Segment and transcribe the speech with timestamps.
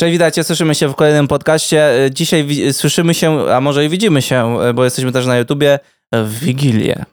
[0.00, 2.04] Cześć, witajcie, słyszymy się w kolejnym podcaście.
[2.04, 5.78] E, Dzisiaj słyszymy się, a może i widzimy się, e, bo jesteśmy też na YouTubie,
[6.12, 7.04] w Wigilię.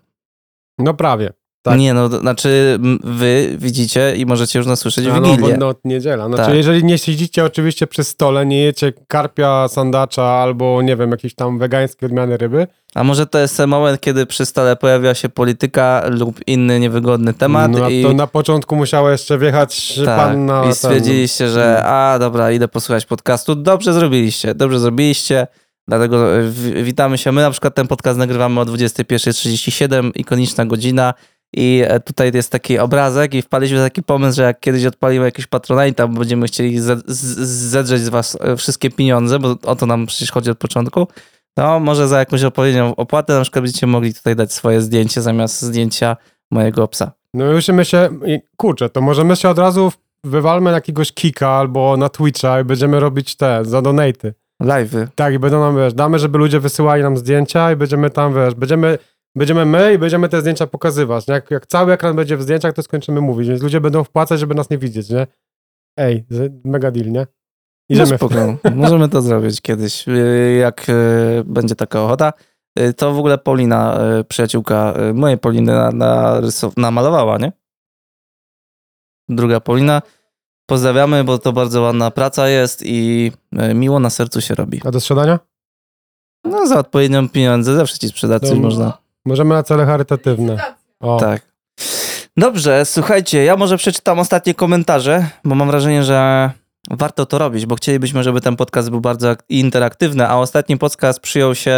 [0.78, 1.34] No prawie.
[1.62, 1.80] Tak.
[1.80, 5.54] Nie, no, to znaczy wy widzicie i możecie już nas słyszeć w no, Wigilię.
[5.54, 6.28] bo, no, niedziela.
[6.28, 6.56] Znaczy, Tak.
[6.56, 11.60] jeżeli nie siedzicie oczywiście przy stole, nie jecie karpia, sandacza albo, nie wiem, jakieś tam
[11.60, 12.68] wegańskie odmiany ryby,
[12.98, 17.34] A może to jest ten moment, kiedy przy stole pojawia się polityka lub inny niewygodny
[17.34, 21.50] temat no, i, to na początku musiał jeszcze wjechać tak, pan na i ten- stwierdziliście,
[21.50, 23.56] że a dobra, idę posłuchać podcastu.
[23.56, 25.48] Dobrze zrobiliście, dobrze zrobiliście.
[25.88, 26.52] Dlatego e,
[26.84, 27.32] witamy się.
[27.32, 31.14] My na przykład ten podcast nagrywamy o 21.37, ikoniczna godzina.
[31.54, 35.26] I e, tutaj jest taki obrazek i wpadliśmy w taki pomysł, że jak kiedyś odpalimy
[35.26, 36.80] jakiś Patronite, bo będziemy chcieli
[37.38, 41.08] zedrzeć z was e, wszystkie pieniądze, bo o to nam przecież chodzi od początku,
[41.58, 45.62] to może za jakąś odpowiednią opłatę na przykład będziecie mogli tutaj dać swoje zdjęcie zamiast
[45.62, 46.18] zdjęcia
[46.52, 47.12] mojego psa.
[47.34, 49.92] No już my się, i- kurczę, to może my się od razu
[50.24, 54.34] wywalmy na jakiegoś kika albo na Twitcha i będziemy robić te, za donaty.
[54.64, 55.08] Live'y.
[55.16, 58.56] Tak, i będą nam, wiesz, damy, żeby ludzie wysyłali nam zdjęcia i będziemy tam, wiesz,
[58.56, 58.98] będziemy,
[59.36, 61.28] będziemy my i będziemy te zdjęcia pokazywać.
[61.28, 61.34] nie?
[61.34, 64.56] Jak, jak cały ekran będzie w zdjęciach, to skończymy mówić, więc ludzie będą wpłacać, żeby
[64.56, 65.28] nas nie widzieć, nie?
[65.98, 66.26] Ej,
[66.66, 67.28] mega deal, nie?
[67.90, 68.36] No Idziemy w spoko.
[68.76, 72.34] Możemy to zrobić kiedyś, y, jak y, będzie taka ochota.
[72.80, 76.42] Y, To w ogóle Paulina, y, przyjaciółka mojej Pauliny, na, na
[76.78, 77.52] namalowała, nie?
[79.30, 80.02] Druga Paulina.
[80.70, 83.32] Pozdrawiamy, bo to bardzo ładna praca jest i
[83.76, 84.82] miło na sercu się robi.
[84.86, 85.40] A do sprzedania?
[86.44, 88.98] No za odpowiednią pieniądze zawsze ci sprzedać coś można.
[89.26, 90.58] Możemy na cele charytatywne.
[91.00, 91.48] O, Tak.
[92.38, 96.52] Dobrze, słuchajcie, ja może przeczytam ostatnie komentarze, bo mam wrażenie, że
[96.90, 101.20] warto to robić, bo chcielibyśmy, żeby ten podcast był bardzo ak- interaktywny, a ostatni podcast
[101.20, 101.76] przyjął się,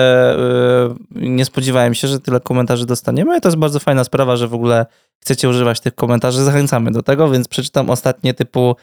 [1.13, 4.47] yy, nie spodziewałem się, że tyle komentarzy dostaniemy i to jest bardzo fajna sprawa, że
[4.47, 4.85] w ogóle
[5.19, 8.75] chcecie używać tych komentarzy, zachęcamy do tego, więc przeczytam ostatnie typu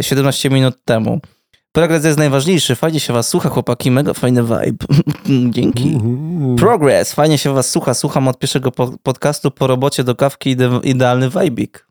[0.00, 1.20] 17 minut temu.
[1.72, 4.86] Progres jest najważniejszy, fajnie się was słucha, chłopaki, mega fajny vibe.
[5.54, 6.00] Dzięki.
[6.58, 7.94] Progress, fajnie się was słucha.
[7.94, 11.86] Słucham od pierwszego po podcastu po robocie do kawki ide idealny vibik.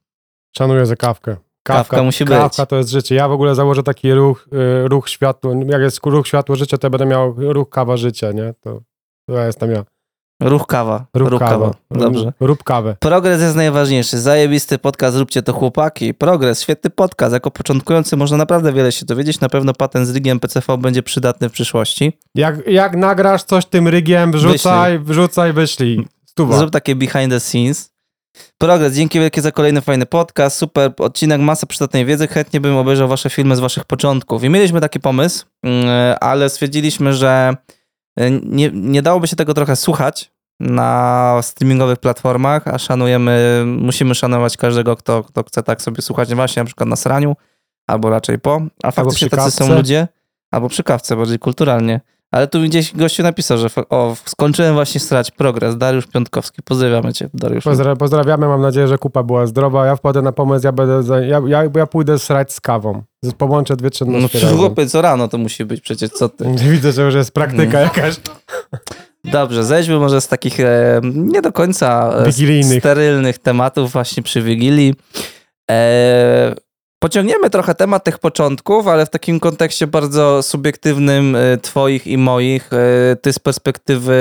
[0.58, 1.36] Szanuję za kawkę.
[1.64, 2.34] Kawka musi być.
[2.34, 3.16] Kawka to jest życie.
[3.16, 4.48] Ja w ogóle założę taki ruch,
[4.84, 5.54] y, ruch światło.
[5.68, 8.54] Jak jest ruch światło życia, to ja będę miał ruch kawa życia, nie?
[8.62, 8.82] To,
[9.28, 9.84] to ja jestem ja.
[10.42, 11.06] Ruch kawa.
[11.14, 11.72] Ruch, kawa.
[11.92, 12.34] Dobrze.
[12.40, 12.96] Rób kawę.
[13.00, 14.20] Progres jest najważniejszy.
[14.20, 16.14] Zajebisty podcast, róbcie to chłopaki.
[16.14, 17.34] Progres, świetny podcast.
[17.34, 19.40] Jako początkujący można naprawdę wiele się dowiedzieć.
[19.40, 22.20] Na pewno patent z rigiem PCV będzie przydatny w przyszłości.
[22.36, 26.08] Jak, jak nagrasz coś tym rygiem, wrzucaj, wrzucaj, wyślij.
[26.26, 26.58] Stuwa.
[26.58, 27.93] Zrób takie behind the scenes.
[28.58, 30.58] Progres, dzięki wielkie za kolejny fajny podcast.
[30.58, 32.28] Super odcinek, masa przydatnej wiedzy.
[32.28, 34.44] Chętnie bym obejrzał wasze filmy z waszych początków.
[34.44, 37.56] I mieliśmy taki pomysł, mm, ale stwierdziliśmy, że
[38.20, 44.58] y, nie, nie dałoby się tego trochę słuchać na streamingowych platformach, a szanujemy, musimy szanować
[44.58, 47.36] każdego, kto, kto chce tak sobie słuchać właśnie na przykład na sraniu,
[47.88, 48.62] albo raczej po.
[48.84, 50.08] A faktycznie tacy są ludzie,
[50.52, 52.02] albo przy kawce, bardziej kulturalnie.
[52.34, 55.78] Ale tu gdzieś gościu napisał, że o, skończyłem właśnie strać progres.
[55.78, 56.62] Dariusz Piątkowski.
[56.64, 57.66] Pozdrawiamy cię, Dariusz.
[57.66, 59.86] Pozdra- pozdrawiamy, mam nadzieję, że kupa była zdrowa.
[59.86, 63.04] Ja wpadę na pomysł, ja będę, za, ja, ja, ja pójdę srać z kawą.
[63.38, 66.46] Połączę dwie No czynności przecież chłopie, co rano to musi być przecież, co ty.
[66.72, 67.84] Widzę, że już jest praktyka Mm.
[67.84, 68.16] jakaś.
[69.24, 74.96] Dobrze, zejdźmy może z takich e, nie do końca e, sterylnych tematów właśnie przy Wigilii.
[75.72, 76.56] E,
[77.04, 82.70] pociągniemy trochę temat tych początków, ale w takim kontekście bardzo subiektywnym e, twoich i moich.
[82.74, 84.16] E, ty z perspektywy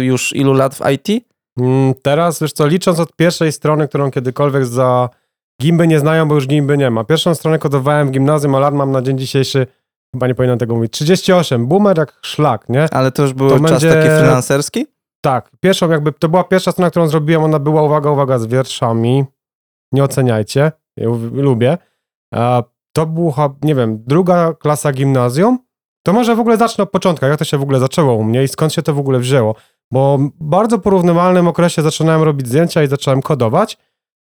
[0.00, 1.24] już ilu lat w IT?
[1.60, 5.08] Mm, Teraz, wiesz co, licząc od pierwszej strony, którą kiedykolwiek za
[5.62, 7.04] gimby nie znają, bo już gimby nie ma.
[7.04, 9.66] Pierwszą stronę kodowałem w gimnazjum, a lat mam na dzień dzisiejszy,
[10.14, 11.66] chyba nie powinienem tego mówić, 38.
[11.66, 12.86] Boomer jak szlak, nie?
[12.90, 14.86] Ale to już był To czas będzie- taki freelancerski?
[15.20, 19.24] Tak, pierwszą jakby, to była pierwsza strona, którą zrobiłem, ona była, uwaga, uwaga, z wierszami.
[19.92, 21.78] Nie oceniajcie, ja lubię.
[22.92, 25.58] To była, nie wiem, druga klasa gimnazjum.
[26.06, 28.44] To może w ogóle zacznę od początku, jak to się w ogóle zaczęło u mnie
[28.44, 29.54] i skąd się to w ogóle wzięło.
[29.92, 33.78] Bo w bardzo porównywalnym okresie zaczynałem robić zdjęcia i zacząłem kodować.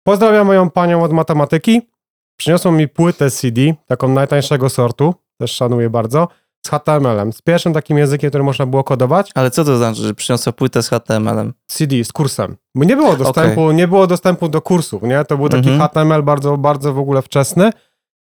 [0.07, 1.83] Pozdrawiam moją panią od matematyki.
[2.39, 6.29] Przyniosła mi płytę CD, taką najtańszego sortu, też szanuję bardzo,
[6.67, 7.33] z HTML-em.
[7.33, 9.31] Z pierwszym takim językiem, który można było kodować.
[9.35, 11.53] Ale co to znaczy, że przyniosła płytę z HTML-em?
[11.67, 12.57] CD z kursem.
[12.75, 15.25] Bo nie było dostępu, nie było dostępu do kursów, nie?
[15.25, 15.89] To był taki Mhm.
[15.89, 17.71] HTML bardzo, bardzo w ogóle wczesny.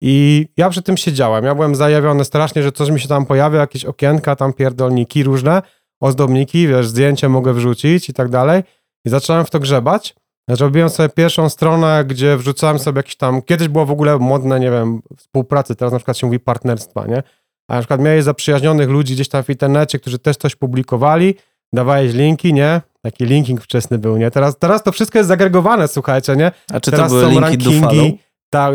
[0.00, 1.44] I ja przy tym siedziałem.
[1.44, 5.62] Ja byłem zajawiony strasznie, że coś mi się tam pojawia, jakieś okienka, tam pierdolniki różne,
[6.00, 8.62] ozdobniki, wiesz, zdjęcie mogę wrzucić i tak dalej.
[9.04, 10.14] I zacząłem w to grzebać.
[10.48, 14.70] Zrobiłem sobie pierwszą stronę, gdzie wrzucałem sobie jakieś tam, kiedyś było w ogóle modne, nie
[14.70, 17.22] wiem, współpracy, teraz na przykład się mówi partnerstwa, nie?
[17.68, 21.34] A na przykład miałeś zaprzyjaźnionych ludzi gdzieś tam w internecie, którzy też coś publikowali,
[21.72, 22.80] dawałeś linki, nie?
[23.02, 24.30] Taki linking wczesny był, nie?
[24.30, 26.52] Teraz, teraz to wszystko jest zagregowane, słuchajcie, nie?
[26.72, 27.82] A czy teraz to były są linki do follow?
[27.82, 28.18] rankingi.
[28.50, 28.74] Tak,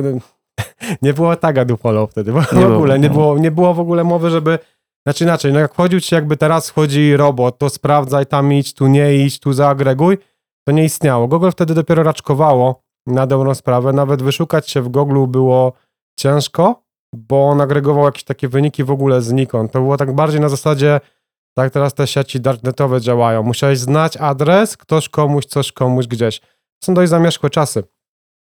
[1.01, 3.13] nie było taga do follow wtedy, bo w Nie było, ogóle nie no.
[3.13, 4.59] było, nie było w ogóle mowy, żeby,
[5.05, 8.87] znaczy inaczej, no jak wchodził ci jakby teraz wchodzi robot, to sprawdzaj tam idź, tu
[8.87, 10.17] nie idź, tu zaagreguj,
[10.67, 11.27] to nie istniało.
[11.27, 15.73] Google wtedy dopiero raczkowało na dobrą sprawę, nawet wyszukać się w Google było
[16.19, 19.71] ciężko, bo on agregował jakieś takie wyniki w ogóle znikąd.
[19.71, 20.99] To było tak bardziej na zasadzie,
[21.57, 23.43] tak teraz te sieci darknetowe działają.
[23.43, 26.41] Musiałeś znać adres, ktoś komuś, coś komuś gdzieś.
[26.83, 27.83] Są dość zamierzchłe czasy.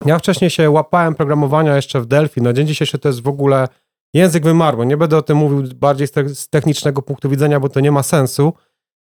[0.06, 2.42] Ja wcześniej się łapałem programowania jeszcze w Delphi.
[2.42, 3.68] Na dzień dzisiejszy to jest w ogóle
[4.14, 4.86] język wymarły.
[4.86, 7.92] Nie będę o tym mówił bardziej z, te, z technicznego punktu widzenia, bo to nie
[7.92, 8.52] ma sensu.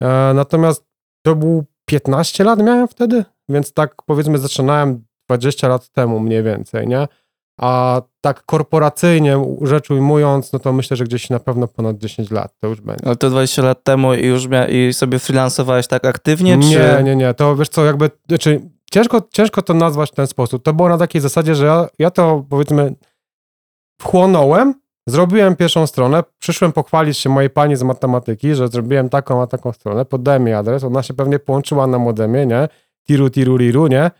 [0.02, 0.84] E, natomiast
[1.22, 6.88] to był 15 lat miałem wtedy, więc tak powiedzmy zaczynałem 20 lat temu mniej więcej,
[6.88, 7.08] nie?
[7.60, 12.54] A tak korporacyjnie rzecz ujmując, no to myślę, że gdzieś na pewno ponad 10 lat
[12.60, 13.06] to już będzie.
[13.06, 16.68] Ale to 20 lat temu i już mia- i sobie freelansowałeś tak aktywnie, czy...
[16.68, 17.34] Nie, nie, nie.
[17.34, 18.60] To wiesz co, jakby, znaczy
[18.94, 20.62] ciężko, ciężko to nazwać w ten sposób.
[20.62, 22.94] To było na takiej zasadzie, że ja, ja to powiedzmy
[24.00, 24.74] wchłonąłem,
[25.08, 29.72] zrobiłem pierwszą stronę, przyszłem pochwalić się mojej pani z matematyki, że zrobiłem taką, a taką
[29.72, 32.68] stronę, podałem jej adres, ona się pewnie połączyła na modemie, nie?
[33.06, 34.10] Tiru, tiru, riru, nie?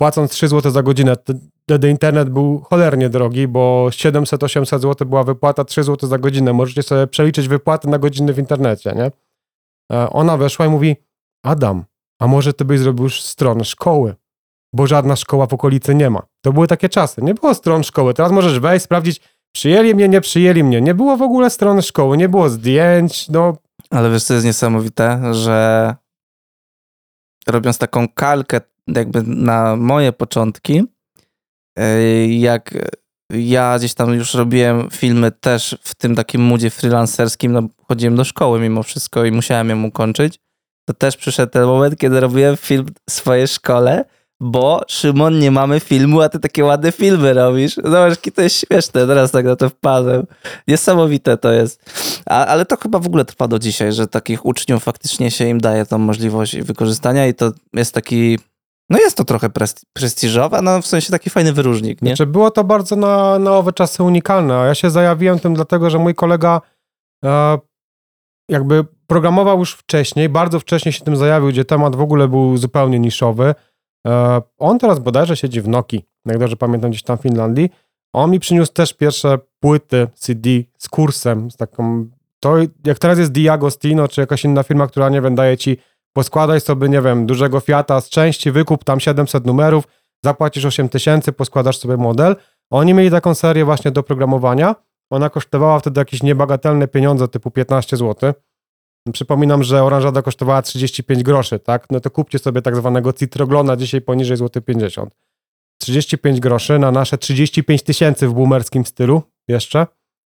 [0.00, 1.16] Płacąc 3 zł za godzinę,
[1.62, 6.52] wtedy internet był cholernie drogi, bo 700-800 zł była wypłata, 3 zł za godzinę.
[6.52, 9.10] Możecie sobie przeliczyć wypłaty na godziny w internecie, nie?
[9.92, 10.96] E, Ona weszła i mówi,
[11.42, 11.84] Adam,
[12.18, 14.14] a może ty byś zrobił stronę szkoły,
[14.72, 16.22] bo żadna szkoła w okolicy nie ma.
[16.44, 18.14] To były takie czasy, nie było stron szkoły.
[18.14, 19.20] Teraz możesz wejść, sprawdzić,
[19.52, 20.80] przyjęli mnie, nie przyjęli mnie.
[20.80, 23.56] Nie było w ogóle strony szkoły, nie było zdjęć, no
[23.90, 25.96] Ale wiesz, co jest niesamowite, że
[27.46, 30.84] robiąc taką kalkę jakby na moje początki,
[31.78, 32.74] yy, jak
[33.30, 38.24] ja gdzieś tam już robiłem filmy też w tym takim moodzie freelancerskim, no chodziłem do
[38.24, 40.38] szkoły mimo wszystko i musiałem ją ukończyć,
[40.88, 44.04] to też przyszedł ten moment, kiedy robiłem film w swojej szkole,
[44.40, 47.74] bo Szymon, nie mamy filmu, a ty takie ładne filmy robisz.
[47.76, 50.26] Zobacz, jakie to jest śmieszne, teraz tak na to wpadłem.
[50.68, 51.90] Niesamowite to jest.
[52.26, 55.60] A, ale to chyba w ogóle trwa do dzisiaj, że takich uczniów faktycznie się im
[55.60, 58.38] daje tą możliwość wykorzystania i to jest taki,
[58.90, 62.10] no jest to trochę presti- prestiżowe, no w sensie taki fajny wyróżnik, nie?
[62.10, 64.58] Znaczy, było to bardzo na, na owe czasy unikalne.
[64.58, 66.60] a Ja się zajawiłem tym dlatego, że mój kolega
[67.24, 67.58] e,
[68.48, 72.98] jakby programował już wcześniej, bardzo wcześnie się tym zajawił, gdzie temat w ogóle był zupełnie
[72.98, 73.54] niszowy.
[74.06, 77.70] E, on teraz bodajże siedzi w Noki, jak dobrze pamiętam, gdzieś tam w Finlandii.
[78.12, 82.06] On mi przyniósł też pierwsze płyty CD z kursem, z taką,
[82.40, 85.76] to jak teraz jest Diagostino, czy jakaś inna firma, która, nie wiem, daje ci,
[86.12, 89.84] poskładaj sobie, nie wiem, dużego Fiata z części, wykup tam 700 numerów,
[90.24, 92.36] zapłacisz 8 tysięcy, poskładasz sobie model.
[92.70, 94.74] Oni mieli taką serię właśnie do programowania.
[95.10, 98.32] Ona kosztowała wtedy jakieś niebagatelne pieniądze, typu 15 zł.
[99.12, 101.86] Przypominam, że oranżada kosztowała 35 groszy, tak?
[101.90, 105.14] No to kupcie sobie tak zwanego citroglona dzisiaj poniżej złoty 50.
[105.80, 109.86] 35 groszy na nasze 35 tysięcy w boomerskim stylu jeszcze.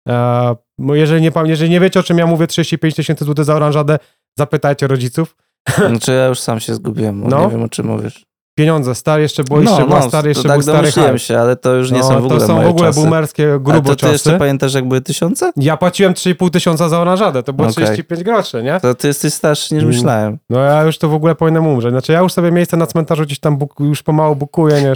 [0.09, 3.99] Eee, jeżeli, nie, jeżeli nie wiecie, o czym ja mówię, 35 tysięcy złotych za oranżadę,
[4.39, 5.37] zapytajcie rodziców.
[5.89, 7.45] Znaczy ja już sam się zgubiłem, No.
[7.45, 8.27] nie wiem o czym mówisz.
[8.59, 11.19] Pieniądze, stary jeszcze, bo jeszcze była stary, to jeszcze tak był stary hype.
[11.19, 13.01] się, ale to już nie No, są w ogóle To są w ogóle czasy.
[13.01, 14.13] boomerskie A grubo to ty czasy.
[14.13, 15.53] jeszcze pamiętasz, jak były tysiące?
[15.57, 17.75] Ja płaciłem 3,5 tysiąca za oranżadę, to było Okej.
[17.85, 18.81] 35 groszy, nie?
[18.81, 19.95] To ty jesteś starszy niż Mm.
[19.97, 20.39] myślałem.
[20.51, 21.91] No ja już to w ogóle powinienem umrzeć.
[21.91, 24.89] Znaczy ja już sobie miejsce na cmentarzu gdzieś tam buk- już pomału bukuję, nie?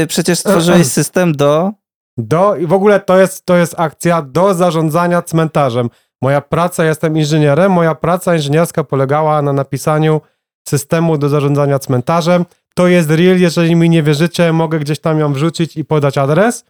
[0.00, 1.70] Yy, przecież stworzyłeś system do...
[2.18, 5.90] Do, I w ogóle to jest, to jest akcja do zarządzania cmentarzem.
[6.22, 10.20] Moja praca, jestem inżynierem, moja praca inżynierska polegała na napisaniu
[10.68, 12.44] systemu do zarządzania cmentarzem.
[12.78, 16.64] To jest real, jeżeli mi nie wierzycie, mogę gdzieś tam ją wrzucić i podać adres.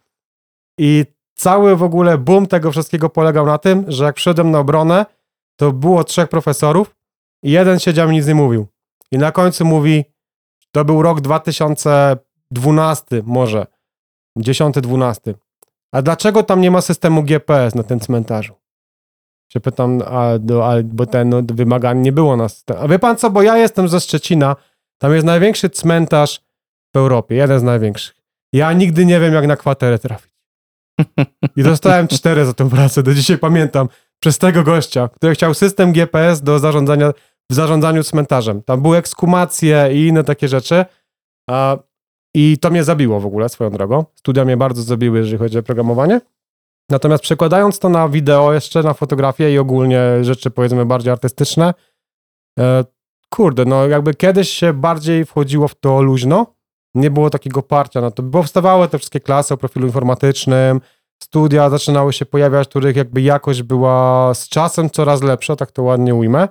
[0.77, 5.05] I cały w ogóle boom tego wszystkiego polegał na tym, że jak przyszedłem na obronę,
[5.55, 6.95] to było trzech profesorów
[7.43, 8.67] i jeden siedział i nic nie mówił.
[9.11, 10.05] I na końcu mówi,
[10.71, 13.67] to był rok 2012 może,
[14.39, 15.33] 10-12.
[15.91, 18.53] A dlaczego tam nie ma systemu GPS na tym cmentarzu?
[19.53, 22.77] Się pytam, a, do, a, bo ten no, wymagań nie było na system.
[22.79, 24.55] A wie pan co, bo ja jestem ze Szczecina,
[24.97, 26.41] tam jest największy cmentarz
[26.95, 28.15] w Europie, jeden z największych.
[28.53, 30.31] Ja nigdy nie wiem, jak na kwaterę trafić.
[31.55, 33.89] I dostałem cztery za tę pracę, do dzisiaj pamiętam,
[34.19, 37.11] przez tego gościa, który chciał system GPS do zarządzania,
[37.51, 38.63] w zarządzaniu cmentarzem.
[38.63, 40.85] Tam były ekshumacje i inne takie rzeczy.
[41.49, 41.77] A,
[42.35, 44.05] I to mnie zabiło w ogóle, swoją drogą.
[44.15, 46.21] Studia mnie bardzo zabiły, jeżeli chodzi o programowanie.
[46.91, 51.73] Natomiast przekładając to na wideo, jeszcze na fotografię i ogólnie rzeczy powiedzmy bardziej artystyczne,
[52.59, 52.83] e,
[53.29, 56.45] kurde, no jakby kiedyś się bardziej wchodziło w to luźno,
[56.95, 58.23] nie było takiego parcia na to.
[58.23, 60.81] Powstawały te wszystkie klasy o profilu informatycznym,
[61.23, 66.15] studia zaczynały się pojawiać, których jakby jakość była z czasem coraz lepsza, tak to ładnie
[66.15, 66.47] ujmę.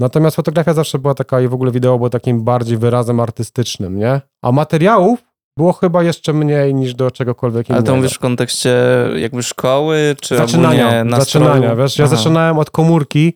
[0.00, 4.20] Natomiast fotografia zawsze była taka i w ogóle wideo było takim bardziej wyrazem artystycznym, nie?
[4.42, 5.24] A materiałów
[5.58, 7.92] było chyba jeszcze mniej niż do czegokolwiek Ale innego.
[7.92, 8.76] to mówisz w kontekście
[9.16, 11.46] jakby szkoły, czy zaczynania, ogólnie nastroju?
[11.46, 12.16] zaczynania, wiesz, ja Aha.
[12.16, 13.34] zaczynałem od komórki,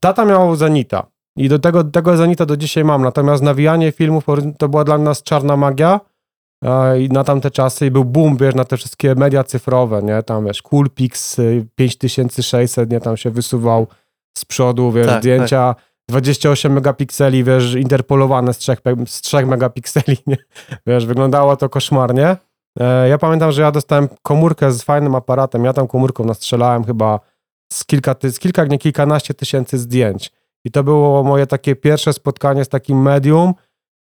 [0.00, 1.06] tata miał Zenita
[1.38, 4.24] i do tego, tego Zenita do dzisiaj mam, natomiast nawijanie filmów
[4.58, 6.00] to była dla nas czarna magia
[7.00, 10.44] i na tamte czasy i był boom, wiesz, na te wszystkie media cyfrowe, nie, tam
[10.46, 13.86] wiesz, Coolpix y, 5600, nie, tam się wysuwał
[14.38, 15.74] z przodu, wiesz, Tak, zdjęcia
[16.08, 18.76] 28 megapikseli, wiesz, interpolowane z 3,
[19.06, 20.36] z 3 megapikseli, nie,
[20.86, 22.36] wiesz, wyglądało to koszmarnie.
[22.80, 25.64] E, Ja pamiętam, że ja dostałem komórkę z fajnym aparatem.
[25.64, 27.20] Ja tam komórką nastrzelałem chyba
[27.72, 30.32] z kilka, z kilka, nie kilkanaście tysięcy zdjęć.
[30.64, 33.54] I to było moje takie pierwsze spotkanie z takim medium,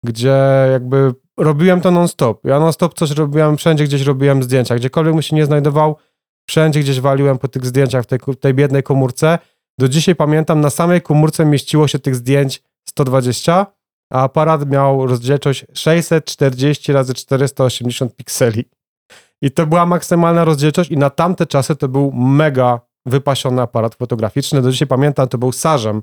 [0.05, 0.37] gdzie
[0.71, 2.45] jakby robiłem to non-stop.
[2.45, 4.75] Ja non-stop coś robiłem, wszędzie gdzieś robiłem zdjęcia.
[4.75, 5.95] Gdziekolwiek bym się nie znajdował,
[6.49, 9.39] wszędzie gdzieś waliłem po tych zdjęciach w tej, tej biednej komórce.
[9.79, 13.65] Do dzisiaj pamiętam, na samej komórce mieściło się tych zdjęć 120,
[14.13, 18.65] a aparat miał rozdzielczość 640 razy 480 pikseli.
[19.41, 24.61] I to była maksymalna rozdzielczość i na tamte czasy to był mega wypasiony aparat fotograficzny.
[24.61, 26.01] Do dzisiaj pamiętam, to był Sarzem.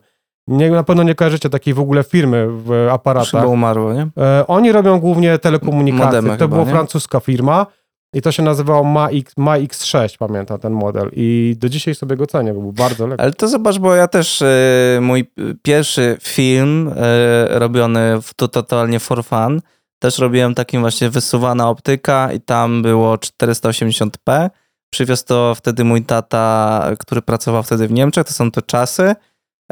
[0.49, 3.31] Nie, na pewno nie kojarzycie takiej w ogóle firmy w aparatach.
[3.31, 4.09] Chyba umarło, nie?
[4.19, 6.07] E, oni robią głównie telekomunikacje.
[6.07, 6.71] Modemy to chyba, była nie?
[6.71, 7.67] francuska firma
[8.15, 11.11] i to się nazywało MAX, MAX6, pamiętam ten model.
[11.13, 13.23] I do dzisiaj sobie go cenię, bo był bardzo lekki.
[13.23, 15.31] Ale to zobacz, bo ja też e, mój
[15.63, 19.61] pierwszy film e, robiony w, to totalnie for fun,
[19.99, 24.51] też robiłem takim właśnie wysuwana optyka i tam było 480p.
[24.91, 29.15] Przywiózł to wtedy mój tata, który pracował wtedy w Niemczech, to są te czasy.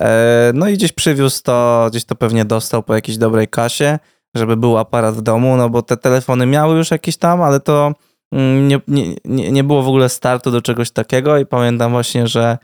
[0.01, 3.99] E, No i gdzieś przywiózł to, gdzieś to pewnie dostał po jakiejś dobrej kasie,
[4.35, 7.93] żeby był aparat w domu, no bo te telefony miały już jakieś tam, ale to
[8.33, 8.81] mm, nie,
[9.25, 12.59] nie, nie było w ogóle startu do czegoś takiego i pamiętam właśnie, że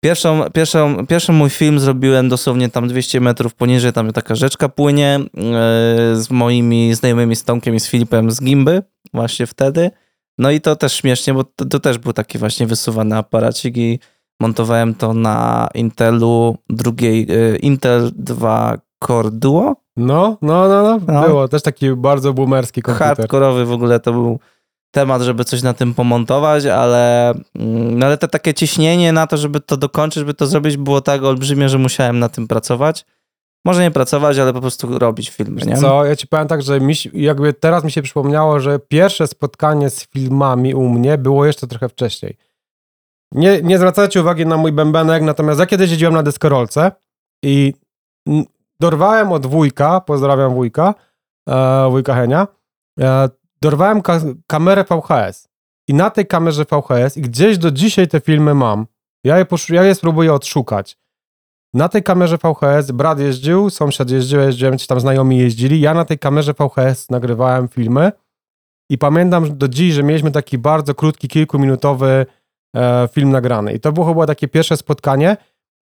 [0.00, 5.20] Pierwszą, pierwszą, pierwszy mój film zrobiłem dosłownie tam 200 metrów poniżej, tam taka rzeczka płynie
[5.34, 5.42] yy,
[6.22, 8.82] z moimi znajomymi z Tomkiem i z Filipem z Gimby
[9.14, 9.90] właśnie wtedy.
[10.38, 13.98] No i to też śmiesznie, bo to, to też był taki właśnie wysuwany aparacik i
[14.40, 19.76] montowałem to na Intelu drugiej, yy, Intel 2 Core Duo.
[19.96, 21.28] No, no, no, no, No.
[21.28, 21.48] było.
[21.48, 23.06] Też taki bardzo boomerski komputer.
[23.16, 24.38] Hardkorowy w ogóle to był
[24.90, 29.36] temat, żeby coś na tym pomontować, ale, mm, no ale to takie ciśnienie na to,
[29.36, 33.04] żeby to dokończyć, żeby to zrobić, było tak olbrzymie, że musiałem na tym pracować.
[33.64, 35.76] Może nie pracować, ale po prostu robić filmy, nie?
[35.76, 39.90] Co, ja ci powiem tak, że mi, jakby teraz mi się przypomniało, że pierwsze spotkanie
[39.90, 42.36] z filmami u mnie było jeszcze trochę wcześniej.
[43.32, 46.92] Nie, nie zwracajcie uwagi na mój bębenek, natomiast ja kiedyś jeździłem na deskorolce
[47.44, 47.74] i
[48.80, 50.94] dorwałem od wujka, pozdrawiam wujka,
[51.48, 52.46] e, wujka Henia,
[53.00, 53.28] e,
[53.62, 55.48] dorwałem ka kamerę VHS
[55.88, 58.86] i na tej kamerze VHS i gdzieś do dzisiaj te filmy mam.
[59.24, 60.98] Ja je, ja je spróbuję odszukać.
[61.74, 65.80] Na tej kamerze VHS brat jeździł, sąsiad jeździł, jeździłem, ci tam znajomi jeździli.
[65.80, 68.12] Ja na tej kamerze VHS nagrywałem filmy
[68.90, 72.26] i pamiętam do dziś, że mieliśmy taki bardzo krótki, kilkuminutowy
[72.76, 73.72] e, film nagrany.
[73.72, 75.36] I to było chyba takie pierwsze spotkanie.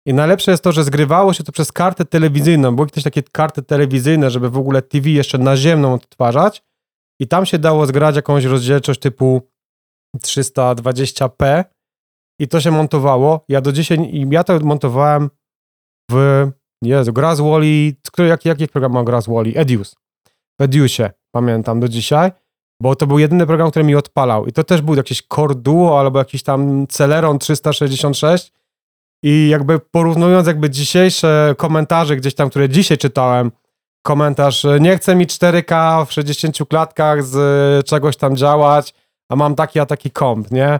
[0.07, 2.75] I najlepsze jest to, że zgrywało się to przez kartę telewizyjną.
[2.75, 6.63] Były kiedyś takie karty telewizyjne, żeby w ogóle TV jeszcze naziemną odtwarzać.
[7.19, 9.41] I tam się dało zgrać jakąś rozdzielczość typu
[10.17, 11.63] 320p
[12.39, 13.45] i to się montowało.
[13.49, 15.29] Ja do dzisiaj, ja to montowałem
[16.11, 16.47] w,
[16.81, 19.55] Jezu, gra z Wally, jaki, jaki program ma gra z Wally?
[19.55, 19.95] Edius.
[20.59, 22.31] W Ediusie, pamiętam do dzisiaj,
[22.85, 24.45] bo to był jedyny program, który mi odpalał.
[24.45, 28.51] I to też był jakiś Core Duo albo jakiś tam Celeron 366
[29.23, 33.51] i jakby porównując jakby dzisiejsze komentarze gdzieś tam, które dzisiaj czytałem,
[34.01, 38.93] komentarz, e, nie chce mi 4K w 60 klatkach z e, czegoś tam działać,
[39.29, 40.79] a mam taki, a taki komp, nie?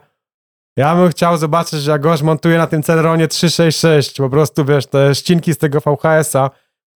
[0.78, 5.16] Ja bym chciał zobaczyć, jak gość montuje na tym Celeronie 366, po prostu, wiesz, te
[5.16, 6.50] ścinki z tego VHS-a,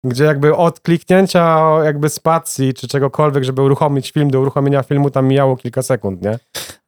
[0.05, 5.29] gdzie jakby od kliknięcia jakby spacji, czy czegokolwiek, żeby uruchomić film, do uruchomienia filmu tam
[5.29, 6.39] mijało kilka sekund, nie?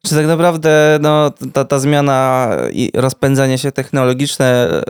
[0.05, 4.81] Czy tak naprawdę no, ta, ta zmiana i rozpędzanie się technologiczne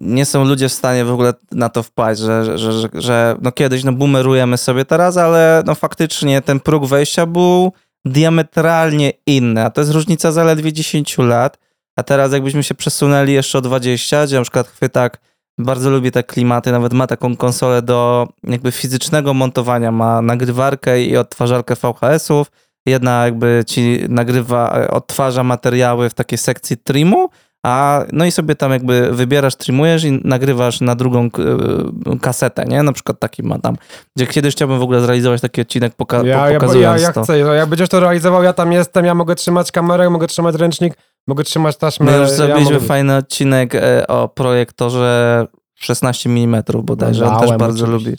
[0.00, 3.52] nie są ludzie w stanie w ogóle na to wpaść, że, że, że, że no
[3.52, 7.72] kiedyś no boomerujemy sobie teraz, ale no faktycznie ten próg wejścia był
[8.04, 11.58] diametralnie inny, a to jest różnica zaledwie 10 lat,
[11.96, 15.18] a teraz jakbyśmy się przesunęli jeszcze o 20, gdzie na przykład chwytak
[15.58, 21.16] bardzo lubię te klimaty, nawet ma taką konsolę do jakby fizycznego montowania, ma nagrywarkę i
[21.16, 22.50] odtwarzarkę VHS-ów,
[22.86, 27.28] jedna jakby ci nagrywa, odtwarza materiały w takiej sekcji trimu,
[27.66, 32.82] a no i sobie tam jakby wybierasz, trimujesz i nagrywasz na drugą e, kasetę, nie?
[32.82, 33.76] Na przykład taki ma tam,
[34.16, 37.22] gdzie kiedyś chciałbym w ogóle zrealizować taki odcinek poka- Ja, ja, ja, pokazując ja to.
[37.22, 40.94] chcę, jak będziesz to realizował, ja tam jestem, ja mogę trzymać kamerę, mogę trzymać ręcznik,
[41.26, 42.06] mogę trzymać taśmę.
[42.06, 42.86] My już ja zrobiliśmy mogę...
[42.86, 48.10] fajny odcinek e, o projektorze 16 mm bodajże, on też bardzo oczywiście.
[48.10, 48.18] lubi.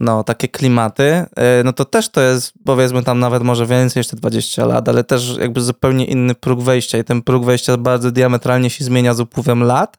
[0.00, 1.04] no, takie klimaty,
[1.36, 5.04] e, no to też to jest, powiedzmy tam nawet może więcej jeszcze 20 lat, ale
[5.04, 9.20] też jakby zupełnie inny próg wejścia i ten próg wejścia bardzo diametralnie się zmienia z
[9.20, 9.96] upływem lat.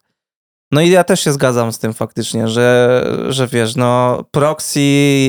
[0.71, 4.81] No i ja też się zgadzam z tym faktycznie, że, że wiesz, no proxy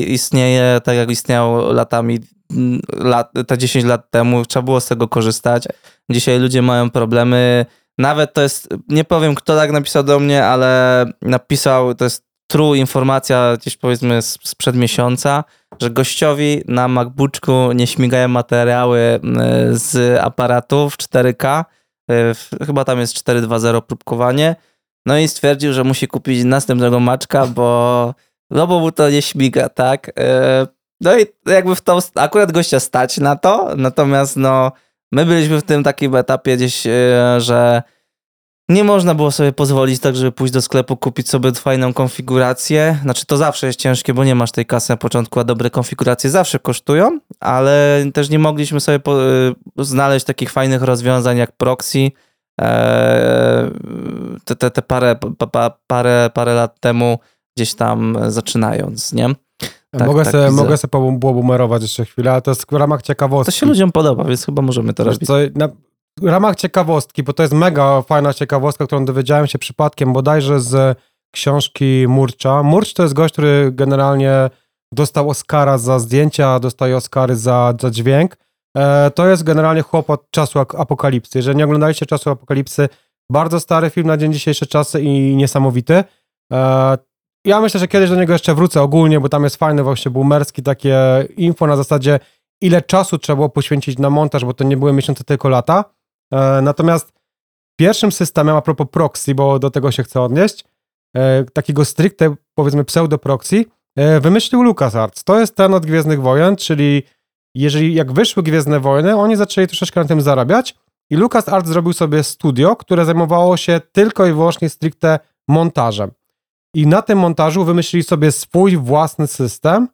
[0.07, 2.19] istnieje tak jak istniało latami,
[2.97, 5.63] lat, te 10 lat temu, trzeba było z tego korzystać.
[6.11, 7.65] Dzisiaj ludzie mają problemy,
[7.97, 12.75] nawet to jest, nie powiem kto tak napisał do mnie, ale napisał, to jest true
[12.75, 15.43] informacja gdzieś powiedzmy sprzed miesiąca,
[15.81, 19.37] że gościowi na MacBooku nie śmigają materiały mm,
[19.77, 24.55] z aparatów 4K, y, w- chyba tam jest 4.2.0 próbkowanie,
[25.05, 28.13] no i stwierdził, że musi kupić następnego maczka, bo,
[28.51, 30.11] no bo mu to nie śmiga, tak?
[31.01, 34.71] E, No i jakby w to akurat gościa stać na to, natomiast no
[35.11, 37.83] my byliśmy w tym takim etapie gdzieś, e, że
[38.69, 42.99] nie można było sobie pozwolić tak, żeby pójść do sklepu, kupić sobie fajną konfigurację.
[43.01, 46.29] Znaczy to zawsze jest ciężkie, bo nie masz tej kasy na początku, a dobre konfiguracje
[46.29, 52.11] zawsze kosztują, ale też nie mogliśmy sobie po, y, znaleźć takich fajnych rozwiązań jak proxy,
[52.61, 53.71] e,
[54.45, 57.19] te, te, te parę, pa, pa, parę, parę lat temu
[57.57, 59.29] gdzieś tam zaczynając, nie?
[59.91, 60.63] Tak, mogę, tak, sobie, widzę.
[60.87, 63.53] mogę było bumerować jeszcze chwilę, ale to jest w ramach ciekawostki.
[63.53, 65.27] To się ludziom podoba, więc chyba możemy to Wiesz robić.
[65.27, 65.69] co, na,
[66.21, 70.97] w ramach ciekawostki, bo to jest mega fajna ciekawostka, którą dowiedziałem się przypadkiem bodajże z
[71.31, 72.63] książki Murcza.
[72.63, 74.49] Murcz to jest gość, który generalnie
[74.93, 78.37] dostał Oscara za zdjęcia, dostaje Oscary za, za dźwięk.
[78.77, 81.37] E, to jest generalnie chłop od czasu apokalipsy.
[81.37, 82.89] Jeżeli nie oglądaliście czasu apokalipsy,
[83.31, 86.03] bardzo stary film na dzień dzisiejsze czasy i niesamowity.
[86.53, 86.97] E,
[87.45, 90.63] ja myślę, że kiedyś do niego jeszcze wrócę ogólnie, bo tam jest fajny właśnie boomerski
[90.63, 92.19] takie info na zasadzie
[92.61, 95.85] ile czasu trzeba było poświęcić na montaż, bo to nie były miesiące, tylko lata.
[96.33, 97.13] E, natomiast
[97.79, 100.65] pierwszym systemem, a propos proxy, bo do tego się chcę odnieść,
[101.15, 103.65] e, takiego stricte, powiedzmy, pseudo-proxy,
[103.95, 105.23] e, wymyślił LucasArts.
[105.23, 107.03] To jest ten od Gwiezdnych Wojen, czyli
[107.55, 110.75] jeżeli jak wyszły Gwiezdne Wojny, oni zaczęli troszeczkę na tym zarabiać
[111.09, 116.11] i LucasArts zrobił sobie studio, które zajmowało się tylko i wyłącznie stricte montażem.
[116.75, 119.87] I na tym montażu wymyślili sobie swój własny system,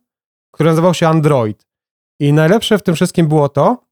[0.53, 1.67] który nazywał się Android.
[2.19, 3.85] I najlepsze w tym wszystkim było to,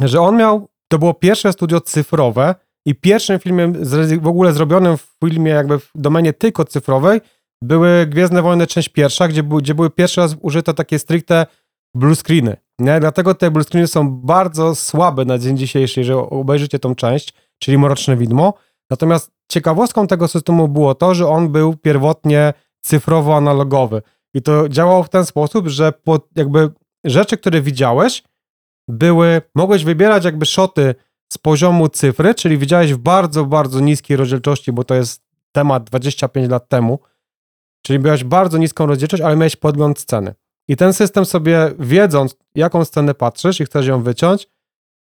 [0.00, 2.54] że on miał, to było pierwsze studio cyfrowe
[2.86, 3.72] i pierwszym filmem
[4.20, 7.20] w ogóle zrobionym w filmie jakby w domenie tylko cyfrowej
[7.62, 11.46] były Gwiezdne Wojny część pierwsza, gdzie, gdzie były pierwszy raz użyte takie stricte
[11.94, 12.56] blue screeny.
[12.78, 13.00] Nie?
[13.00, 17.78] Dlatego te blue screeny są bardzo słabe na dzień dzisiejszy, jeżeli obejrzycie tą część, czyli
[17.78, 18.54] Mroczne Widmo.
[18.90, 22.52] Natomiast ciekawostką tego systemu było to, że on był pierwotnie
[22.86, 24.02] cyfrowo-analogowy.
[24.34, 25.92] I to działało w ten sposób, że
[26.36, 26.70] jakby
[27.04, 28.22] rzeczy, które widziałeś,
[28.88, 30.94] były, mogłeś wybierać jakby szoty
[31.32, 36.50] z poziomu cyfry, czyli widziałeś w bardzo, bardzo niskiej rozdzielczości, bo to jest temat 25
[36.50, 36.98] lat temu,
[37.82, 40.34] czyli miałeś bardzo niską rozdzielczość, ale miałeś podgląd sceny.
[40.68, 44.48] I ten system sobie, wiedząc, jaką scenę patrzysz i chcesz ją wyciąć,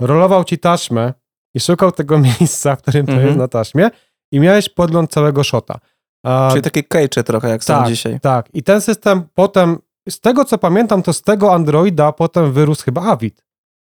[0.02, 1.14] rolował ci taśmę
[1.54, 3.28] i szukał tego miejsca, w którym to Mhm.
[3.28, 3.90] jest na taśmie
[4.32, 5.80] i miałeś podgląd całego szota.
[6.26, 8.20] A, Czyli takie kejcze trochę, jak są tak, dzisiaj.
[8.20, 8.50] tak.
[8.54, 9.78] I ten system potem,
[10.10, 13.44] z tego co pamiętam, to z tego Androida potem wyrósł chyba Avid.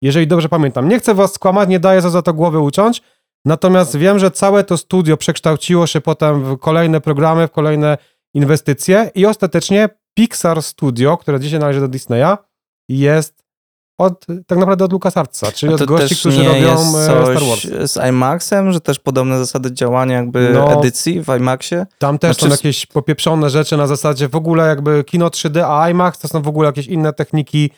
[0.01, 0.89] Jeżeli dobrze pamiętam.
[0.89, 3.01] Nie chcę was skłamać, nie daję za, za to głowy uciąć,
[3.45, 7.97] natomiast wiem, że całe to studio przekształciło się potem w kolejne programy, w kolejne
[8.33, 12.37] inwestycje i ostatecznie Pixar Studio, które dzisiaj należy do Disneya,
[12.89, 13.40] jest
[14.01, 17.91] od, tak naprawdę od LucasArtsa, czyli od gości, którzy robią e, coś Star Wars.
[17.91, 20.79] z IMAXem, że też podobne zasady działania jakby No.
[20.79, 21.85] edycji w IMAXie?
[21.97, 25.89] Tam też Znaczy- są jakieś popieprzone rzeczy na zasadzie w ogóle jakby kino 3D, a
[25.89, 27.69] IMAX to są w ogóle jakieś inne techniki,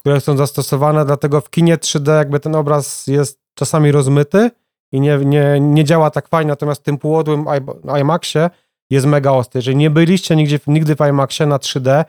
[0.00, 4.50] które są zastosowane, dlatego w kinie 3D jakby ten obraz jest czasami rozmyty
[4.92, 7.44] i nie, nie, nie działa tak fajnie, natomiast w tym półodłym
[8.00, 8.50] IMAXie
[8.90, 9.58] jest mega ostry.
[9.58, 12.04] Jeżeli nie byliście nigdzie, nigdy w IMAXie na 3D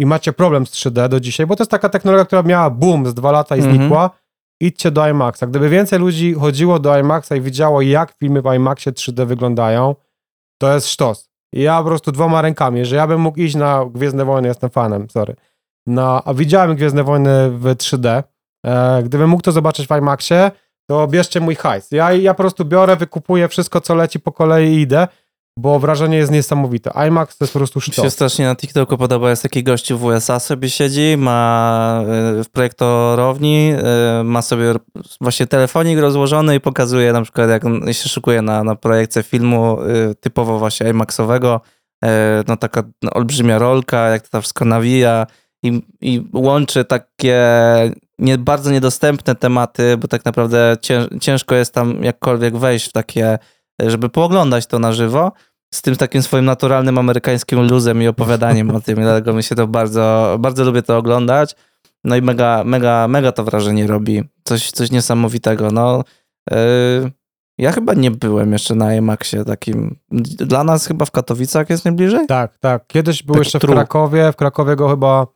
[0.00, 3.06] i macie problem z 3D do dzisiaj, bo to jest taka technologia, która miała boom
[3.06, 3.76] z dwa lata i Mhm.
[3.76, 4.10] znikła,
[4.60, 5.46] idźcie do IMAXa.
[5.46, 9.94] Gdyby więcej ludzi chodziło do IMAXa i widziało, jak filmy w IMAXie 3D wyglądają,
[10.60, 11.30] to jest sztos.
[11.52, 15.10] Ja po prostu dwoma rękami, że ja bym mógł iść na Gwiezdne Wojny, jestem fanem,
[15.10, 15.36] sorry.
[15.86, 18.22] No, a widziałem Gwiezdne Wojny w 3D.
[18.66, 20.50] E, gdybym mógł to zobaczyć w IMAXie,
[20.88, 21.90] to bierzcie mój hajs.
[21.90, 25.08] Ja, ja po prostu biorę, wykupuję wszystko, co leci po kolei i idę,
[25.56, 26.90] bo wrażenie jest niesamowite.
[27.08, 28.12] IMAX to jest po prostu Mi się sztos.
[28.12, 32.02] strasznie na TikToku podoba, jest taki gościu w USA sobie siedzi, ma
[32.40, 33.72] y, w projektorowni,
[34.20, 34.74] y, ma sobie
[35.20, 40.14] właśnie telefonik rozłożony i pokazuje na przykład jak się szykuje na, na projekcję filmu y,
[40.14, 41.60] typowo właśnie IMAXowego,
[42.48, 45.26] no taka no, olbrzymia rolka, jak to tam wszystko nawija
[45.62, 47.38] i, i łączy takie
[48.18, 53.38] nie, bardzo niedostępne tematy, bo tak naprawdę cięż, ciężko jest tam jakkolwiek wejść w takie,
[53.86, 55.32] żeby pooglądać to na żywo,
[55.74, 59.66] z tym takim swoim naturalnym amerykańskim luzem i opowiadaniem o tym, dlatego mi się to
[59.66, 61.56] bardzo, bardzo lubię to oglądać.
[62.04, 64.22] No i mega, mega, mega to wrażenie robi.
[64.44, 65.70] Coś, coś niesamowitego.
[65.70, 66.04] No,
[66.50, 66.56] yy,
[67.58, 69.96] ja chyba nie byłem jeszcze na IMAXie takim.
[70.38, 72.26] Dla nas chyba w Katowicach jest najbliżej?
[72.26, 72.86] Tak, tak.
[72.86, 73.72] Kiedyś był Tak jeszcze w tru.
[73.72, 75.26] Krakowie, w Krakowie go chyba,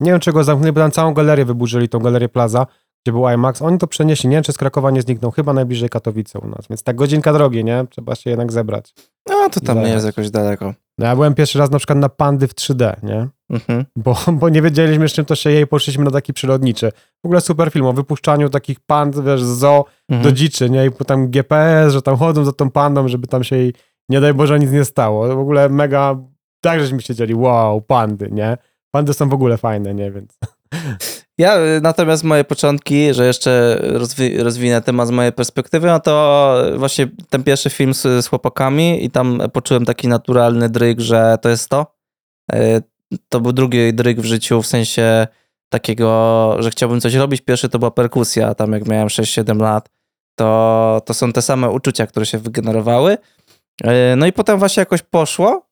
[0.00, 2.66] nie wiem czego zamknęli, bo tam całą galerię wyburzyli, tą galerię Plaza,
[3.04, 3.62] gdzie był IMAX.
[3.62, 6.66] Oni to przenieśli, nie wiem czy z Krakowa nie zniknął, chyba najbliżej Katowice u nas,
[6.70, 7.84] więc tak godzinka drogi, nie?
[7.90, 8.94] Trzeba się jednak zebrać.
[9.28, 10.74] No, to tam nie jest jakoś daleko.
[10.98, 13.28] No ja byłem pierwszy raz na przykład na Pandy w 3D, nie?
[13.50, 13.84] Mhm.
[13.96, 16.92] Bo, bo nie wiedzieliśmy z czym to się je i poszliśmy na taki przyrodniczy.
[17.22, 20.22] W ogóle super film o wypuszczaniu takich pand, wiesz, z zoo Mhm.
[20.22, 20.86] do dziczy, nie?
[20.86, 23.74] I potem GPS, że tam chodzą za tą pandą, żeby tam się jej,
[24.08, 25.28] nie daj Boże, nic nie stało.
[25.36, 26.16] W ogóle mega,
[26.60, 28.56] tak żeśmy siedzieli, wow, pandy, nie?
[28.90, 30.10] Pandy są w ogóle fajne, nie?
[30.10, 30.38] Więc
[31.38, 36.56] Ja y, natomiast moje początki, że jeszcze rozwi- rozwinę temat z mojej perspektywy, no to
[36.76, 41.48] właśnie ten pierwszy film z, z chłopakami i tam poczułem taki naturalny dryg, że to
[41.48, 41.86] jest to.
[42.54, 42.82] Y,
[43.28, 45.26] To był drugi dryg w życiu, w sensie
[45.68, 47.40] takiego, że chciałbym coś robić.
[47.40, 49.88] Pierwszy to była perkusja, tam jak miałem 6-7 lat,
[50.38, 53.18] to, to są te same uczucia, które się wygenerowały.
[53.84, 55.66] Y, No i potem właśnie jakoś poszło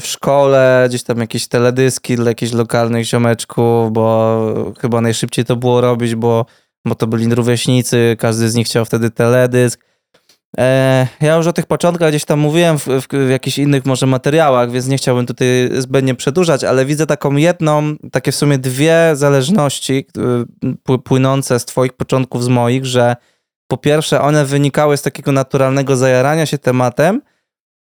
[0.00, 5.80] w szkole, gdzieś tam jakieś teledyski dla jakichś lokalnych ziomeczków, bo chyba najszybciej to było
[5.80, 6.46] robić, bo,
[6.84, 9.84] bo to byli rówieśnicy, każdy z nich chciał wtedy teledysk.
[10.58, 14.06] E, ja już o tych początkach gdzieś tam mówiłem w, w, w jakichś innych może
[14.06, 19.10] materiałach, więc nie chciałbym tutaj zbędnie przedłużać, ale widzę taką jedną, takie w sumie dwie
[19.14, 20.06] zależności
[20.64, 23.16] y, pły- płynące z twoich początków, z moich, że
[23.66, 27.22] po pierwsze one wynikały z takiego naturalnego zajarania się tematem,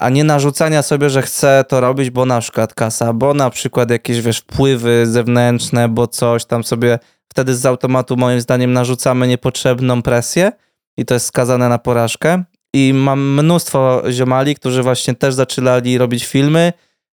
[0.02, 3.90] a nie narzucania sobie, że chcę to robić, bo na przykład kasa, bo na przykład
[3.90, 10.02] jakieś, wiesz, wpływy zewnętrzne, bo coś tam sobie wtedy z automatu moim zdaniem narzucamy niepotrzebną
[10.02, 10.52] presję
[10.96, 12.44] i to jest skazane na porażkę.
[12.74, 16.72] I mam mnóstwo ziomali, którzy właśnie też zaczynali robić filmy,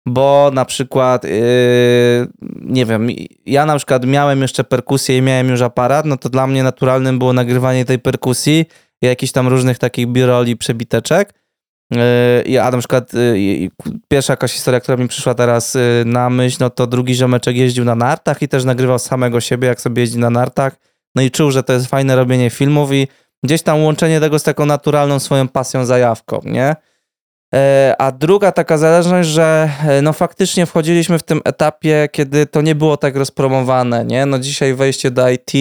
[0.06, 1.30] bo na przykład, yy,
[2.60, 3.08] nie wiem,
[3.46, 7.18] ja na przykład miałem jeszcze perkusję i miałem już aparat, no to dla mnie naturalnym
[7.18, 8.64] było nagrywanie tej perkusji
[9.02, 11.45] jakichś tam różnych takich biroli, przebiteczek.
[11.90, 11.98] Yy,
[12.44, 13.70] I a na przykład yy,
[14.08, 17.84] pierwsza jakaś historia, która mi przyszła teraz yy, na myśl, no to drugi ziomeczek jeździł
[17.84, 20.76] na nartach i też nagrywał samego siebie, jak sobie jeździ na nartach.
[21.14, 23.08] No i czuł, że to jest fajne robienie filmów i
[23.44, 26.76] gdzieś tam łączenie tego z taką naturalną swoją pasją, zajawką, nie?
[27.98, 29.70] A druga taka zależność, że
[30.02, 34.26] no faktycznie wchodziliśmy w tym etapie, kiedy to nie było tak rozpromowane, nie?
[34.26, 35.52] No dzisiaj wejście do IT,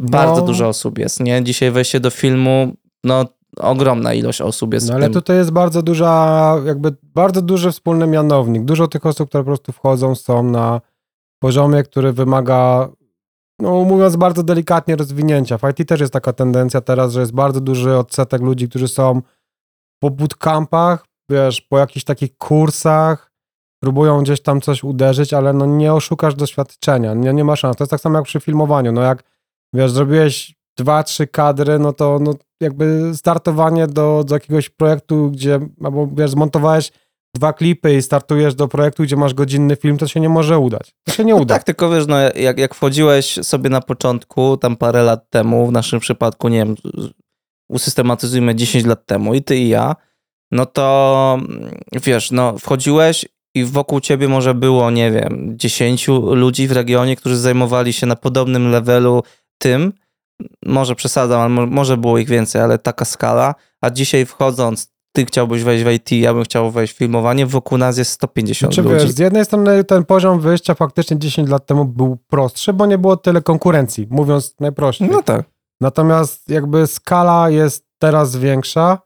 [0.00, 0.46] bardzo No.
[0.46, 1.44] dużo osób jest, nie?
[1.44, 2.72] Dzisiaj wejście do filmu,
[3.04, 3.24] no
[3.60, 5.12] ogromna ilość osób jest No ale tym.
[5.12, 8.64] tutaj jest bardzo duża, jakby bardzo duży wspólny mianownik.
[8.64, 10.80] Dużo tych osób, które po prostu wchodzą, są na
[11.42, 12.88] poziomie, który wymaga,
[13.60, 15.58] no mówiąc bardzo delikatnie, rozwinięcia.
[15.58, 19.22] W IT też jest taka tendencja teraz, że jest bardzo duży odsetek ludzi, którzy są
[20.02, 23.28] po bootcampach, wiesz, po jakichś takich kursach,
[23.82, 27.76] próbują gdzieś tam coś uderzyć, ale no nie oszukasz doświadczenia, nie, nie ma szans.
[27.76, 29.24] To jest tak samo jak przy filmowaniu, no jak,
[29.74, 35.60] wiesz, zrobiłeś dwa, trzy kadry, no to no, jakby startowanie do, do jakiegoś projektu, gdzie,
[35.84, 36.90] albo wiesz, zmontowałeś
[37.34, 40.94] dwa klipy i startujesz do projektu, gdzie masz godzinny film, to się nie może udać.
[41.04, 41.54] To się nie No uda.
[41.54, 45.72] tak, tylko wiesz, no jak, jak wchodziłeś sobie na początku, tam parę lat temu, w
[45.72, 46.74] naszym przypadku, nie wiem,
[47.68, 49.96] usystematyzujmy 10 lat temu i ty i ja,
[50.50, 51.70] no to mm,
[52.04, 57.36] wiesz, no wchodziłeś i wokół ciebie może było, nie wiem, 10 ludzi w regionie, którzy
[57.36, 59.22] zajmowali się na podobnym levelu
[59.58, 59.92] tym,
[60.66, 65.24] może przesadzam, ale mo- może było ich więcej, ale taka skala, a dzisiaj wchodząc, ty
[65.24, 68.88] chciałbyś wejść w IT, ja bym chciał wejść w filmowanie, wokół nas jest 150 Znaczy,
[68.88, 69.04] ludzi.
[69.04, 72.98] wiesz, z jednej strony ten poziom wyjścia faktycznie 10 lat temu był prostszy, bo nie
[72.98, 75.08] było tyle konkurencji, mówiąc najprościej.
[75.10, 75.44] No tak.
[75.80, 78.98] Natomiast jakby skala jest teraz większa,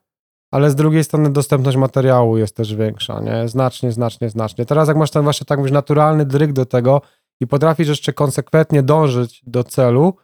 [0.51, 3.49] ale z drugiej strony dostępność materiału jest też większa, nie?
[3.49, 4.67] Znacznie, znacznie, znacznie.
[4.67, 7.01] Teraz jak masz ten właśnie tak mówisz, naturalny dryg do tego
[7.41, 10.15] i potrafisz jeszcze konsekwentnie dążyć do celu,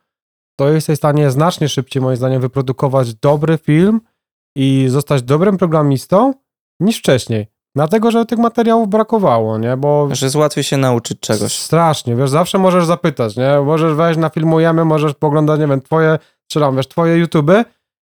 [0.59, 4.01] to jesteś w stanie znacznie szybciej, moim zdaniem, wyprodukować dobry film
[4.57, 6.35] i zostać dobrym programistą
[6.81, 7.47] niż wcześniej.
[7.75, 9.77] Dlatego, że tych materiałów brakowało, nie?
[9.77, 11.53] Bo Że jest łatwiej się nauczyć czegoś.
[11.53, 13.61] Strasznie, wiesz, zawsze możesz zapytać, nie?
[13.61, 17.51] Możesz wejść na filmujemy, możesz poglądać, nie wiem, twoje, strzelam, wiesz, twoje YouTube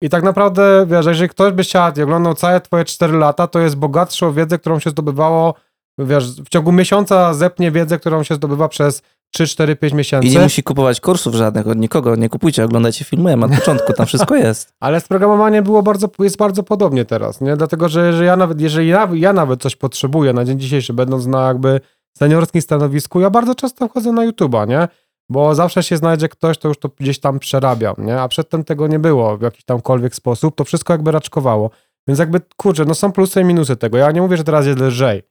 [0.01, 3.59] i tak naprawdę, wiesz, jeżeli ktoś by siadł i oglądał całe twoje 4 lata, to
[3.59, 5.53] jest bogatszy o wiedzę, którą się zdobywało,
[5.97, 10.27] wiesz, w ciągu miesiąca zepnie wiedzę, którą się zdobywa przez 3, 4, 5 miesięcy.
[10.27, 12.15] I nie musi kupować kursów żadnych od nikogo.
[12.15, 14.73] Nie kupujcie, oglądajcie filmy od początku, tam wszystko jest.
[14.79, 17.57] Ale z programowaniem było bardzo, jest bardzo podobnie teraz, nie?
[17.57, 21.25] Dlatego, że jeżeli ja nawet, jeżeli ja, ja nawet coś potrzebuję na dzień dzisiejszy, będąc
[21.25, 21.81] na jakby
[22.17, 24.87] seniorskim stanowisku, ja bardzo często wchodzę na YouTube'a, nie?
[25.29, 28.21] Bo zawsze się znajdzie ktoś, kto już to gdzieś tam przerabia, nie?
[28.21, 31.69] A przedtem tego nie było w jakiś tamkolwiek sposób, to wszystko jakby raczkowało.
[32.07, 33.97] Więc jakby, kurczę, no są plusy i minusy tego.
[33.97, 35.23] Ja nie mówię, że teraz jest lżej.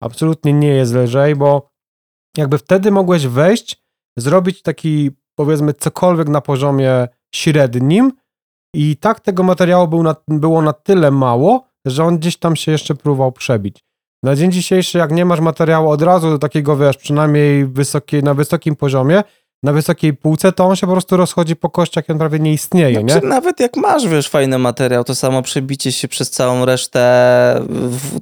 [0.00, 1.75] Absolutnie nie jest lżej, bo
[2.36, 3.82] jakby wtedy mogłeś wejść,
[4.18, 8.12] zrobić taki, powiedzmy, cokolwiek na poziomie średnim
[8.74, 12.72] i tak tego materiału był na, było na tyle mało, że on gdzieś tam się
[12.72, 13.84] jeszcze próbował przebić.
[14.22, 18.34] Na dzień dzisiejszy, jak nie masz materiału od razu do takiego, wiesz, przynajmniej wysokiej, na
[18.34, 19.22] wysokim poziomie,
[19.66, 22.52] na wysokiej półce, to on się po prostu rozchodzi po kościach i on prawie nie
[22.52, 23.12] istnieje, nie?
[23.12, 27.60] Znaczy, nawet jak masz, wiesz, fajny materiał, to samo przebicie się przez całą resztę,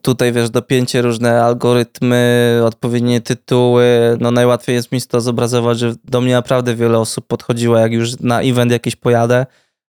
[0.02, 6.20] tutaj, wiesz, dopięcie różne algorytmy, odpowiednie tytuły, no najłatwiej jest mi to zobrazować, że do
[6.20, 9.46] mnie naprawdę wiele osób podchodziło, jak już na event jakiś pojadę,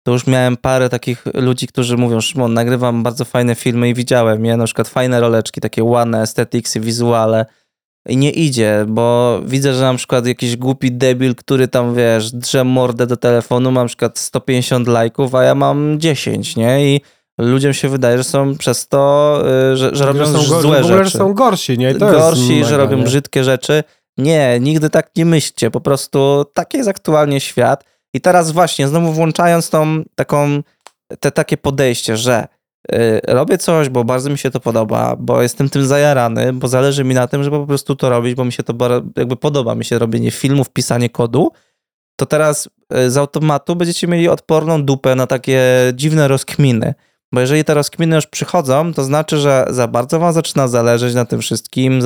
[0.03, 4.45] to już miałem parę takich ludzi, którzy mówią, Szymon, nagrywam bardzo fajne filmy i widziałem
[4.45, 7.45] je, na przykład fajne roleczki, takie ładne aestheticsy, wizuale,
[8.07, 12.63] i nie idzie, bo widzę, że na przykład jakiś głupi debil, który tam, wiesz, drze
[12.63, 16.95] mordę do telefonu, ma na przykład 150 lajków, a ja mam 10, nie?
[16.95, 17.01] I
[17.37, 19.41] ludziom się wydaje, że są przez to,
[19.73, 21.09] y, że, że robią są, go- złe rzeczy.
[21.09, 21.93] że są gorsi, nie?
[21.95, 23.03] Gorsi, że robią nie?
[23.03, 23.83] brzydkie rzeczy.
[24.17, 25.71] Nie, nigdy tak nie myślcie.
[25.71, 27.83] Po prostu taki jest aktualnie świat.
[28.13, 30.61] I teraz właśnie, znowu włączając tą taką,
[31.19, 32.47] te takie podejście, że
[33.27, 37.15] robię coś, bo bardzo mi się to podoba, bo jestem tym zajarany, bo zależy mi
[37.15, 38.73] na tym, żeby po prostu to robić, bo mi się to
[39.17, 41.51] jakby podoba mi się robienie filmów, pisanie kodu,
[42.15, 45.61] to teraz y, z automatu będziecie mieli odporną dupę na takie
[45.93, 46.93] dziwne rozkminy.
[47.33, 51.25] Bo jeżeli te rozkminy już przychodzą, to znaczy, że za bardzo wam zaczyna zależeć na
[51.25, 52.01] tym wszystkim,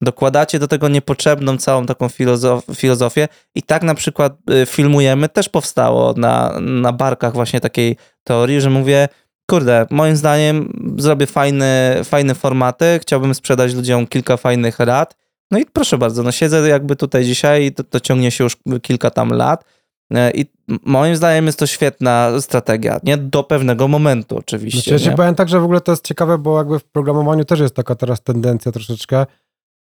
[0.00, 5.48] dokładacie do tego niepotrzebną całą taką filozof- filozofię i tak na przykład y, filmujemy też
[5.48, 9.08] powstało na, na barkach właśnie takiej teorii, że mówię,
[9.50, 15.16] kurde, moim zdaniem zrobię fajne, fajne formaty, chciałbym sprzedać ludziom kilka fajnych rad,
[15.50, 18.56] no i proszę bardzo, no siedzę jakby tutaj dzisiaj i to, to ciągnie się już
[18.82, 19.64] kilka tam lat
[20.14, 20.46] e, i
[20.84, 23.16] moim zdaniem jest to świetna strategia, nie?
[23.16, 24.90] Do pewnego momentu oczywiście.
[24.90, 25.16] Znaczy, ja nie?
[25.16, 27.94] powiem tak, że w ogóle to jest ciekawe, bo jakby w programowaniu też jest taka
[27.94, 29.26] teraz tendencja troszeczkę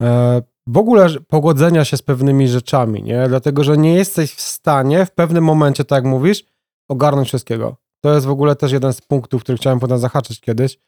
[0.01, 3.27] e, w ogóle pogodzenia się z pewnymi rzeczami, nie?
[3.27, 6.43] Dlatego, że nie jesteś w stanie w pewnym momencie, tak jak mówisz,
[6.89, 7.88] ogarnąć wszystkiego.
[8.03, 10.79] To jest w ogóle też jeden z punktów, który chciałem potem zahaczyć kiedyś.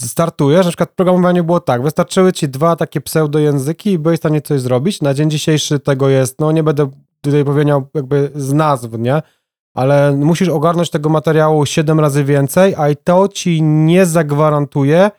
[0.00, 4.22] Startujesz, na przykład w programowaniu było tak, wystarczyły ci dwa takie pseudojęzyki i byłeś w
[4.22, 5.02] stanie coś zrobić.
[5.02, 6.90] Na dzień dzisiejszy tego jest, no nie będę
[7.20, 9.22] tutaj powiedział jakby z nazw, nie?
[9.74, 15.10] ale musisz ogarnąć tego materiału 7 razy więcej, a i to ci nie zagwarantuje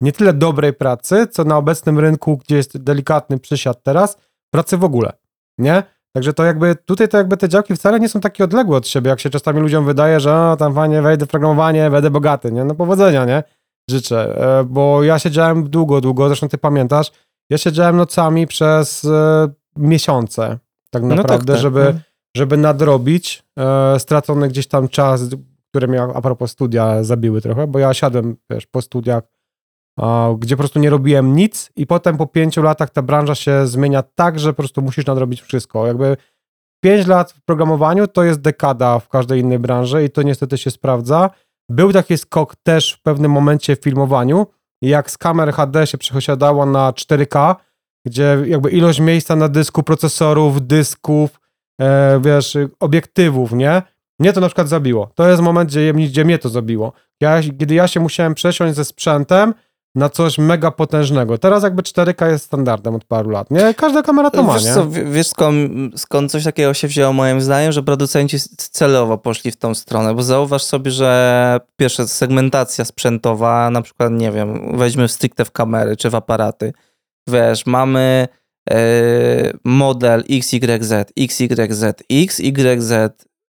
[0.00, 4.18] nie tyle dobrej pracy, co na obecnym rynku, gdzie jest delikatny przysiad teraz,
[4.50, 5.12] pracy w ogóle,
[5.58, 5.82] nie?
[6.16, 9.10] Także to jakby, tutaj to jakby te działki wcale nie są takie odległe od siebie,
[9.10, 12.64] jak się czasami ludziom wydaje, że a, tam fajnie wejdę w programowanie, będę bogaty, nie?
[12.64, 13.42] No powodzenia, nie?
[13.90, 17.12] Życzę, e, bo ja siedziałem długo, długo, zresztą ty pamiętasz,
[17.50, 20.58] ja siedziałem nocami przez e, miesiące,
[20.90, 22.00] tak No tak, naprawdę, tak, żeby no.
[22.36, 25.22] żeby nadrobić e, stracony gdzieś tam czas,
[25.70, 29.22] które mnie a propos studia zabiły trochę, bo ja siadłem, wiesz, po studiach,
[30.38, 34.02] gdzie po prostu nie robiłem nic i potem po pięciu latach ta branża się zmienia
[34.02, 35.86] tak, że po prostu musisz nadrobić wszystko.
[35.86, 36.16] Jakby
[36.84, 40.70] pięć lat w programowaniu to jest dekada w każdej innej branży i to niestety się
[40.70, 41.30] sprawdza.
[41.70, 44.46] Był taki skok też w pewnym momencie w filmowaniu,
[44.82, 47.54] jak z kamer HD się przesiadało na 4K,
[48.06, 51.40] gdzie jakby ilość miejsca na dysku, procesorów, dysków,
[51.80, 53.82] e, wiesz, obiektywów, nie?
[54.18, 55.10] Mnie to na przykład zabiło.
[55.14, 56.92] To jest moment, gdzie, gdzie mnie to zabiło.
[57.20, 59.54] Ja, kiedy ja się musiałem przesiąść ze sprzętem
[59.94, 61.38] na coś mega potężnego.
[61.38, 63.74] Teraz jakby 4K jest standardem od paru lat, nie?
[63.74, 64.74] Każda kamera to ma, wiesz, nie?
[64.74, 69.56] co, wiesz skąd, skąd coś takiego się wzięło moim zdaniem, że producenci celowo poszli w
[69.56, 75.44] tą stronę, bo zauważ sobie, że pierwsze segmentacja sprzętowa, na przykład, nie wiem, weźmy stricte
[75.44, 76.72] w kamery czy w aparaty,
[77.28, 78.28] wiesz, mamy
[78.70, 78.76] e,
[79.64, 82.92] model XYZ, XYZ, XYZ,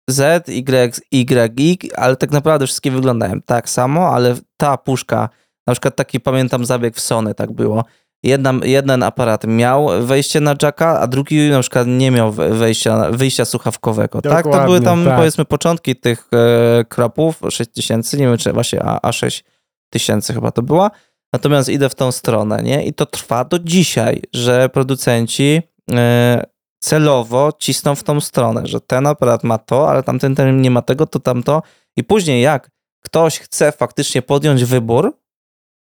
[0.09, 5.29] Z, Y, Y, ale tak naprawdę wszystkie wyglądają tak samo, ale ta puszka,
[5.69, 7.83] na przykład taki pamiętam zabieg w Sony, tak było,
[8.23, 13.11] Jedna, jeden aparat miał wejście na jacka, a drugi na przykład nie miał we- wejścia,
[13.11, 14.21] wyjścia słuchawkowego.
[14.21, 14.43] tak?
[14.43, 15.17] To były tam tak.
[15.17, 19.43] powiedzmy początki tych e, kropów, 6000, nie wiem czy właśnie A, A6
[19.89, 20.91] tysięcy chyba to była.
[21.33, 22.85] Natomiast idę w tą stronę, nie?
[22.85, 26.45] I to trwa do dzisiaj, że producenci e,
[26.79, 30.81] celowo cisną w tą stronę, że ten aparat ma to, ale tamten ten nie ma
[30.81, 31.61] tego, to tamto.
[31.97, 32.69] I później jak
[33.03, 35.13] ktoś chce faktycznie podjąć wybór,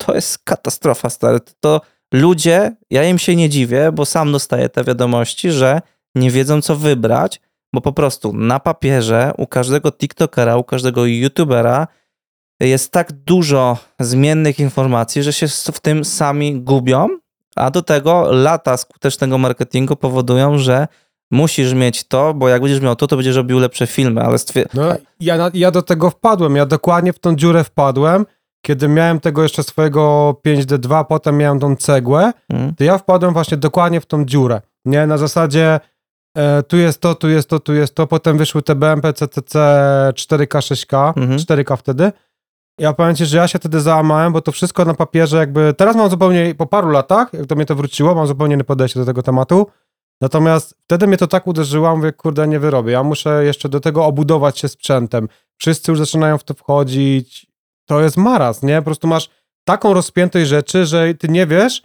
[0.07, 1.39] to jest katastrofa, stary.
[1.61, 1.81] To
[2.15, 5.81] ludzie, ja im się nie dziwię, bo sam dostaję te wiadomości, że
[6.15, 7.41] nie wiedzą, co wybrać,
[7.75, 11.87] bo po prostu na papierze u każdego TikTokera, u każdego YouTubera
[12.61, 17.09] jest tak dużo zmiennych informacji, że się w tym sami gubią,
[17.57, 20.89] a do tego lata skutecznego marketingu powodują, że
[21.31, 24.67] musisz mieć to, bo jak będziesz miał to, to będziesz robił lepsze filmy, ale stwier-
[24.75, 24.83] No,
[25.21, 28.27] ja, ja do tego wpadłem, ja dokładnie w tą dziurę wpadłem
[28.67, 32.75] kiedy miałem tego jeszcze swojego 5D2, potem miałem tą cegłę, Mm.
[32.75, 34.61] to ja wpadłem właśnie dokładnie w tą dziurę.
[34.85, 35.81] Nie, na zasadzie
[36.37, 39.59] e, tu jest to, tu jest to, tu jest to, potem wyszły te BMP CCC
[40.15, 41.39] 4K, 6K, Mhm.
[41.39, 42.13] 4K wtedy.
[42.81, 45.97] Ja powiem ci, że ja się wtedy załamałem, bo to wszystko na papierze jakby, teraz
[45.97, 49.07] mam zupełnie, po paru latach, jak do mnie to wróciło, mam zupełnie inne podejście do
[49.07, 49.67] tego tematu,
[50.21, 54.05] natomiast wtedy mnie to tak uderzyło, mówię, kurde, nie wyrobię, ja muszę jeszcze do tego
[54.05, 55.29] obudować się sprzętem.
[55.59, 57.46] Wszyscy już zaczynają w to wchodzić,
[57.87, 58.77] to jest maraz, nie?
[58.79, 59.31] Po prostu masz
[59.65, 61.81] taką rozpiętość rzeczy, że ty nie wiesz,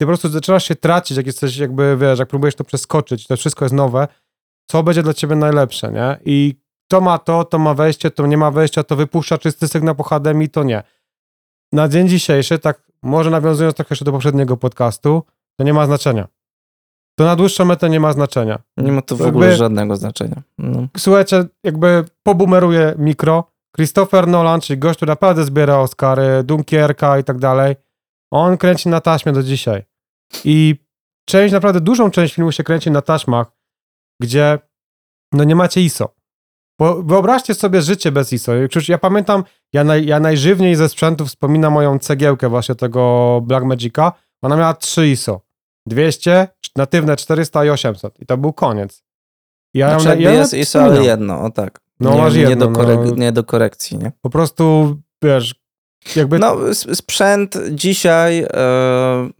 [0.00, 3.64] po prostu zaczynasz się tracić, jak jesteś jakby, wiesz, jak próbujesz to przeskoczyć, to wszystko
[3.64, 4.08] jest nowe,
[4.70, 6.18] co będzie dla ciebie najlepsze, nie?
[6.24, 6.54] I
[6.90, 10.02] to ma to, to ma wejście, to nie ma wejścia, to wypuszcza czysty sygnał po
[10.02, 10.82] HDMI, to nie.
[11.72, 15.22] Na dzień dzisiejszy, tak może nawiązując trochę jeszcze do poprzedniego podcastu,
[15.58, 16.28] to nie ma znaczenia.
[17.18, 18.58] To na dłuższą metę nie ma znaczenia.
[18.76, 20.42] Nie ma to w Jakby- ogóle żadnego znaczenia.
[20.58, 20.86] No.
[20.96, 23.44] Słuchajcie, jakby pobumeruje mikro.
[23.76, 27.76] Christopher Nolan, czyli gość, który naprawdę zbiera Oscary, Dunkierka i tak dalej,
[28.32, 29.82] on kręci na taśmie do dzisiaj.
[30.44, 30.76] I
[31.24, 33.46] część, naprawdę dużą część filmu się kręci na taśmach,
[34.22, 34.58] gdzie
[35.32, 36.14] no nie macie ISO.
[36.78, 38.52] Bo wyobraźcie sobie życie bez ISO.
[38.88, 44.12] Ja pamiętam, ja, naj, ja najżywniej ze sprzętu wspominam moją cegiełkę właśnie tego Blackmagica.
[44.42, 45.40] Ona miała 3 ISO.
[45.86, 48.20] 200, natywne 400 i 800.
[48.20, 49.02] I to był koniec.
[49.74, 51.80] Ja ją- Znaczy, jakby ja ją jest ISO, ale jedno, o tak.
[52.00, 53.14] No, nie, masz nie, jedno, do korek- no.
[53.16, 54.12] nie do korekcji, nie?
[54.22, 55.54] Po prostu, wiesz,
[56.16, 56.38] jakby...
[56.38, 58.46] No, sprzęt dzisiaj, e,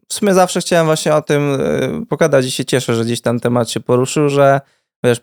[0.09, 3.41] w sumie zawsze chciałem właśnie o tym e, pogadać i się cieszę, że gdzieś tam
[3.41, 4.61] temat się poruszył, że
[5.05, 5.21] wiesz,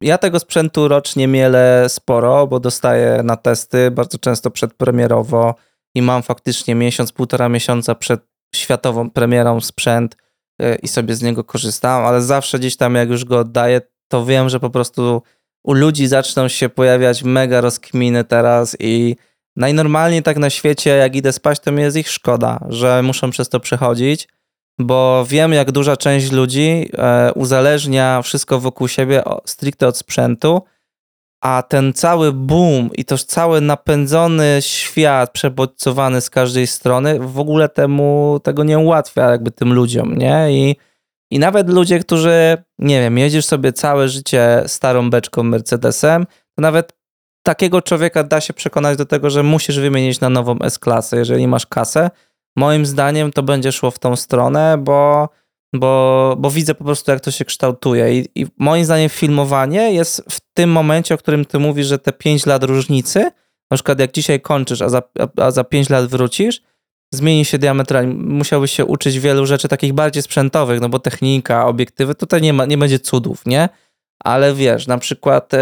[0.00, 5.54] ja tego sprzętu rocznie mielę sporo, bo dostaję na testy bardzo często przedpremierowo
[5.94, 8.20] i mam faktycznie miesiąc, półtora miesiąca przed
[8.54, 10.16] światową premierą sprzęt
[10.60, 14.24] e, i sobie z niego korzystam, ale zawsze gdzieś tam jak już go oddaję, to
[14.24, 15.22] wiem, że po prostu
[15.64, 19.16] u ludzi zaczną się pojawiać mega rozkminy teraz i
[19.56, 23.48] najnormalniej tak na świecie, jak idę spać, to mi jest ich szkoda, że muszą przez
[23.48, 24.28] to przechodzić,
[24.78, 30.62] bo wiem, jak duża część ludzi e, uzależnia wszystko wokół siebie stricte od sprzętu,
[31.40, 37.68] a ten cały boom i to cały napędzony świat przebodźcowany z każdej strony w ogóle
[37.68, 40.46] temu tego nie ułatwia jakby tym ludziom, nie?
[40.50, 40.76] I,
[41.34, 46.92] i nawet ludzie, którzy, nie wiem, jedziesz sobie całe życie starą beczką Mercedesem, to nawet
[47.42, 51.66] takiego człowieka da się przekonać do tego, że musisz wymienić na nową S-klasę, jeżeli masz
[51.66, 52.10] kasę.
[52.56, 55.28] Moim zdaniem to będzie szło w tą stronę, bo,
[55.72, 58.18] bo, bo widzę po prostu, jak to się kształtuje.
[58.18, 62.12] I, I moim zdaniem filmowanie jest w tym momencie, o którym ty mówisz, że te
[62.12, 63.30] 5 lat różnicy,
[63.70, 66.62] na przykład jak dzisiaj kończysz, a za, a, a za 5 lat wrócisz,
[67.14, 68.14] zmieni się diametralnie.
[68.14, 72.64] Musiałbyś się uczyć wielu rzeczy takich bardziej sprzętowych, no bo technika, obiektywy, tutaj nie, ma,
[72.64, 73.68] nie będzie cudów, nie?
[74.24, 75.58] Ale wiesz, na przykład e,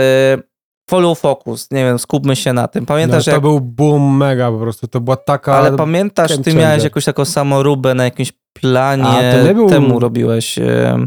[0.91, 2.83] follow focus, nie wiem, skupmy się na tym.
[2.83, 5.55] no, Pamiętasz, to jak, był boom mega po prostu, to była taka...
[5.55, 9.99] ale pamiętasz, ty miałeś jakąś taką samoróbę na jakimś planie, A, to nie był- temu
[9.99, 11.07] robiłeś e,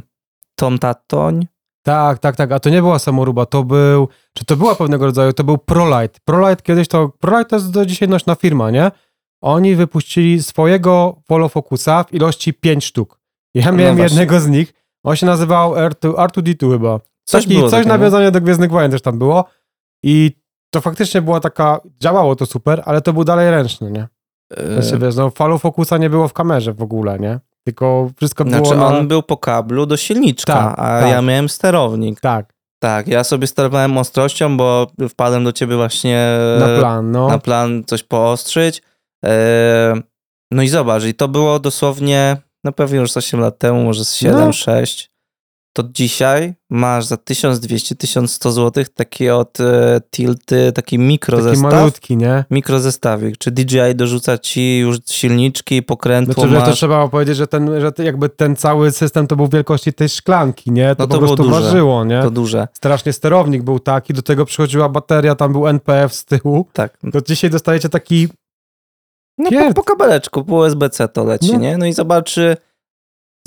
[0.56, 1.48] Tom Tatoń?
[1.84, 5.34] Tak, tak, tak, a to nie była samoruba, to był, czy to była pewnego rodzaju,
[5.34, 6.20] to był ProLight.
[6.20, 8.92] ProLight kiedyś to, ProLight to jest do dzisiaj nośna firma, nie?
[9.46, 13.20] Oni wypuścili swojego follow focusa w ilości 5 sztuk.
[13.54, 14.20] Ja No miałem właśnie.
[14.20, 17.00] jednego z nich, on się nazywał R2, R2D2 chyba.
[17.26, 17.90] Coś Taki, było coś takiego.
[17.98, 19.46] nawiązanie do Gwiezdnych Wojen też tam było
[20.04, 20.32] i
[20.74, 24.08] to faktycznie była taka, działało to super, ale to był dalej ręczny, nie?
[24.58, 27.40] E, Znaczy, wiesz, no follow focusa nie było w kamerze w ogóle, nie?
[27.64, 28.88] Tylko wszystko było Znaczy na...
[28.88, 31.10] on był po kablu do silniczka, Tak, a tak.
[31.10, 32.20] ja miałem sterownik.
[32.20, 36.28] Tak, Tak, ja sobie sterowałem ostrością, bo wpadłem do ciebie właśnie
[36.60, 37.28] na plan, no.
[37.28, 38.82] na plan coś poostrzyć.
[39.26, 39.94] E,
[40.52, 44.06] No i zobacz, i to było dosłownie, no pewnie już z 8 lat temu, może
[44.06, 44.54] z 7, No.
[44.54, 45.12] 6.
[45.78, 51.74] To dzisiaj masz za 1200-1100 zł taki od e, Tilty, taki Taki mikrozestaw.
[51.74, 52.46] malutki, nie?
[52.52, 56.76] Mikrozestawik, czy DJI dorzuca ci już silniczki, pokrętło Znaczy, że to masz.
[56.78, 60.96] trzeba powiedzieć, że ten, że jakby ten cały system to był wielkości tej szklanki, nie?
[60.96, 62.22] To No po to było prostu ważyło, nie?
[62.22, 62.68] To duże.
[62.74, 66.68] Strasznie sterownik był taki, do tego przychodziła bateria, tam był NPF z tyłu.
[66.74, 66.98] Tak.
[67.14, 68.28] To dzisiaj dostajecie taki,
[69.38, 71.60] No po, po kabeleczku, po USB-C to leci, No.
[71.60, 71.78] nie?
[71.78, 72.58] No i zobacz, czy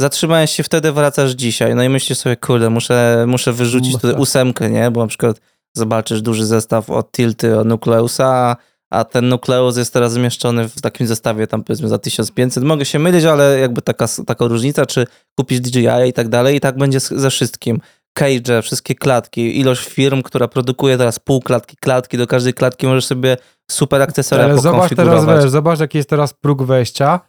[0.01, 1.75] zatrzymałeś się wtedy, wracasz dzisiaj.
[1.75, 4.21] No i myślisz sobie, kurde, muszę, muszę wyrzucić No tutaj tak.
[4.21, 4.91] ósemkę, nie?
[4.91, 5.41] Bo na przykład
[5.77, 8.57] zobaczysz duży zestaw od Tilty, od Nucleusa,
[8.91, 12.65] a ten Nucleus jest teraz zmieszczony w takim zestawie tam powiedzmy za 1500.
[12.65, 15.07] Mogę się mylić, ale jakby taka, taka różnica, czy
[15.39, 17.81] kupisz DJI i tak dalej i tak będzie ze wszystkim.
[18.19, 23.07] Cage, wszystkie klatki, ilość firm, która produkuje teraz pół klatki, klatki, do każdej klatki możesz
[23.07, 23.37] sobie
[23.71, 27.21] super akcesoria ale zobacz teraz, wiesz, zobacz jaki jest teraz próg wejścia.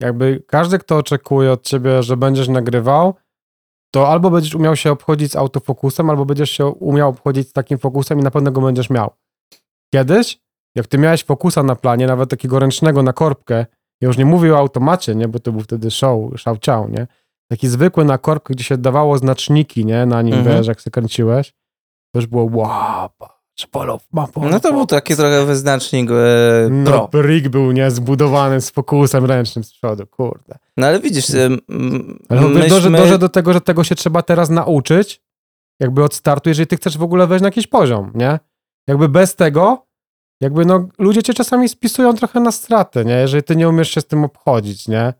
[0.00, 3.14] Jakby każdy, kto oczekuje od ciebie, że będziesz nagrywał,
[3.94, 7.78] to albo będziesz umiał się obchodzić z autofokusem, albo będziesz się umiał obchodzić z takim
[7.78, 9.10] fokusem i na pewno go będziesz miał.
[9.94, 10.44] Kiedyś
[10.74, 13.66] jak ty miałeś fokusa na planie, nawet takiego ręcznego na korbkę,
[14.00, 17.06] ja już nie mówię o automacie, nie, bo to był wtedy show, show ciał, nie?
[17.50, 20.56] Taki zwykły na korbkę, gdzie się dawało znaczniki, nie, na nim, Mhm.
[20.56, 21.50] wiesz, jak się kręciłeś,
[22.14, 26.14] to już było wow, patrz, polo, ma No to był taki trochę wyznacznik e,
[26.70, 27.22] No, pro.
[27.22, 30.58] rig był, nie, zbudowany z fokusem ręcznym z przodu, kurde.
[30.76, 31.48] No ale widzisz, Ale
[32.40, 32.48] myśmy...
[32.48, 32.68] myśmy...
[32.68, 35.22] dążę, dążę do tego, że tego się trzeba teraz nauczyć,
[35.80, 38.38] jakby od startu, jeżeli ty chcesz w ogóle wejść na jakiś poziom, nie?
[38.88, 39.86] Jakby bez tego,
[40.40, 43.14] jakby no, ludzie cię czasami spisują trochę na stratę, nie?
[43.14, 45.14] Jeżeli ty nie umiesz się z tym obchodzić, nie?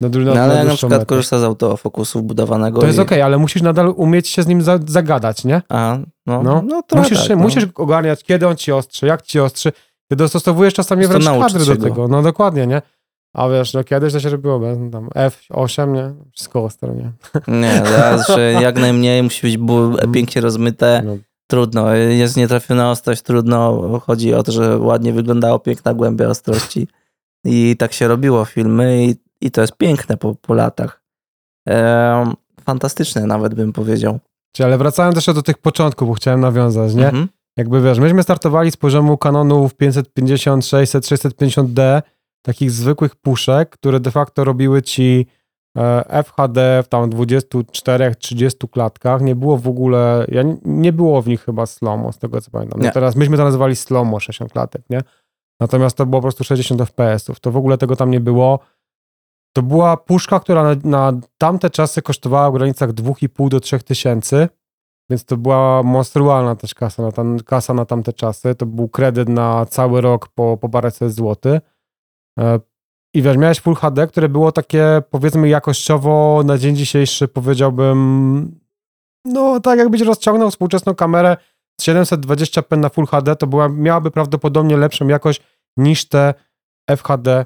[0.00, 1.06] Na, dłu- No ale na przykład metę.
[1.06, 2.80] korzystam z autofokusu wbudowanego.
[2.80, 3.02] To jest i...
[3.02, 5.62] okej, ale musisz nadal umieć się z nim za, zagadać, nie?
[5.68, 6.62] A, no, No.
[6.66, 7.42] no, trochę Musisz, tak, no.
[7.42, 9.72] musisz ogarniać, kiedy on ci ostrzy, jak ci ostrzy.
[10.10, 11.82] Ty dostosowujesz czasami wręcz kadry do się go.
[11.84, 12.08] tego.
[12.08, 12.82] No dokładnie, nie?
[13.34, 16.14] A wiesz, no kiedyś to się robiło, no, tam F8, nie?
[16.32, 17.12] Wszystko ostro, nie?
[17.48, 21.02] Nie, teraz, że jak najmniej musi być bu- pięknie rozmyte.
[21.06, 21.16] No,
[21.50, 23.82] Trudno, jest nietrafiona ostrość, trudno.
[24.06, 26.88] Chodzi o to, że ładnie wyglądało piękna głębia ostrości.
[27.44, 31.02] I tak się robiło filmy i, i to jest piękne po, po latach.
[31.68, 32.34] Em,
[32.64, 34.18] fantastyczne nawet bym powiedział.
[34.52, 37.06] Czyli, ale wracając jeszcze do tych początków, bo chciałem nawiązać, nie?
[37.06, 37.28] Mhm.
[37.56, 42.02] Jakby wiesz, myśmy startowali z poziomu kanonów 550, 600, 650D,
[42.42, 45.26] takich zwykłych puszek, które de facto robiły ci
[45.78, 49.22] e, FHD w tam 24-30 klatkach.
[49.22, 52.80] Nie było w ogóle, ja, nie było w nich chyba slomo, z tego co pamiętam.
[52.82, 55.00] No teraz myśmy to nazywali slomo 60 klatek, nie?
[55.60, 57.40] Natomiast to było po prostu 60 FPS-ów.
[57.40, 58.58] To w ogóle tego tam nie było.
[59.56, 64.48] To była puszka, która na, na tamte czasy kosztowała w granicach 2,5 do 3 tysięcy.
[65.10, 68.54] Więc to była monstrualna też kasa na, tam, kasa na tamte czasy.
[68.54, 71.60] To był kredyt na cały rok po, po paręset złotych.
[72.38, 72.60] E,
[73.14, 78.60] I wiesz, miałeś Full HD, które było takie powiedzmy jakościowo na dzień dzisiejszy powiedziałbym
[79.24, 81.36] no tak jakbyś rozciągnął współczesną kamerę
[81.80, 85.42] z 720p na Full HD, to była, miałaby prawdopodobnie lepszą jakość
[85.76, 86.34] niż te
[86.90, 87.44] FHD,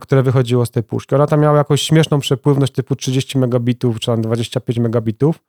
[0.00, 1.14] które wychodziło z tej puszki.
[1.14, 5.44] Ona tam miała jakąś śmieszną przepływność typu 30 megabitów czy tam 25 megabitów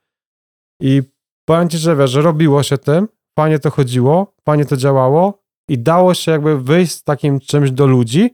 [0.82, 1.01] i
[1.47, 3.07] powiem ci, że wiesz, że robiło się tym,
[3.39, 7.88] fajnie to chodziło, fajnie to działało i dało się jakby wyjść z takim czymś do
[7.88, 8.34] ludzi,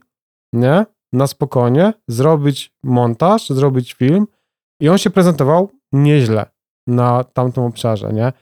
[0.52, 0.86] nie?
[1.12, 4.26] Na spokojnie, zrobić montaż, zrobić film
[4.80, 6.46] i on się prezentował nieźle
[6.86, 8.32] na tamtym obszarze, nie?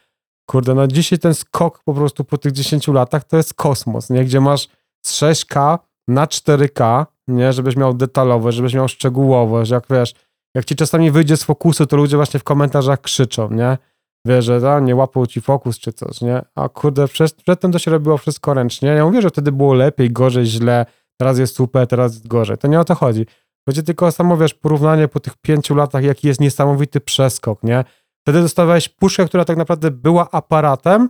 [0.51, 4.25] Kurde, no dzisiaj ten skok po prostu po tych 10 latach to jest kosmos, nie?
[4.25, 4.69] Gdzie masz
[5.07, 5.79] z 6K
[6.09, 7.53] na 4K, nie?
[7.53, 10.15] Żebyś miał detalowe, żebyś miał szczegółowe, że jak wiesz,
[10.55, 13.79] jak ci czasami wyjdzie z fokusu, to ludzie właśnie w komentarzach krzyczą, nie?
[14.27, 16.43] Wiesz, że a, nie łapał ci fokus czy coś, nie?
[16.55, 18.89] A kurde, przed, przedtem to się robiło wszystko ręcznie.
[18.89, 20.87] Ja mówię, że wtedy było lepiej, gorzej, źle,
[21.21, 22.59] teraz jest super, teraz jest gorzej.
[22.59, 23.27] To nie o to chodzi.
[23.69, 27.85] Chodzi tylko o samo, wiesz, porównanie po tych pięciu latach, jaki jest niesamowity przeskok, nie?
[28.23, 31.09] Wtedy dostawałeś puszkę, która tak naprawdę była aparatem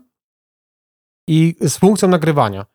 [1.29, 2.67] i z funkcją nagrywania.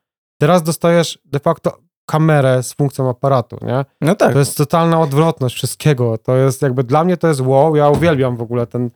[0.41, 1.77] Teraz dostajesz de facto
[2.09, 3.85] kamerę z funkcją aparatu, nie?
[4.01, 4.33] No tak.
[4.33, 6.17] To jest totalna odwrotność wszystkiego.
[6.17, 8.89] To jest jakby, dla mnie to jest wow, ja uwielbiam w ogóle ten,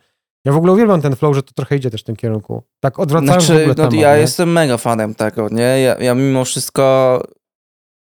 [0.46, 2.64] ja w ogóle uwielbiam ten flow, że to trochę idzie też w tym kierunku.
[2.80, 4.22] Tak odwracając w Znaczy, ogóle no, temat, ja nie?
[4.22, 5.82] jestem mega fanem tego, nie?
[5.82, 7.24] Ja, ja mimo wszystko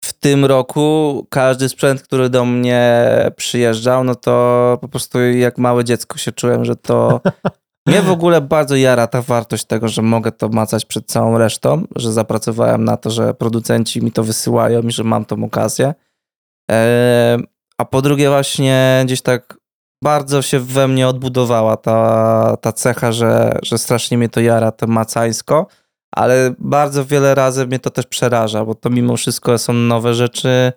[0.06, 5.84] w tym roku każdy sprzęt, który do mnie przyjeżdżał, no to po prostu jak małe
[5.84, 7.22] dziecko się czułem, że to
[7.88, 11.84] mnie w ogóle bardzo jara ta wartość tego, że mogę to macać przed całą resztą,
[11.96, 15.94] że zapracowałem na to, że producenci mi to wysyłają i że mam tą okazję.
[17.78, 19.58] A po drugie właśnie gdzieś tak
[20.04, 24.88] bardzo się we mnie odbudowała ta, ta cecha, że, że strasznie mnie to jara, to
[24.88, 25.68] macańsko,
[26.12, 30.74] ale bardzo wiele razy mnie to też przeraża, bo to mimo wszystko są nowe rzeczy,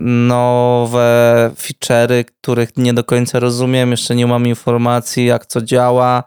[0.00, 6.24] nowe feature'y, których nie do końca rozumiem, jeszcze nie mam informacji, jak co działa.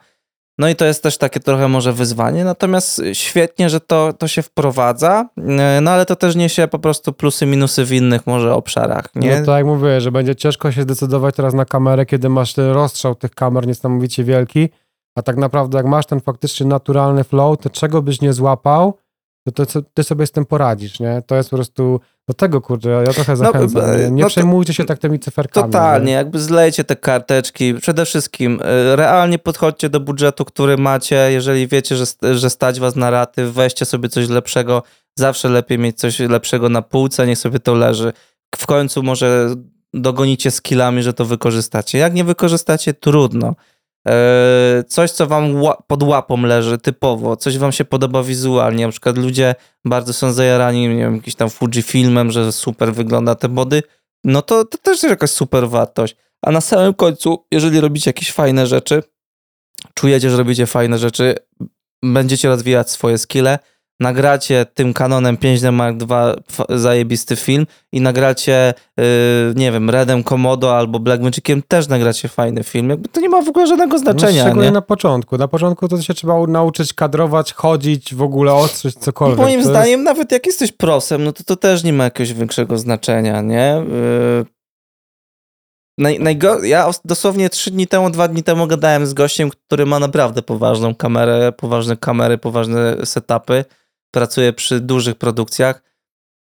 [0.60, 4.42] No i to jest też takie trochę może wyzwanie, natomiast świetnie, że to, to się
[4.42, 9.06] wprowadza, e, no ale to też niesie po prostu plusy, minusy w innych może obszarach,
[9.16, 9.40] nie?
[9.40, 13.16] No to jak mówię, że będzie ciężko się zdecydować teraz na kamerę, kiedy masz rozstrzał
[13.16, 14.70] tych kamer niesamowicie wielki,
[15.16, 18.98] a tak naprawdę jak masz ten faktycznie naturalny flow, to czego byś nie złapał,
[19.48, 21.22] to, to co- ty sobie z tym poradzisz, nie?
[21.28, 24.30] To jest po prostu, do tego kurde, ja trochę zachęcam, b- nie, nie no to-
[24.30, 25.66] przejmujcie się tak tymi cyferkami.
[25.72, 26.12] Totalnie, Nie?
[26.14, 27.74] jakby zlejcie te karteczki.
[27.74, 31.32] Przede wszystkim y, realnie podchodźcie do budżetu, który macie.
[31.32, 34.84] Jeżeli wiecie, że, że stać was na raty, weźcie sobie coś lepszego.
[35.16, 38.14] Zawsze lepiej mieć coś lepszego na półce, niech sobie to leży.
[38.58, 39.56] W końcu może
[39.94, 41.98] dogonicie skillami, że to wykorzystacie.
[41.98, 43.56] Jak nie wykorzystacie, trudno.
[44.08, 45.44] E, Coś, co wam
[45.88, 49.56] pod łapą leży typowo, coś wam się podoba wizualnie, na przykład ludzie
[49.86, 53.84] bardzo są zajarani, nie wiem, jakimś tam Fujifilmem, że super wygląda te body,
[54.24, 56.16] no to, to też jest jakaś super wartość.
[56.42, 59.04] A na samym końcu, jeżeli robicie jakieś fajne rzeczy,
[59.94, 61.36] czujecie, że robicie fajne rzeczy,
[62.04, 63.60] będziecie rozwijać swoje skille,
[64.00, 69.04] nagracie tym Canonem 5D Mark II zajebisty film i nagracie, yy,
[69.56, 72.90] nie wiem, Redem Komodo albo Blackmagiciem też nagracie fajny film.
[72.90, 74.74] Jakby to nie ma w ogóle żadnego znaczenia, no, szczególnie nie?
[74.74, 75.38] na początku.
[75.38, 79.40] Na początku to się trzeba nauczyć kadrować, chodzić, w ogóle ostrzyć cokolwiek.
[79.40, 83.42] Moim zdaniem, nawet jak jesteś prosem, no to to też nie ma jakiegoś większego znaczenia,
[83.42, 83.84] nie?
[83.90, 84.46] Yy...
[86.00, 86.64] Naj, najgo...
[86.64, 90.42] Ja os- dosłownie trzy dni temu, dwa dni temu gadałem z gościem, który ma naprawdę
[90.42, 93.66] poważną kamerę, poważne kamery, poważne setupy,
[94.12, 95.82] pracuje przy dużych produkcjach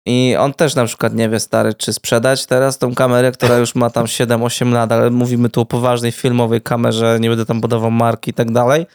[0.06, 3.76] i on też na przykład nie wie, stary, czy sprzedać teraz tą kamerę, która już
[3.76, 7.92] ma tam 7-8 lat, ale mówimy tu o poważnej filmowej kamerze, nie będę tam podawał
[7.92, 8.86] marki i tak dalej,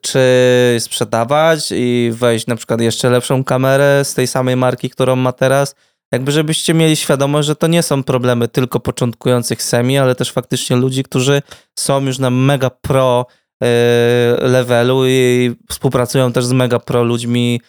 [0.00, 0.20] czy
[0.78, 5.74] sprzedawać i wejść na przykład jeszcze lepszą kamerę z tej samej marki, którą ma teraz.
[6.12, 10.76] Jakby żebyście mieli świadomość, że to nie są problemy tylko początkujących semi, ale też faktycznie
[10.76, 11.42] ludzi, którzy
[11.78, 13.26] są już na mega pro
[13.62, 13.68] yy,
[14.48, 17.60] levelu i współpracują też z mega pro ludźmi,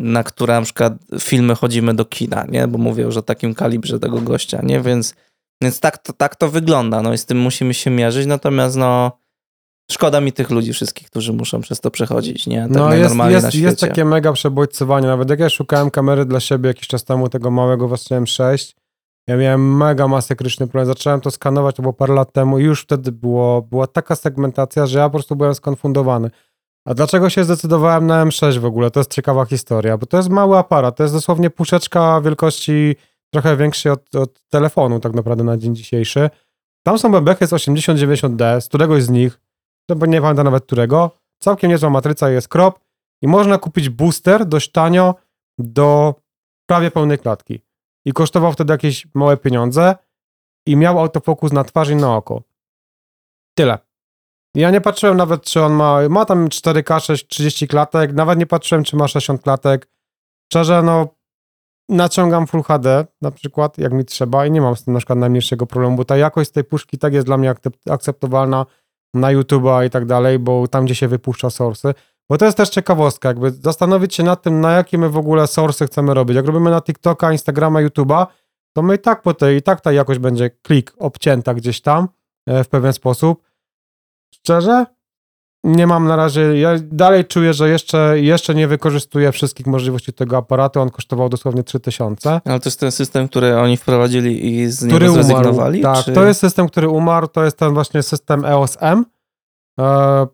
[0.00, 2.68] na które na przykład filmy chodzimy do kina, nie?
[2.68, 4.80] Bo mówię już o takim kalibrze tego gościa, nie?
[4.80, 5.14] Więc,
[5.62, 9.12] więc tak, to, tak to wygląda, no i z tym musimy się mierzyć, natomiast no
[9.92, 12.62] szkoda mi tych ludzi wszystkich, którzy muszą przez to przechodzić, nie?
[12.62, 15.06] Tak no jest, jest, jest takie mega przebodźcowanie.
[15.06, 18.76] Nawet jak ja szukałem kamery dla siebie jakiś czas temu, tego małego Wasem 6,
[19.26, 20.86] ja miałem mega masakryczny problem.
[20.86, 24.86] Zacząłem to skanować, to było parę lat temu i już wtedy było, była taka segmentacja,
[24.86, 26.30] że ja po prostu byłem skonfundowany.
[26.84, 28.90] A dlaczego się zdecydowałem na M6 w ogóle?
[28.90, 32.96] To jest ciekawa historia, bo to jest mały aparat, to jest dosłownie puszeczka wielkości
[33.32, 36.30] trochę większej od, od telefonu tak naprawdę na dzień dzisiejszy.
[36.82, 39.40] Tam są bebechy z 8090D, z któregoś z nich,
[39.86, 42.80] to nie pamiętam nawet którego, całkiem niezła matryca jest krop
[43.22, 45.14] i można kupić booster dość tanio
[45.58, 46.14] do
[46.66, 47.60] prawie pełnej klatki.
[48.04, 49.96] I kosztował wtedy jakieś małe pieniądze
[50.66, 52.42] i miał autofokus na twarz i na oko.
[53.54, 53.78] Tyle.
[54.54, 58.46] Ja nie patrzyłem nawet, czy on ma, ma tam 4K, 6, 30 klatek, nawet nie
[58.46, 59.88] patrzyłem, czy ma 60 klatek.
[60.52, 61.08] Szczerze, no,
[61.88, 65.18] naciągam Full HD na przykład, jak mi trzeba i nie mam z tym na przykład
[65.18, 68.66] najmniejszego problemu, bo ta jakość tej puszki tak jest dla mnie akcept- akceptowalna
[69.14, 71.94] na YouTube'a i tak dalej, bo tam, gdzie się wypuszcza source'y.
[72.30, 75.42] Bo to jest też ciekawostka, jakby zastanowić się nad tym, na jakie my w ogóle
[75.42, 76.36] source'y chcemy robić.
[76.36, 78.26] Jak robimy na TikToka, Instagrama, YouTube'a,
[78.72, 82.08] to my i tak po tej, i tak ta jakość będzie klik obcięta gdzieś tam
[82.46, 83.49] e, w pewien sposób.
[84.44, 84.86] Szczerze,
[85.64, 90.36] nie mam na razie, ja dalej czuję, że jeszcze, jeszcze nie wykorzystuję wszystkich możliwości tego
[90.36, 92.40] aparatu, on kosztował dosłownie 3000.
[92.44, 95.24] Ale to jest ten system, który oni wprowadzili i z Który niego umarł.
[95.28, 95.80] zrezygnowali?
[95.80, 96.12] Tak, czy...
[96.12, 99.04] to jest system, który umarł, to jest ten właśnie system EOS M.
[99.80, 100.26] E,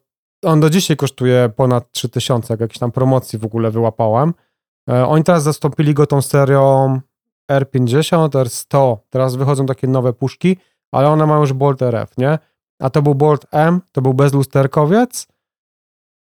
[0.44, 4.34] on do dzisiaj kosztuje ponad 3000, jak jakiejś tam promocji w ogóle wyłapałem.
[4.90, 7.00] E, oni teraz zastąpili go tą serią
[7.52, 8.96] R50, R100.
[9.10, 10.56] Teraz wychodzą takie nowe puszki,
[10.92, 12.38] ale one mają już Bolt RF, nie?
[12.80, 15.26] A to był Bolt M, to był bezlusterkowiec.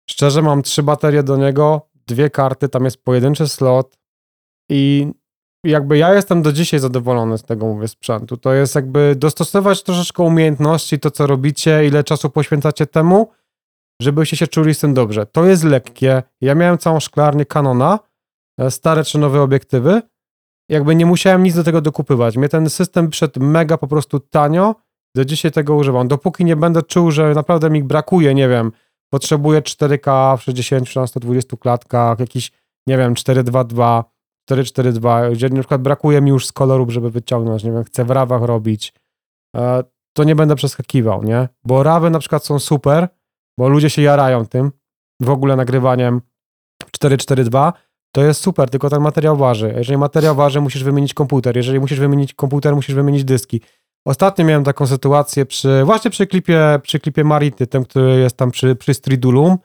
[0.09, 3.97] Szczerze, mam trzy baterie do niego, dwie karty, tam jest pojedynczy slot
[4.69, 5.11] i
[5.63, 8.37] jakby ja jestem do dzisiaj zadowolony z tego, mówię, sprzętu.
[8.37, 13.31] To jest jakby dostosować troszeczkę umiejętności, to co robicie, ile czasu poświęcacie temu,
[14.01, 15.25] żebyście się czuli z tym dobrze.
[15.25, 16.23] To jest lekkie.
[16.41, 17.99] Ja miałem całą szklarnię Canona,
[18.59, 20.01] e, stare czy nowe obiektywy.
[20.69, 22.37] Jakby nie musiałem nic do tego dokupywać.
[22.37, 24.75] Mnie ten system przyszedł mega po prostu tanio.
[25.15, 26.07] Do dzisiaj tego używam.
[26.07, 28.71] Dopóki nie będę czuł, że naprawdę mi brakuje, nie wiem,
[29.09, 32.51] potrzebuję 4K w 60 czy na 120 klatkach, jakiś,
[32.87, 34.03] nie wiem, 422,
[34.45, 38.09] 442, gdzie na przykład brakuje mi już z kolorów, żeby wyciągnąć, nie wiem, chcę w
[38.09, 38.93] rawach robić,
[39.55, 39.83] e,
[40.13, 41.49] to nie będę przeskakiwał, nie?
[41.63, 43.07] Bo rawy na przykład są super,
[43.57, 44.71] bo ludzie się jarają tym,
[45.21, 46.21] w ogóle nagrywaniem
[46.91, 47.73] 442,
[48.15, 49.73] to jest super, tylko ten materiał waży.
[49.77, 51.57] Jeżeli materiał waży, musisz wymienić komputer.
[51.57, 53.61] Jeżeli musisz wymienić komputer, musisz wymienić dyski.
[54.05, 58.51] Ostatnio miałem taką sytuację przy, właśnie przy klipie, przy klipie Marity, tym, który jest tam
[58.51, 59.57] przy, przy Stridulum,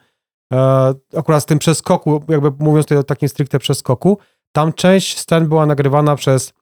[0.53, 4.17] e, akurat z tym przeskoku, jakby mówiąc tutaj o takim stricte przeskoku,
[4.51, 6.53] tam część scen była nagrywana przez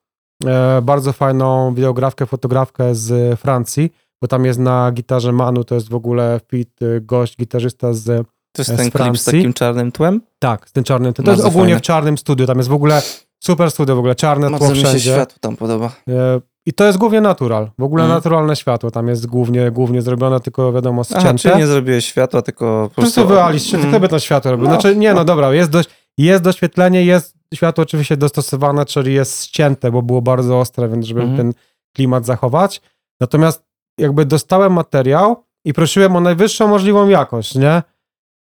[0.46, 5.88] e, bardzo fajną wideografkę, fotografkę z Francji, bo tam jest na gitarze Manu, to jest
[5.88, 8.04] w ogóle fit y, gość, gitarzysta z
[8.52, 9.32] To jest z ten klip z Francji.
[9.32, 10.20] takim czarnym tłem?
[10.38, 11.12] tak, z tym czarnym.
[11.12, 11.80] To, to Bardzo jest ogólnie fajne.
[11.80, 12.46] w czarnym studiu.
[12.46, 13.02] Tam jest w ogóle
[13.44, 15.12] super studio, w ogóle czarne Bardzo tło mi się wszędzie.
[15.12, 15.86] światło tam podoba.
[16.08, 17.70] E, I to jest głównie natural.
[17.78, 18.18] W ogóle Mhm.
[18.18, 18.90] naturalne światło.
[18.90, 21.38] Tam jest głównie, głównie zrobione, tylko wiadomo, Aha, ścięte.
[21.38, 23.88] czyli nie zrobiłeś światła, tylko po prostu wyaliście, Mm.
[23.90, 24.66] kto by to światło robił?
[24.66, 24.72] No.
[24.72, 25.88] Znaczy, nie, no dobra, jest, dość,
[26.18, 31.20] jest doświetlenie, jest światło oczywiście dostosowane, czyli jest ścięte, bo było bardzo ostre, więc żeby
[31.20, 31.36] Mhm.
[31.38, 31.52] ten
[31.96, 32.80] klimat zachować.
[33.20, 33.64] Natomiast
[33.98, 37.82] jakby dostałem materiał i prosiłem o najwyższą możliwą jakość, nie?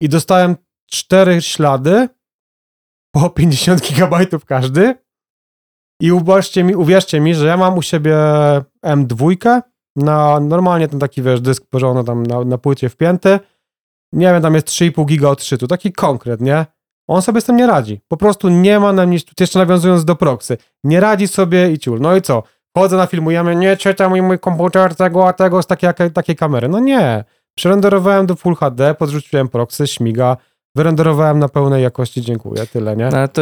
[0.01, 0.55] I dostałem
[0.91, 2.09] cztery ślady
[3.11, 4.95] po 50 gigabajtów każdy
[6.01, 8.17] i uwierzcie mi, uwierzcie mi, że ja mam u siebie
[8.85, 9.61] M2
[9.95, 13.39] na normalnie ten taki, wiesz, dysk porządny tam na, na płycie wpięty.
[14.13, 16.65] Nie wiem, tam jest 3,5 giga odczytu, taki konkret, nie?
[17.07, 18.01] On sobie z tym nie radzi.
[18.07, 21.99] Po prostu nie ma nam nic, jeszcze nawiązując do proxy, nie radzi sobie i ciul.
[22.01, 22.43] No i co?
[22.77, 26.69] Chodzę na filmujemy, nie czyta mój, mój komputer tego, a tego z takiej, takiej kamery.
[26.69, 27.23] No nie.
[27.55, 30.37] Przerenderowałem do Full HD, podrzuciłem proxy, śmiga,
[30.77, 33.09] wyrenderowałem na pełnej jakości, dziękuję, tyle, nie?
[33.09, 33.41] No, to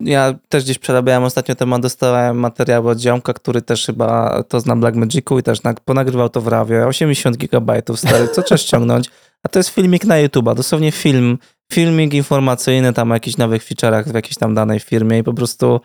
[0.00, 4.76] ja też gdzieś przerabiałem ostatnio temat, dostałem materiały od ziomka, który też chyba to zna
[4.76, 6.86] Blackmagicu i też nag- ponagrywał to w Rawie.
[6.86, 9.10] 80 gigabajtów stary, co trzeba ściągnąć?
[9.42, 11.38] A to jest filmik na YouTube'a, dosłownie film,
[11.72, 15.80] filmik informacyjny tam o jakichś nowych feature'ach w jakiejś tam danej firmie i po prostu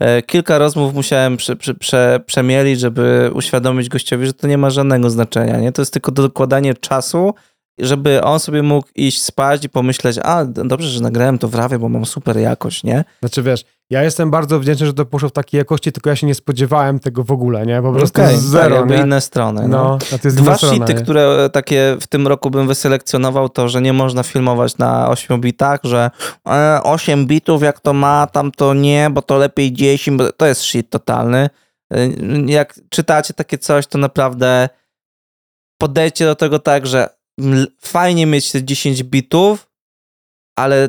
[0.00, 4.70] e, kilka rozmów musiałem prze, prze, prze, przemielić, żeby uświadomić gościowi, że to nie ma
[4.70, 5.72] żadnego znaczenia, nie?
[5.72, 7.34] To jest tylko dokładanie czasu,
[7.78, 11.78] żeby on sobie mógł iść spać i pomyśleć, a dobrze, że nagrałem to w Rawie,
[11.78, 13.04] bo mam super jakość, nie?
[13.20, 16.26] Znaczy wiesz, ja jestem bardzo wdzięczny, że to poszło w takiej jakości, tylko ja się
[16.26, 17.82] nie spodziewałem tego w ogóle, nie?
[17.82, 19.02] Po prostu zero, tak, jakby nie?
[19.02, 19.68] inne strony.
[19.68, 19.98] No.
[20.12, 23.82] No, to jest Dwa shity, które e, takie w tym roku bym wyselekcjonował, to, że
[23.82, 26.10] nie można filmować na 8 bitach, że
[26.48, 30.46] e, 8 bitów jak to ma, tam to nie, bo to lepiej 10, bo to
[30.46, 31.50] jest shit totalny.
[31.92, 32.08] E,
[32.46, 34.68] Jak czytacie takie coś, to naprawdę
[35.78, 37.08] podejdźcie do tego tak, że
[37.80, 39.70] fajnie mieć te 10 bitów,
[40.58, 40.88] ale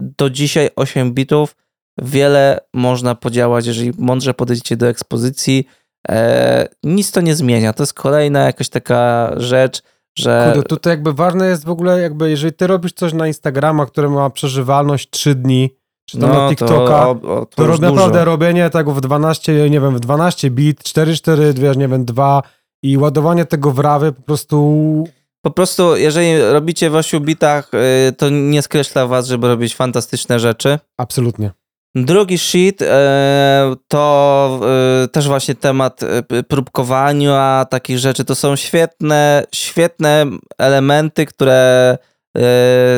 [0.00, 1.56] do dzisiaj 8 bitów
[2.02, 5.66] wiele można podziałać, jeżeli mądrze podejdziecie do ekspozycji.
[6.08, 7.72] E, nic to nie zmienia.
[7.72, 9.82] To jest kolejna jakaś taka rzecz,
[10.18, 10.50] że.
[10.54, 14.08] Kurde, tutaj jakby ważne jest w ogóle, jakby jeżeli ty robisz coś na Instagrama, które
[14.08, 15.70] ma przeżywalność 3 dni,
[16.10, 16.74] czy tam na TikToka,
[17.06, 18.24] No, to, o, o, to to naprawdę dużo.
[18.24, 22.42] robienie tego w 12, nie wiem, w 12 bit, 4-4, wiesz, nie wiem, 2
[22.82, 25.04] i ładowanie tego w rawy po prostu
[25.46, 27.70] Po prostu, jeżeli robicie w 8 bitach,
[28.08, 30.78] y, to nie skreśla was, żeby robić fantastyczne rzeczy.
[30.98, 31.50] absolutnie.
[31.94, 34.60] Drugi sheet e, to
[35.04, 36.00] e, też właśnie temat
[36.48, 38.24] próbkowania takich rzeczy.
[38.24, 40.26] To są świetne, świetne
[40.58, 41.98] elementy, które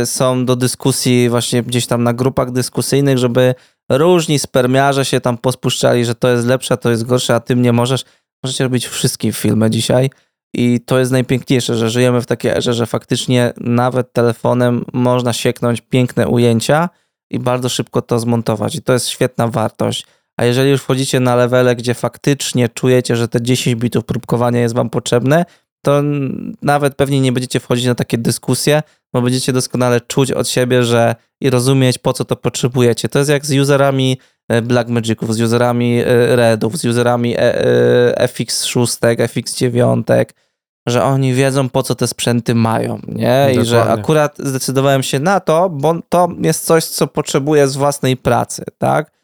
[0.04, 3.54] są do dyskusji właśnie gdzieś tam na grupach dyskusyjnych, żeby
[3.90, 7.72] różni spermiarze się tam pospuszczali, że to jest lepsze, to jest gorsze, a tym nie
[7.72, 8.04] możesz.
[8.44, 10.10] Możecie robić wszystkie filmy dzisiaj.
[10.54, 15.80] I to jest najpiękniejsze, że żyjemy w takiej erze, że faktycznie nawet telefonem można sieknąć
[15.80, 16.88] piękne ujęcia,
[17.30, 18.74] i bardzo szybko to zmontować.
[18.74, 20.06] I to jest świetna wartość.
[20.36, 24.74] A jeżeli już wchodzicie na levele, gdzie faktycznie czujecie, że te 10 bitów próbkowania jest
[24.74, 25.44] wam potrzebne,
[25.84, 26.02] to
[26.62, 28.82] nawet pewnie nie będziecie wchodzić na takie dyskusje,
[29.12, 33.08] bo będziecie doskonale czuć od siebie, że i rozumieć, po co to potrzebujecie.
[33.08, 34.18] To jest jak z userami
[34.62, 37.38] Blackmagiców, z userami e, Redów, z userami e,
[38.18, 40.24] e, FX6, FX9,
[40.88, 43.48] że oni wiedzą, po co te sprzęty mają, nie?
[43.52, 44.02] I że Dokładnie.
[44.02, 49.18] akurat zdecydowałem się na to, bo to jest coś, co potrzebuję z własnej pracy, tak?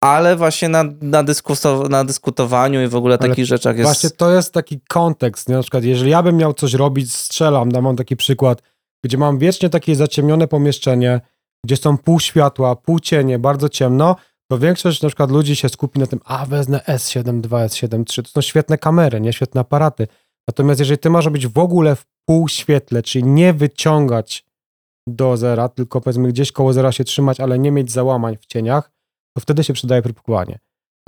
[0.00, 3.88] Ale właśnie na, na, dyskuso- na dyskutowaniu i w ogóle Ale takich rzeczach jest...
[3.88, 5.54] Właśnie to jest taki kontekst, nie?
[5.54, 8.62] na przykład jeżeli ja bym miał coś robić, strzelam, wam taki przykład,
[9.04, 11.20] gdzie mam wiecznie takie zaciemnione pomieszczenie,
[11.64, 14.16] gdzie są pół światła, pół cienie, bardzo ciemno,
[14.50, 18.24] to większość na przykład ludzi się skupi na tym, a wezmę S7 II, S7 III,
[18.24, 20.06] to są świetne kamery, nie świetne aparaty.
[20.48, 24.44] Natomiast jeżeli ty masz robić w ogóle w pół świetle, czyli nie wyciągać
[25.08, 28.90] do zera, tylko powiedzmy gdzieś koło zera się trzymać, ale nie mieć załamań w cieniach,
[29.36, 30.58] to wtedy się przydaje próbkowanie.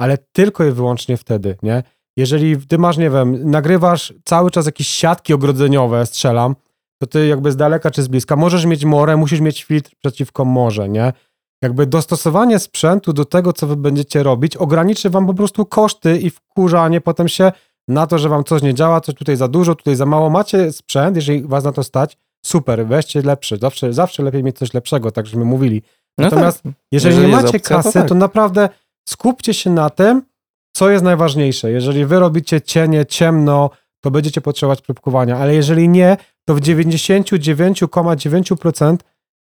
[0.01, 1.83] Ale tylko i wyłącznie wtedy, nie?
[2.17, 6.57] Jeżeli ty masz, nie wiem, nagrywasz cały czas jakieś siatki ogrodzeniowe, strzelam,
[7.01, 10.45] to ty jakby z daleka czy z bliska możesz mieć morę, musisz mieć filtr przeciwko
[10.45, 11.13] morze, nie?
[11.63, 16.31] Jakby dostosowanie sprzętu do tego, co wy będziecie robić, ograniczy wam po prostu koszty i
[16.31, 17.53] wkurzanie potem się
[17.89, 20.31] na to, że wam coś nie działa, coś tutaj za dużo, tutaj za mało.
[20.31, 23.57] Macie sprzęt, jeżeli was na to stać, super, weźcie lepszy.
[23.57, 25.83] Zawsze, zawsze lepiej mieć coś lepszego, tak żeśmy mówili.
[26.19, 26.73] No Natomiast tak.
[26.93, 28.19] jeżeli, Jeżeli nie macie opcja, to kasy, to, tak.
[28.19, 28.69] naprawdę
[29.09, 30.23] skupcie się na tym,
[30.77, 31.71] co jest najważniejsze.
[31.71, 33.71] Jeżeli wy robicie cienie, ciemno,
[34.01, 38.97] to będziecie potrzebować próbkowania, ale jeżeli nie, to w 99,9%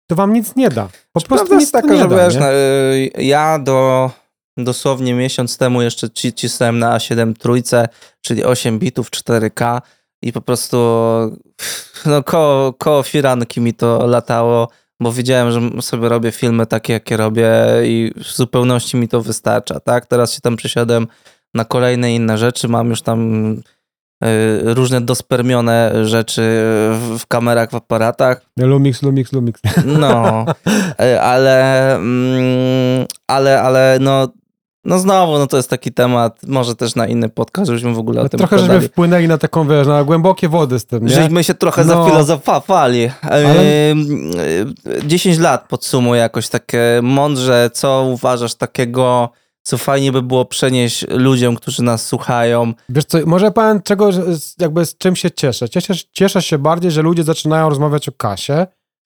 [0.06, 0.88] to wam nic nie da.
[1.12, 2.52] Po prostu nic jest taka, nie że da, wiesz, nie?
[2.52, 4.10] y, ja do
[4.56, 7.88] dosłownie miesiąc temu jeszcze ci- cisnąłem na A7 trójce,
[8.20, 9.80] czyli 8 bitów 4K
[10.22, 10.76] i po prostu
[12.06, 14.68] no, koło, koło firanki mi to latało,
[15.00, 17.52] bo wiedziałem, że sobie robię filmy takie, jakie robię
[17.84, 20.06] i w zupełności mi to wystarcza, tak?
[20.06, 21.06] Teraz się tam przesiadłem
[21.54, 23.56] na kolejne inne rzeczy, mam już tam
[24.64, 26.40] różne dospermione rzeczy
[27.18, 29.60] w, kamerach, w aparatach, Lumix, Lumix, Lumix.
[30.00, 30.44] no,
[31.00, 34.28] e, ale, mm, ale, ale no,
[34.84, 38.20] no znowu, no to jest taki temat, może też na inny podcast, żebyśmy w ogóle
[38.22, 38.88] o tym Trochę żeśmy pogadali.
[38.88, 41.14] wpłynęli na taką, wiesz, na głębokie wody z tym, nie?
[41.14, 41.94] Żeśmy się trochę No.
[42.04, 43.10] zafilozofowali.
[43.22, 44.30] Ale- Ym,
[44.86, 49.30] y, 10 lat podsumuję jakoś takie mądrze, co uważasz takiego,
[49.62, 52.72] co fajnie by było przenieść ludziom, którzy nas słuchają.
[52.88, 54.10] Wiesz co, może powiem czego,
[54.58, 55.68] jakby z czym się cieszę.
[55.68, 58.66] Cieszę, cieszę się bardziej, że ludzie zaczynają rozmawiać o kasie,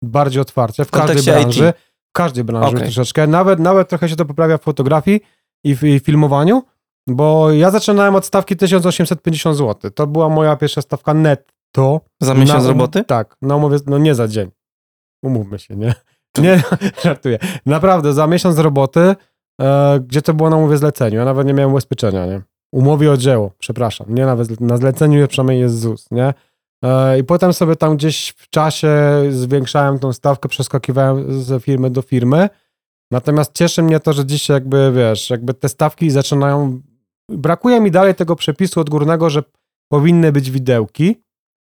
[0.03, 1.25] bardziej otwarcie w każdej IT.
[1.25, 1.73] branży.
[2.09, 2.83] W każdej branży Okej.
[2.83, 3.27] troszeczkę.
[3.27, 5.21] Nawet, nawet trochę się to poprawia w fotografii
[5.65, 6.63] i w i filmowaniu,
[7.09, 9.91] bo ja zaczynałem od stawki 1850 zł.
[9.91, 12.01] To była moja pierwsza stawka netto.
[12.21, 13.05] Za miesiąc Na- roboty?
[13.05, 14.51] Tak, no mówię, no nie za dzień.
[15.23, 15.95] Umówmy się, nie?
[16.39, 16.63] Nie,
[17.05, 17.39] żartuję.
[17.67, 19.15] Naprawdę, za miesiąc roboty,
[19.61, 22.43] e, gdzie to było na umowie zleceniu, ja nawet nie miałem ubezpieczenia, nie?
[22.73, 26.35] Umowie o dzieło, przepraszam, nie nawet na zleceniu przynajmniej jest ZUS, nie?
[26.85, 28.93] E, I potem sobie tam gdzieś w czasie
[29.31, 32.49] zwiększałem tą stawkę, przeskakiwałem z firmy do firmy.
[33.11, 36.81] Natomiast cieszy mnie to, że dzisiaj jakby, wiesz, jakby te stawki zaczynają...
[37.29, 39.43] Brakuje mi dalej tego przepisu odgórnego, że
[39.89, 41.23] powinny być widełki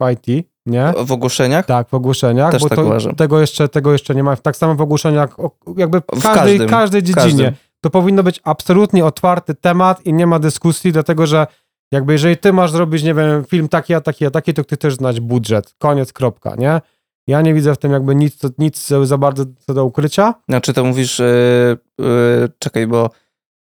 [0.02, 0.94] w IT, nie?
[1.06, 1.66] W ogłoszeniach?
[1.66, 4.36] Tak, w ogłoszeniach, Też bo tak to, tego, jeszcze, tego jeszcze nie ma.
[4.36, 5.38] Tak samo w ogłoszeniach,
[5.78, 7.24] jakby w każdej, każdym, każdej dziedzinie.
[7.24, 7.54] każdym.
[7.82, 11.48] To powinno być absolutnie otwarty temat i nie ma dyskusji, dlatego że
[11.92, 14.78] jakby jeżeli ty masz zrobić, nie wiem, film taki, a taki, a taki, to ty
[14.78, 15.76] też znać budżet.
[15.78, 16.82] Koniec, kropka, nie?
[17.28, 20.34] Ja nie widzę w tym jakby nic, nic za bardzo do ukrycia.
[20.50, 23.10] Znaczy to mówisz, yy, yy, czekaj, bo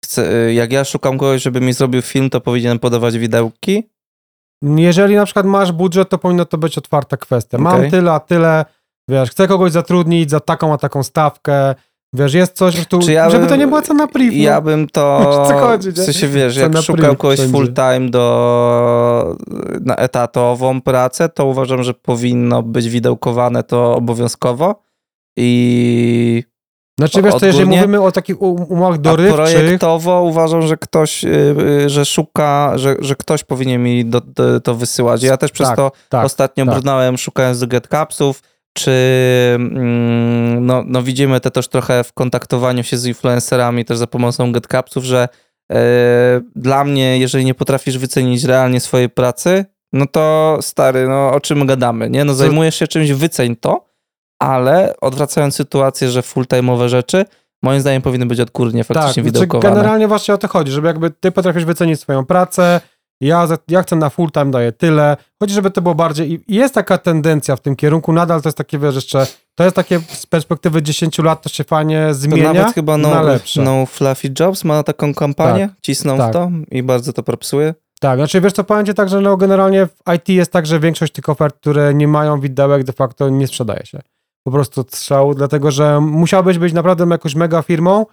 [0.05, 3.89] chcę, yy, jak ja szukam kogoś, żeby mi zrobił film, to powinienem podawać widełki?
[4.61, 7.57] Jeżeli na przykład masz budżet, to powinno to być otwarta kwestia.
[7.57, 7.91] Mam Okej.
[7.91, 8.65] tyle, a tyle,
[9.09, 11.75] wiesz, chcę kogoś zatrudnić za taką, a taką stawkę,
[12.13, 14.37] wiesz, jest coś, że tu, ja żeby bym- to nie była cena priv.
[14.37, 14.43] no.
[14.43, 15.19] Ja bym to.
[15.49, 19.35] Co chodzi, w sensie wiesz, Cena jak szukam kogoś full time do
[19.81, 24.75] na etatową pracę, to uważam, że powinno być widełkowane to obowiązkowo.
[25.37, 26.43] I
[26.99, 31.23] Znaczy wiesz, to jeżeli mówimy o takich um- umowach a dorywczych, projektowo uważam, że ktoś,
[31.23, 35.23] yy, yy, że szuka, że, że ktoś powinien mi do, do, to wysyłać.
[35.23, 36.79] Ja też przez Tak, to tak, ostatnio tak.
[36.79, 38.41] brnąłem szukając do GetCapsów,
[38.77, 38.91] czy
[39.55, 44.51] mm, no, no widzimy to też trochę w kontaktowaniu się z influencerami też za pomocą
[44.51, 45.27] GetCapsów, że
[45.71, 45.77] e,
[46.55, 51.65] dla mnie, jeżeli nie potrafisz wycenić realnie swojej pracy, no to stary, no o czym
[51.65, 52.25] gadamy, nie?
[52.25, 53.85] No zajmujesz się czymś, wyceń to,
[54.39, 57.25] ale odwracając sytuację, że full-time'owe rzeczy,
[57.63, 59.75] moim zdaniem powinny być odgórnie faktycznie tak, znaczy widełkowane.
[59.75, 62.81] generalnie właśnie o to chodzi, żeby jakby ty potrafisz wycenić swoją pracę,
[63.21, 66.73] ja, ja chcę na full time, daję tyle, chodzi, żeby to było bardziej, i jest
[66.73, 70.25] taka tendencja w tym kierunku, nadal to jest takie, wiesz, jeszcze, to jest takie z
[70.25, 73.61] perspektywy 10 lat, to się fajnie To zmienia nawet chyba na no, lepsze.
[73.61, 76.29] no Fluffy Jobs ma taką kampanię, cisną tak.
[76.29, 77.73] w to i bardzo to propsuje.
[77.99, 80.79] Tak, znaczy wiesz co, powiem ci tak, że no generalnie w IT jest tak, że
[80.79, 83.99] większość tych ofert, które nie mają widełek, de facto nie sprzedaje się.
[84.43, 88.05] Po prostu strzał, dlatego że musiałbyś być naprawdę jakąś mega firmą,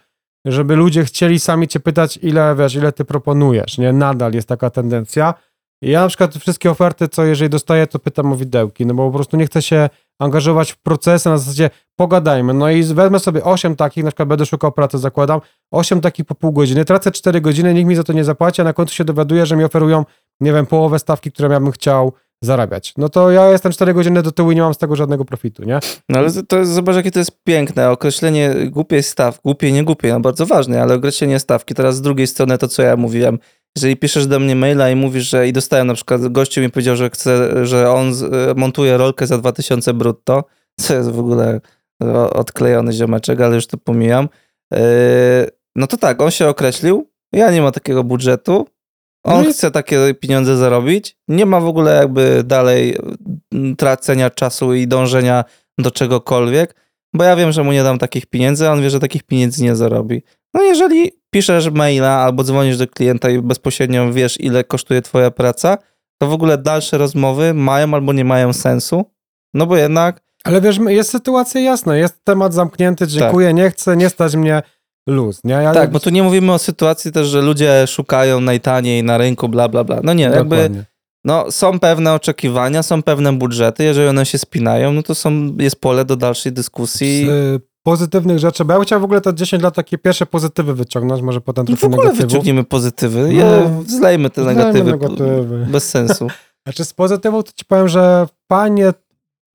[0.45, 3.93] żeby ludzie chcieli sami cię pytać, ile wiesz, ile ty proponujesz, nie?
[3.93, 5.35] Nadal jest taka tendencja.
[5.83, 9.15] Ja na przykład wszystkie oferty, co jeżeli dostaję, to pytam o widełki, no bo po
[9.15, 9.89] prostu nie chcę się
[10.19, 12.55] angażować w procesy na zasadzie pogadajmy.
[12.55, 15.41] No i wezmę sobie 8 takich, na przykład będę szukał pracy, zakładam,
[15.71, 18.65] 8 takich po pół godziny, tracę 4 godziny, nikt mi za to nie zapłaci, a
[18.65, 20.05] na końcu się dowiaduję, że mi oferują,
[20.41, 22.13] nie wiem, połowę stawki, którą ja bym chciał
[22.43, 22.95] zarabiać.
[22.97, 25.65] No to ja jestem 4 godziny do tyłu i nie mam z tego żadnego profitu,
[25.65, 25.81] nie?
[26.09, 27.91] No ale to zobacz, jakie to jest piękne.
[27.91, 31.75] Określenie głupiej stawki, głupie, nie głupie, no bardzo ważne, ale określenie stawki.
[31.75, 33.39] Teraz z drugiej strony to, co ja mówiłem.
[33.77, 36.97] Jeżeli piszesz do mnie maila i mówisz, że i dostałem na przykład, gościu mi powiedział,
[36.97, 40.45] że chce, że on e, montuje rolkę za 2000 brutto,
[40.81, 41.61] co jest w ogóle
[42.31, 44.29] odklejony ziomeczek, ale już to pomijam.
[44.73, 44.79] Yy,
[45.77, 48.67] no to tak, on się określił, ja nie ma takiego budżetu,
[49.25, 52.99] on No chce takie pieniądze zarobić, nie ma w ogóle jakby dalej
[53.53, 55.45] mm, tracenia czasu i dążenia
[55.79, 56.75] do czegokolwiek,
[57.15, 59.63] bo ja wiem, że mu nie dam takich pieniędzy, a on wie, że takich pieniędzy
[59.63, 60.23] nie zarobi.
[60.55, 65.79] No jeżeli piszesz maila albo dzwonisz do klienta i bezpośrednio wiesz, ile kosztuje twoja praca,
[66.19, 69.11] to w ogóle dalsze rozmowy mają albo nie mają sensu,
[69.55, 74.09] no bo jednak Ale wiesz, jest sytuacja jasna, jest temat zamknięty, dziękuję, nie chcę, nie
[74.09, 74.63] stać mnie
[75.07, 75.55] luz, nie?
[75.55, 79.49] Ja tak, bo tu nie mówimy o sytuacji też, że ludzie szukają najtaniej na rynku,
[79.49, 80.01] bla, bla, bla.
[80.05, 80.85] No nie, jakby Dokładnie.
[81.25, 85.81] no, są pewne oczekiwania, są pewne budżety, jeżeli one się spinają, no to są, jest
[85.81, 87.27] pole do dalszej dyskusji.
[87.27, 90.27] Z y, pozytywnych rzeczy, bo ja bym chciał w ogóle te 10 lat takie pierwsze
[90.27, 92.31] pozytywy wyciągnąć, może potem No w trochę ogóle negatywów.
[92.33, 93.83] wyciągniemy pozytywy, No.
[93.87, 95.67] zlejmy te Zlejmy negatywy, negatywy.
[95.71, 96.27] bez sensu.
[96.67, 98.93] Znaczy z pozytywów to ci powiem, że fajnie,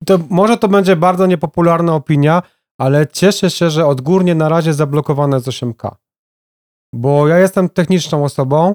[0.06, 2.42] to może to będzie bardzo niepopularna opinia,
[2.78, 5.94] ale cieszę się, że odgórnie na razie zablokowane jest 8K.
[6.94, 8.74] Bo ja jestem techniczną osobą,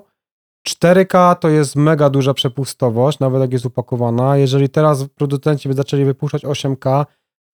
[0.67, 4.37] 4K to jest mega duża przepustowość, nawet jak jest upakowana.
[4.37, 7.05] Jeżeli teraz producenci by zaczęli wypuszczać 8K,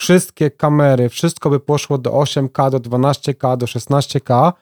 [0.01, 4.53] wszystkie kamery, wszystko by poszło do 8K, do 12K, do 16K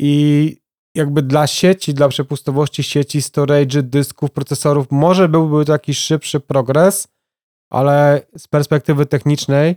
[0.00, 0.56] i
[0.94, 7.08] jakby dla sieci, dla przepustowości sieci, storage, dysków, procesorów, może byłby to jakiś szybszy progres,
[7.70, 9.76] ale z perspektywy technicznej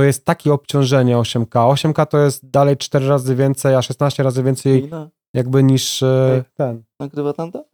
[0.00, 1.74] to jest takie obciążenie 8K.
[1.74, 4.90] 8K to jest dalej 4 razy więcej, a 16 razy więcej
[5.34, 6.82] jakby niż e, ten.
[7.00, 7.64] Nagrywa tam to?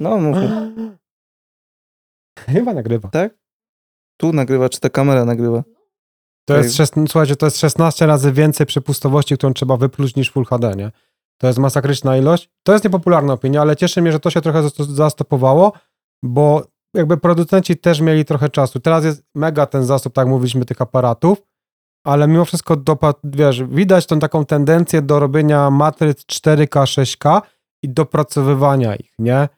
[0.00, 0.48] No, mówię.
[2.38, 3.08] Chyba nagrywa.
[3.08, 3.34] Tak?
[4.20, 5.62] Tu nagrywa, czy ta kamera nagrywa?
[6.48, 10.44] To jest, szes- słuchajcie, to jest 16 razy więcej przepustowości, którą trzeba wypluć niż Full
[10.44, 10.90] HD, nie?
[11.40, 12.50] To jest masakryczna ilość.
[12.62, 15.72] To jest niepopularna opinia, ale cieszy mnie, że to się trochę zas- zastopowało,
[16.22, 16.62] bo
[16.94, 18.80] jakby producenci też mieli trochę czasu.
[18.80, 21.42] Teraz jest mega ten zasób, tak jak mówiliśmy, tych aparatów,
[22.04, 22.76] ale mimo wszystko,
[23.24, 27.40] wiesz, widać tą taką tendencję do robienia matryc 4K, 6K
[27.82, 29.48] i dopracowywania ich, nie?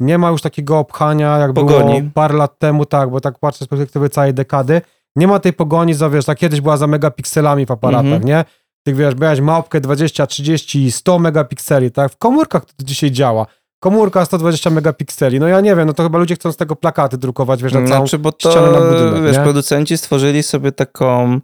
[0.00, 2.00] Nie ma już takiego obchania, jak Pogoni.
[2.00, 4.80] było parę lat temu, tak, bo tak patrzę z perspektywy całej dekady.
[5.16, 8.24] Nie ma tej pogoni za, wiesz, tak kiedyś była za megapikselami w aparatach, Mhm.
[8.24, 8.44] nie?
[8.86, 12.12] Ty wiesz, miałeś małpkę 20, 30, 100 megapikseli, tak?
[12.12, 13.46] W komórkach to dzisiaj działa.
[13.82, 15.40] Komórka 120 megapikseli.
[15.40, 17.86] No ja nie wiem, no to chyba ludzie chcą z tego plakaty drukować, wiesz, na
[17.86, 18.00] całą...
[18.00, 19.42] Znaczy, bo to, ścianę na budynek, wiesz, nie?
[19.42, 21.40] producenci stworzyli sobie taką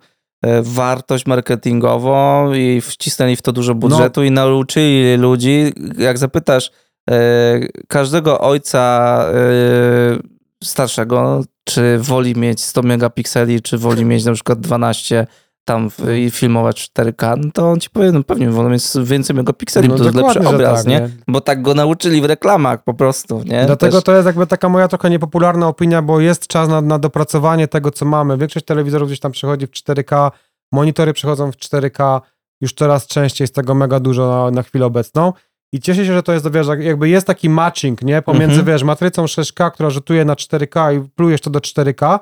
[0.62, 3.78] wartość marketingową i wcisnęli w to dużo No.
[3.78, 6.70] budżetu i nauczyli ludzi, jak zapytasz
[7.11, 14.61] e, każdego ojca e, starszego, czy woli mieć 100 megapikseli, czy woli mieć na przykład
[14.61, 15.26] 12
[15.69, 18.83] tam w, i filmować w 4K, no to on ci powie, no pewnie wolę mieć
[19.03, 21.11] więcej megapikseli, bo to jest lepszy obraz, tak, nie?
[21.29, 23.64] Bo tak go nauczyli w reklamach po prostu, nie?
[23.66, 26.99] Dlatego Też- to jest jakby taka moja trochę niepopularna opinia, bo jest czas na, na
[26.99, 28.39] dopracowanie tego, co mamy.
[28.39, 30.31] Większość telewizorów gdzieś tam przechodzi w 4K,
[30.73, 32.21] monitory przechodzą w 4K,
[32.61, 35.33] już coraz częściej jest tego mega dużo na, na chwilę obecną.
[35.73, 38.23] I cieszę się, że to jest, wiesz, jak- jakby jest taki matching, nie?
[38.23, 38.66] Pomiędzy, Mhm.
[38.66, 42.19] wiesz, matrycą 6K, która rzutuje na 4K i plujesz to do 4K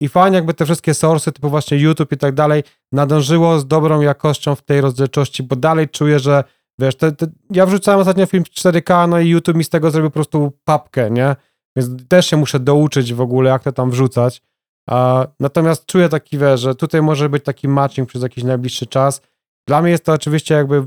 [0.00, 4.00] i fajnie jakby te wszystkie source, typu właśnie YouTube i tak dalej, nadążyło z dobrą
[4.00, 6.44] jakością w tej rozdzielczości, bo dalej czuję, że
[6.78, 9.90] wiesz, te, te, ja wrzucałem ostatnio film w 4K, no i YouTube mi z tego
[9.90, 11.36] zrobił po prostu papkę, nie?
[11.76, 14.42] Więc też się muszę douczyć w ogóle, jak to tam wrzucać.
[14.88, 19.22] A, natomiast czuję taki, wiesz, że tutaj może być taki matching przez jakiś najbliższy czas.
[19.68, 20.84] Dla mnie jest to oczywiście jakby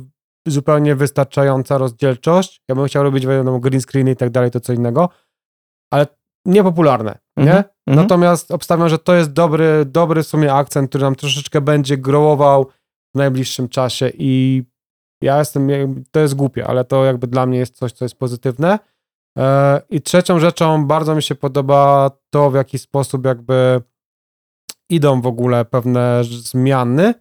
[0.48, 2.62] zupełnie wystarczająca rozdzielczość.
[2.70, 5.10] Ja bym chciał robić, wiadomo, green screeny i tak dalej, to co innego,
[5.92, 6.08] ale
[6.46, 7.44] niepopularne, nie?
[7.44, 8.04] Mhm, mhm.
[8.04, 12.66] Natomiast obstawiam, że to jest dobry, dobry w sumie akcent, który nam troszeczkę będzie growował
[13.16, 14.64] w najbliższym czasie i
[15.22, 15.68] ja jestem,
[16.12, 18.80] to jest głupie, ale to jakby dla mnie jest coś, co jest pozytywne.
[19.38, 23.82] E, I trzecią rzeczą bardzo mi się podoba to, w jaki sposób jakby
[24.90, 27.14] idą w ogóle pewne zmiany.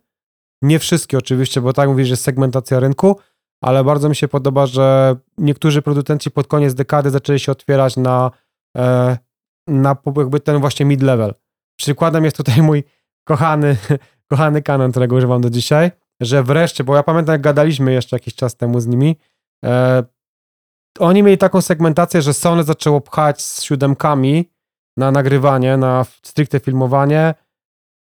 [0.62, 3.16] Nie wszystkie oczywiście, bo tak mówisz, że jest segmentacja rynku,
[3.62, 8.30] ale bardzo mi się podoba, że niektórzy producenci pod koniec dekady zaczęli się otwierać na,
[9.66, 11.34] na po- jakby ten właśnie mid-level.
[11.76, 12.84] Przykładem jest tutaj mój
[13.24, 13.76] kochany,
[14.30, 18.34] kochany Canon, którego używam do dzisiaj, że wreszcie, bo ja pamiętam jak gadaliśmy jeszcze jakiś
[18.34, 19.16] czas temu z nimi,
[19.64, 20.04] e,
[20.98, 24.50] oni mieli taką segmentację, że Sony zaczęło pchać z siódemkami
[24.96, 27.34] na nagrywanie, na stricte filmowanie,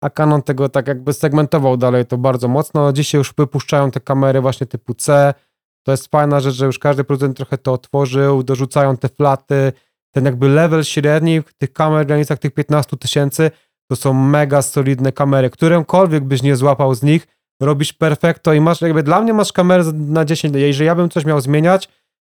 [0.02, 2.92] a Canon tego tak jakby segmentował dalej to bardzo mocno.
[2.92, 5.34] Dzisiaj już wypuszczają te kamery właśnie typu C.
[5.82, 9.72] To jest fajna rzecz, że już każdy producent trochę to otworzył, dorzucają te flaty,
[10.14, 13.50] ten jakby level średni tych kamer w granicach tych 15 tysięcy,
[13.90, 15.50] to są mega solidne kamery.
[15.50, 17.26] Którękolwiek byś nie złapał z nich,
[17.62, 21.24] robisz perfekto i masz, jakby dla mnie masz kamerę na 10, jeżeli ja bym coś
[21.24, 21.88] miał zmieniać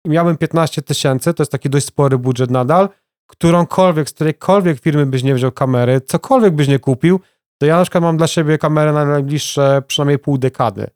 [0.05, 2.89] i miałbym 15 tysięcy, to jest taki dość spory budżet nadal,
[3.29, 7.19] którąkolwiek, z którejkolwiek firmy byś nie wziął kamery, cokolwiek byś nie kupił,
[7.61, 10.87] to ja na przykład mam dla siebie kamerę na najbliższe przynajmniej pół dekady.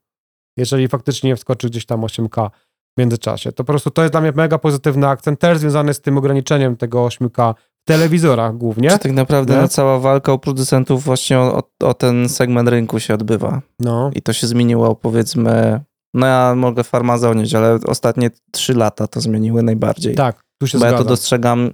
[0.57, 2.49] Jeżeli faktycznie nie wskoczy gdzieś tam 8K
[2.97, 3.51] w międzyczasie.
[3.51, 6.77] To po prostu to jest dla mnie mega pozytywny akcent, też związany z tym ograniczeniem
[6.77, 8.89] tego 8K w telewizorach głównie.
[8.89, 12.99] Czy tak naprawdę no, cała walka u producentów właśnie o, o, o ten segment rynku
[12.99, 13.61] się odbywa.
[13.79, 15.81] No, I to się zmieniło powiedzmy,
[16.13, 20.15] no ja mogę farmazonić, ale ostatnie trzy lata to zmieniły najbardziej.
[20.15, 21.71] tak, tu się Bo ja to dostrzegam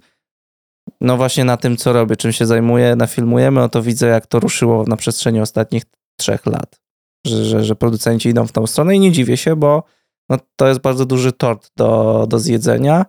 [1.02, 4.40] no właśnie na tym, co robię, czym się zajmuję, nafilmujemy, no to widzę, jak to
[4.40, 5.84] ruszyło na przestrzeni ostatnich
[6.20, 6.80] trzech lat.
[7.26, 9.84] Że, że, że producenci idą w tą stronę i nie dziwię się, bo
[10.30, 13.06] no, to jest bardzo duży tort do, do zjedzenia.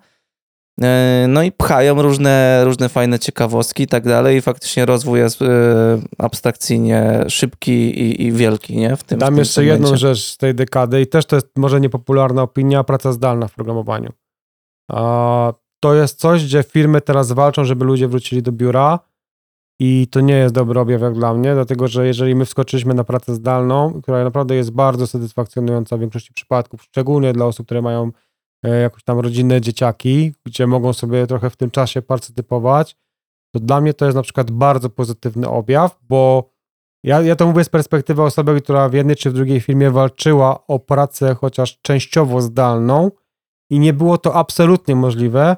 [0.79, 0.87] Yy,
[1.29, 5.49] No i pchają różne, różne fajne ciekawostki i tak dalej i faktycznie rozwój jest yy,
[6.18, 8.97] abstrakcyjnie szybki i, i wielki, nie?
[8.97, 10.07] W tym w Dam tym jeszcze jedną segmencie.
[10.07, 14.12] rzecz z tej dekady i też to jest może niepopularna opinia, praca zdalna w programowaniu.
[15.81, 18.99] To jest coś, gdzie firmy teraz walczą, żeby ludzie wrócili do biura
[19.83, 23.05] i to nie jest dobry objaw jak dla mnie, dlatego że jeżeli my wskoczyliśmy na
[23.05, 28.11] pracę zdalną, która naprawdę jest bardzo satysfakcjonująca w większości przypadków, szczególnie dla osób, które mają
[28.64, 32.97] e, jakąś tam rodzinne dzieciaki, gdzie mogą sobie trochę w tym czasie partycypować,
[33.55, 36.51] to dla mnie to jest na przykład bardzo pozytywny objaw, bo
[37.05, 40.66] ja, ja to mówię z perspektywy osoby, która w jednej czy w drugiej firmie walczyła
[40.66, 43.11] o pracę chociaż częściowo zdalną
[43.70, 45.57] i nie było to absolutnie możliwe.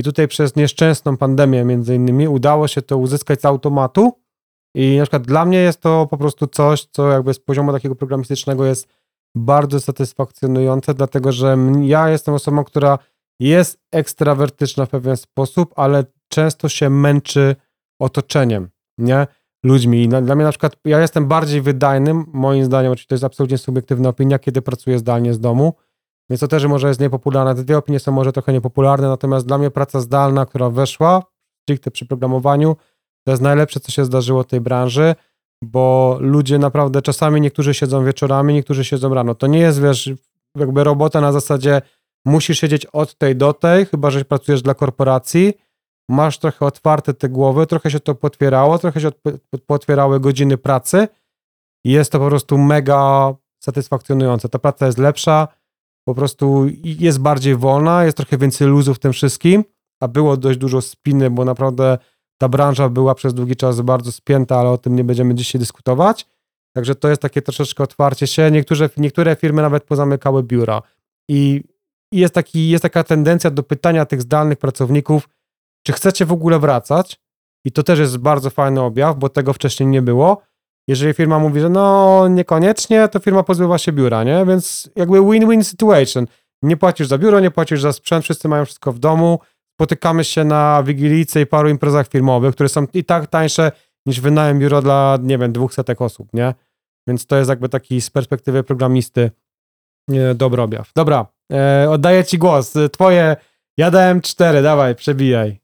[0.00, 4.12] I tutaj przez nieszczęsną pandemię między innymi udało się to uzyskać z automatu
[4.74, 7.96] i na przykład dla mnie jest to po prostu coś, co jakby z poziomu takiego
[7.96, 8.88] programistycznego jest
[9.34, 12.98] bardzo satysfakcjonujące, dlatego że ja jestem osobą, która
[13.40, 17.56] jest ekstrawertyczna w pewien sposób, ale często się męczy
[18.00, 19.26] otoczeniem, nie?
[19.64, 20.02] ludźmi.
[20.02, 23.58] I dla mnie na przykład, ja jestem bardziej wydajnym, moim zdaniem, oczywiście to jest absolutnie
[23.58, 25.74] subiektywna opinia, kiedy pracuję zdalnie z domu,
[26.30, 27.54] więc to też może jest niepopularne.
[27.54, 31.22] Te dwie opinie są może trochę niepopularne, natomiast dla mnie praca zdalna, która weszła,
[31.62, 32.76] stricte przy programowaniu,
[33.26, 35.14] to jest najlepsze, co się zdarzyło w tej branży,
[35.64, 39.34] bo ludzie naprawdę czasami niektórzy siedzą wieczorami, niektórzy siedzą rano.
[39.34, 40.10] To nie jest, wiesz,
[40.58, 41.82] jakby robota na zasadzie
[42.24, 45.54] musisz siedzieć od tej do tej, chyba że pracujesz dla korporacji,
[46.08, 49.10] masz trochę otwarte te głowy, trochę się to potwierało, trochę się
[49.66, 51.08] potwierały godziny pracy
[51.84, 54.48] jest to po prostu mega satysfakcjonujące.
[54.48, 55.48] Ta praca jest lepsza,
[56.10, 59.64] po prostu jest bardziej wolna, jest trochę więcej luzu w tym wszystkim,
[60.00, 61.98] a było dość dużo spiny, bo naprawdę
[62.38, 66.26] ta branża była przez długi czas bardzo spięta, ale o tym nie będziemy dzisiaj dyskutować.
[66.74, 68.50] Także to jest takie troszeczkę otwarcie się.
[68.50, 70.82] Niektóre, niektóre firmy nawet pozamykały biura.
[71.28, 71.62] I
[72.12, 75.28] jest, taki, jest taka tendencja do pytania tych zdalnych pracowników,
[75.86, 77.20] czy chcecie w ogóle wracać?
[77.64, 80.42] I to też jest bardzo fajny objaw, bo tego wcześniej nie było.
[80.90, 84.46] Jeżeli firma mówi, że no niekoniecznie, to firma pozbywa się biura, nie?
[84.46, 86.26] Więc jakby win-win situation.
[86.62, 89.38] Nie płacisz za biuro, nie płacisz za sprzęt, wszyscy mają wszystko w domu.
[89.74, 93.72] Spotykamy się na Wigilice i paru imprezach firmowych, które są i tak tańsze
[94.06, 96.54] niż wynajem biuro dla, nie wiem, dwóch setek osób, nie?
[97.06, 99.30] Więc to jest jakby taki z perspektywy programisty
[100.34, 100.92] dobry objaw.
[100.94, 102.74] Dobra, e, oddaję ci głos.
[102.92, 103.36] Twoje,
[103.76, 105.60] ja dałem cztery, dawaj, przebijaj.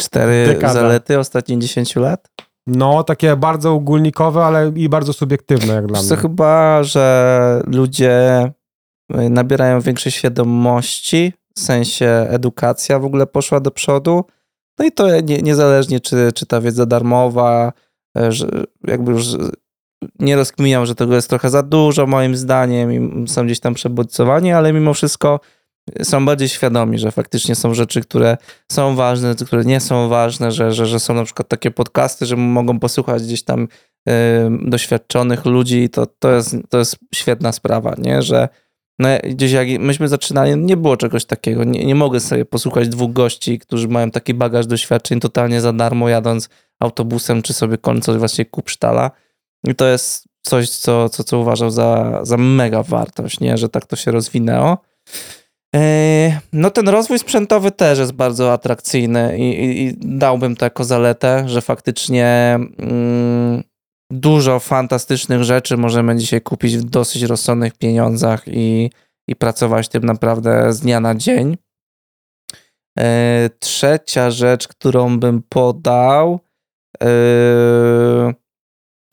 [0.00, 0.72] Cztery Dekada.
[0.72, 2.28] zalety ostatnich 10 lat?
[2.66, 6.08] No, takie bardzo ogólnikowe, ale i bardzo subiektywne jak dla mnie.
[6.08, 8.44] To chyba, że ludzie
[9.14, 14.24] y, nabierają większej świadomości, w sensie edukacja w ogóle poszła do przodu.
[14.78, 17.72] No i to nie, niezależnie, czy, czy ta wiedza darmowa,
[18.18, 18.48] e, że
[18.86, 19.26] jakby już
[20.18, 24.52] nie rozkminiam, że tego jest trochę za dużo moim zdaniem i są gdzieś tam przebodźcowani,
[24.52, 25.40] ale mimo wszystko
[26.02, 28.36] są bardziej świadomi, że faktycznie są rzeczy, które
[28.72, 32.36] są ważne, które nie są ważne, że, że, że są na przykład takie podcasty, że
[32.36, 33.68] mogą posłuchać gdzieś tam
[34.08, 34.12] y,
[34.62, 38.22] doświadczonych ludzi to, to, jest, to jest świetna sprawa, nie?
[38.22, 38.48] że
[38.98, 41.64] no, gdzieś jak myśmy zaczynali, nie było czegoś takiego.
[41.64, 46.08] Nie, nie mogę sobie posłuchać dwóch gości, którzy mają taki bagaż doświadczeń totalnie za darmo,
[46.08, 46.48] jadąc
[46.80, 49.10] autobusem, czy sobie kończąc właśnie kupsztala.
[49.66, 53.58] I to jest coś, co, co, co uważam za, za mega wartość, nie?
[53.58, 54.78] że tak to się rozwinęło.
[55.76, 60.84] E, no ten rozwój sprzętowy też jest bardzo atrakcyjny i, i, i dałbym to jako
[60.84, 63.62] zaletę, że faktycznie mm,
[64.10, 68.90] dużo fantastycznych rzeczy możemy dzisiaj kupić w dosyć rozsądnych pieniądzach i,
[69.28, 71.56] i pracować tym naprawdę z dnia na dzień.
[72.98, 76.40] E, trzecia rzecz, którą bym podał,
[77.02, 78.34] e,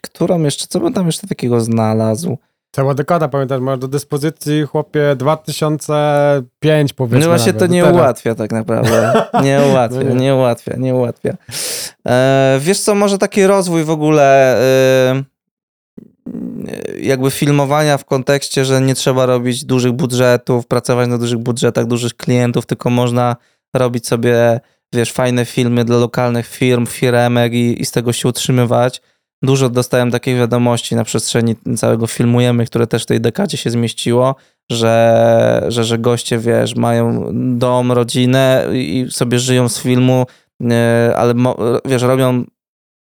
[0.04, 2.38] którą jeszcze, co bym tam jeszcze takiego znalazł?
[2.72, 7.20] Cała dekada, pamiętasz, masz do dyspozycji, chłopie, 2005 powiedzmy.
[7.20, 9.14] No właśnie to nie ułatwia tak naprawdę.
[9.44, 10.16] Nie ułatwia, no nie.
[10.16, 10.36] nie.
[10.36, 11.38] ułatwia, nie ułatwia.
[12.08, 15.24] E, wiesz co, może taki rozwój w ogóle e,
[17.02, 22.16] jakby filmowania w kontekście, że nie trzeba robić dużych budżetów, pracować na dużych budżetach, dużych
[22.16, 23.36] klientów, tylko można
[23.74, 24.60] robić sobie,
[24.94, 29.02] wiesz, fajne filmy dla lokalnych firm, firemek i, i z tego się utrzymywać
[29.44, 34.36] dużo dostałem takich wiadomości na przestrzeni całego filmujemy, które też w tej dekadzie się zmieściło,
[34.72, 40.26] że, że, że goście, wiesz, mają dom, rodzinę i sobie żyją z filmu,
[40.72, 41.34] e, ale
[41.86, 42.44] wiesz, robią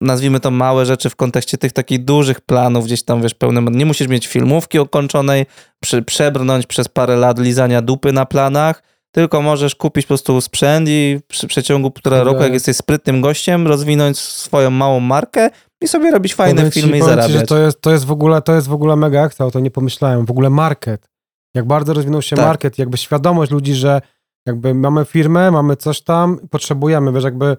[0.01, 3.87] nazwijmy to małe rzeczy w kontekście tych takich dużych planów, gdzieś tam, wiesz, pełne, nie
[3.87, 5.47] musisz mieć filmówki okończonej,
[5.81, 10.89] przy, przebrnąć przez parę lat lizania dupy na planach, tylko możesz kupić po prostu sprzęt
[10.89, 15.51] i przy przeciągu półtora roku, jak jesteś sprytnym gościem, rozwinąć swoją małą markę
[15.83, 17.41] i sobie robić fajne powiem filmy ci, i zarabiać.
[17.41, 19.61] Ci, to, jest, to, jest w ogóle, to jest w ogóle mega akcja, o to
[19.61, 20.27] nie pomyślałem.
[20.27, 21.09] W ogóle market.
[21.55, 22.47] Jak bardzo rozwinął się tak.
[22.47, 24.01] market, jakby świadomość ludzi, że
[24.47, 27.57] jakby mamy firmę, mamy coś tam, potrzebujemy, wiesz, jakby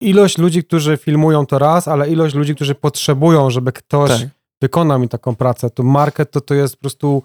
[0.00, 4.28] ilość ludzi, którzy filmują to raz, ale ilość ludzi, którzy potrzebują, żeby ktoś tak.
[4.62, 7.22] wykonał mi taką pracę, to market to, to jest po prostu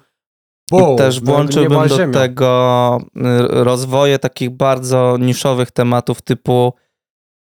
[0.72, 2.14] Wow, też włączyłbym do ziemia.
[2.14, 3.22] tego y,
[3.64, 6.74] rozwoje takich bardzo niszowych tematów typu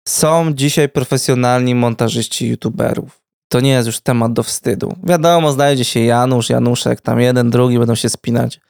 [0.09, 3.20] są dzisiaj profesjonalni montażyści youtuberów.
[3.48, 4.96] To nie jest już temat do wstydu.
[5.05, 8.61] Wiadomo, znajdzie się Janusz, Januszek, tam jeden, drugi będą się spinać.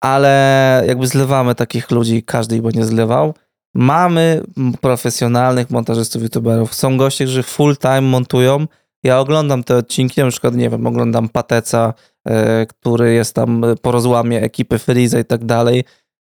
[0.00, 3.34] Ale jakby zlewamy takich ludzi, każdy ich nie zlewał.
[3.74, 4.42] Mamy
[4.80, 6.74] profesjonalnych montażystów, youtuberów.
[6.74, 8.66] Są goście, którzy full time montują.
[9.02, 11.94] Ja oglądam te odcinki, na przykład, nie wiem, oglądam Pateca,
[12.26, 12.34] yy,
[12.66, 15.84] który jest tam po rozłamie ekipy Freeza i tak dalej.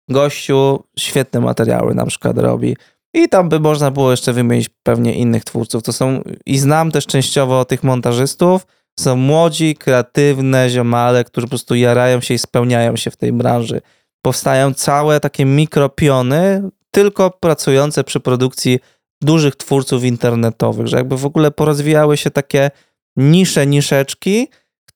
[0.09, 2.75] Gościu świetne materiały na przykład robi.
[3.13, 5.83] I tam by można było jeszcze wymienić pewnie innych twórców.
[5.83, 8.65] To są, i znam też częściowo tych montażystów,
[8.99, 13.81] są młodzi, kreatywne ziomale, którzy po prostu jarają się i spełniają się w tej branży.
[14.21, 18.79] Powstają całe takie mikropiony, tylko pracujące przy produkcji
[19.21, 22.71] dużych twórców internetowych, że jakby w ogóle porozwijały się takie
[23.17, 24.47] nisze, niszeczki,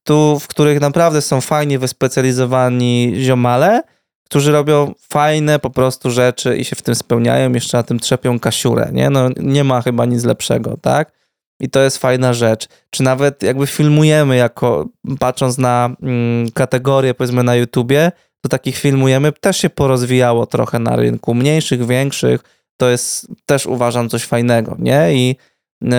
[0.04, 3.82] tu, w których naprawdę są fajnie wyspecjalizowani ziomale,
[4.30, 8.40] którzy robią fajne po prostu rzeczy i się w tym spełniają, jeszcze na tym trzepią
[8.40, 9.10] kasiurę, nie?
[9.10, 11.12] No nie ma chyba nic lepszego, tak?
[11.60, 12.68] I to jest fajna rzecz.
[12.90, 14.86] Czy nawet jakby filmujemy jako,
[15.20, 18.12] patrząc na mm, kategorie powiedzmy na YouTubie,
[18.42, 22.42] to takich filmujemy też się porozwijało trochę na rynku, mniejszych, większych,
[22.78, 25.14] to jest też uważam coś fajnego, nie?
[25.14, 25.36] I
[25.82, 25.92] yy,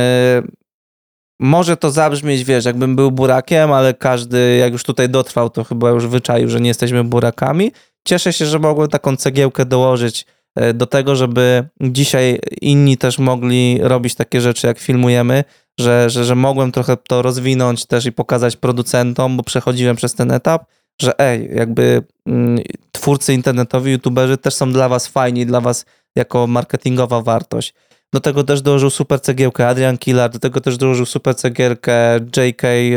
[1.41, 5.91] może to zabrzmieć, wiesz, jakbym był burakiem, ale każdy, jak już tutaj dotrwał, to chyba
[5.91, 7.73] już wyczaił, że nie jesteśmy burakami.
[8.05, 10.27] Cieszę się, że mogłem taką cegiełkę dołożyć
[10.57, 15.45] e, do tego, żeby dzisiaj inni też mogli robić takie rzeczy, jak filmujemy,
[15.81, 20.31] że, że, że mogłem trochę to rozwinąć też i pokazać producentom, bo przechodziłem przez ten
[20.31, 20.65] etap,
[21.01, 22.59] że ej, jakby mm,
[22.93, 25.85] twórcy internetowi, youtuberzy też są dla was fajni, dla was
[26.17, 27.75] jako marketingowa wartość.
[28.13, 32.65] Do tego też dołożył super cegiełkę Adrian Killar, do tego też dołożył super cegiełkę JK,
[32.65, 32.91] e,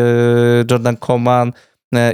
[0.71, 1.51] Jordan Coman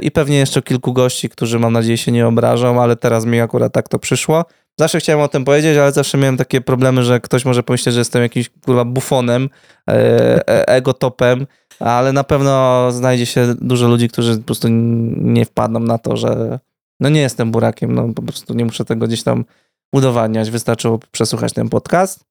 [0.02, 3.74] i pewnie jeszcze kilku gości, którzy mam nadzieję się nie obrażą, ale teraz mi akurat
[3.74, 4.46] tak to przyszło.
[4.80, 8.02] Zawsze chciałem o tym powiedzieć, ale zawsze miałem takie problemy, że ktoś może pomyśleć, że
[8.02, 9.50] jestem jakimś kurwa bufonem,
[9.90, 11.48] e, egotopem,
[11.80, 14.68] ale na pewno znajdzie się dużo ludzi, którzy po prostu
[15.18, 16.60] nie wpadną na to, że
[17.00, 19.46] no nie jestem burakiem, no po prostu nie muszę tego gdzieś tam
[19.92, 22.26] udowadniać, wystarczyło przesłuchać ten podcast.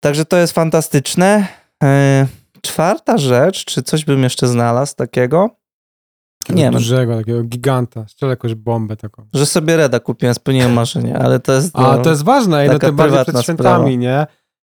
[0.00, 1.46] Także to jest fantastyczne.
[1.82, 2.26] E,
[2.62, 5.57] czwarta rzecz, czy coś bym jeszcze znalazł takiego?
[6.50, 6.72] Nie wiem.
[6.72, 8.08] Dużego, takiego giganta.
[8.08, 9.26] Strzelę jakąś bombę taką.
[9.34, 11.70] Że sobie Reda kupiłem, spełniłem marzenie, ale to jest...
[11.74, 13.90] A, to jest ważne, i no tym bardziej przed świętami, sprawa.
[13.90, 14.26] nie?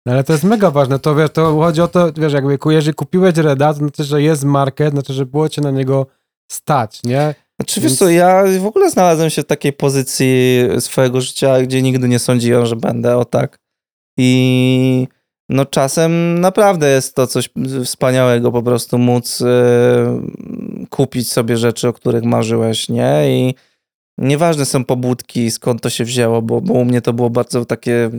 [0.07, 2.95] No, ale to jest mega ważne, to wiesz, to chodzi o to, wiesz, jakby jeżeli
[2.95, 6.07] kupiłeś Reda, to znaczy, że jest market, znaczy, że było cię na niego
[6.51, 7.35] stać, nie?
[7.61, 7.93] Znaczy, Więc...
[7.93, 12.19] wiesz co, ja w ogóle znalazłem się w takiej pozycji swojego życia, gdzie nigdy nie
[12.19, 13.59] sądziłem, że będę o tak.
[14.19, 15.09] I
[15.49, 17.51] no czasem naprawdę jest to coś
[17.85, 19.47] wspaniałego po prostu móc y,
[20.91, 23.23] kupić sobie rzeczy, o których marzyłeś, nie?
[23.29, 23.55] I
[24.19, 28.11] nieważne są pobudki, skąd to się wzięło, bo, bo u mnie to było bardzo takie,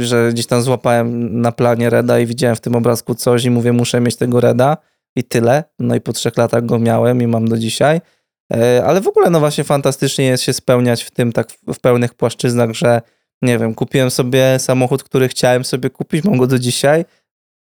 [0.00, 3.72] że gdzieś tam złapałem na planie Reda i widziałem w tym obrazku coś i mówię,
[3.72, 4.76] muszę mieć tego Reda
[5.16, 5.64] i tyle.
[5.78, 8.00] No i po trzech latach go miałem i mam do dzisiaj.
[8.52, 12.14] E, ale w ogóle no właśnie fantastycznie jest się spełniać w tym tak w pełnych
[12.14, 13.02] płaszczyznach, że
[13.42, 17.04] nie wiem, kupiłem sobie samochód, który chciałem sobie kupić, mam go do dzisiaj.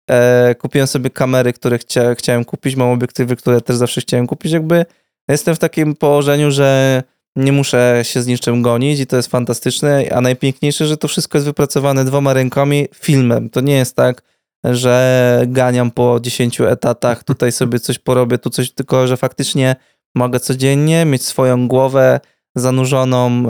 [0.09, 4.51] E, kupiłem sobie kamery, które chcia, chciałem kupić, mam obiektywy, które też zawsze chciałem kupić.
[4.51, 4.85] Jakby
[5.29, 7.03] jestem w takim położeniu, że
[7.35, 11.37] nie muszę się z niczym gonić i to jest fantastyczne, a najpiękniejsze, że to wszystko
[11.37, 13.49] jest wypracowane dwoma rękami filmem.
[13.49, 14.21] To nie jest tak,
[14.63, 19.75] że ganiam po 10 etatach, tutaj sobie coś porobię, tu coś, tylko że faktycznie
[20.15, 22.19] mogę codziennie mieć swoją głowę,
[22.55, 23.43] zanurzoną e,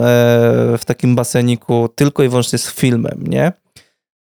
[0.78, 3.52] w takim baseniku tylko i wyłącznie z filmem, nie?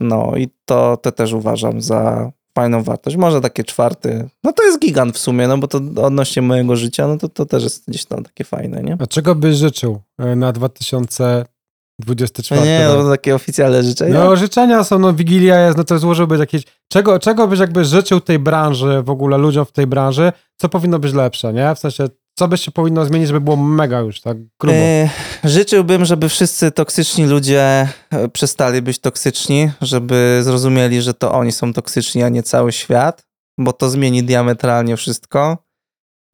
[0.00, 3.16] No i to, to też uważam za fajną wartość.
[3.16, 7.06] Może takie czwarty, no to jest gigant w sumie, no bo to odnośnie mojego życia,
[7.06, 8.96] no to, to też jest gdzieś tam takie fajne, nie?
[9.00, 12.62] A czego byś życzył e, na 2024?
[12.62, 14.24] Nie, no takie oficjalne życzenia.
[14.24, 18.20] No życzenia są, no Wigilia jest, no to złożyłbyś jakieś, czego, czego byś jakby życzył
[18.20, 21.74] tej branży, w ogóle ludziom w tej branży, co powinno być lepsze, nie?
[21.74, 22.08] W sensie,
[22.40, 24.76] co by się powinno zmienić, żeby było mega już, tak grubo?
[24.76, 25.08] E,
[25.44, 31.72] życzyłbym, żeby wszyscy toksyczni ludzie e, przestali być toksyczni, żeby zrozumieli, że to oni są
[31.72, 33.26] toksyczni, a nie cały świat,
[33.58, 35.58] bo to zmieni diametralnie wszystko.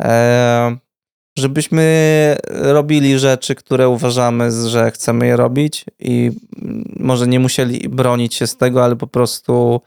[0.03, 0.77] E,
[1.39, 6.31] żebyśmy robili rzeczy, które uważamy, że chcemy je robić i
[6.97, 9.81] może nie musieli bronić się z tego, ale po prostu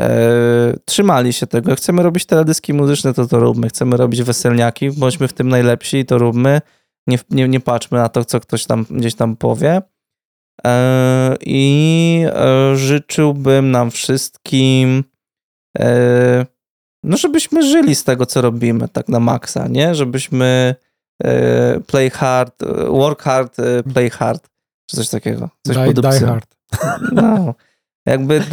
[0.00, 1.74] e, trzymali się tego.
[1.74, 3.68] Chcemy robić teledyski muzyczne, to to róbmy.
[3.68, 6.60] Chcemy robić weselniaki, bądźmy w tym najlepsi i to róbmy.
[7.06, 9.82] Nie, nie, nie patrzmy na to, co ktoś tam gdzieś tam powie.
[10.66, 15.04] E, I e, życzyłbym nam wszystkim,
[17.04, 19.94] no żebyśmy żyli z tego, co robimy, tak na maksa, nie?
[19.94, 20.74] Żebyśmy
[21.86, 22.54] play hard,
[22.88, 23.56] work hard,
[23.94, 24.48] play hard,
[24.90, 25.48] czy coś takiego.
[25.66, 26.56] Coś die, die hard.
[27.12, 27.54] No
[28.06, 28.44] jakby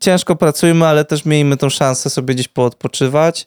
[0.00, 3.46] ciężko pracujmy, ale też miejmy tą szansę sobie gdzieś poodpoczywać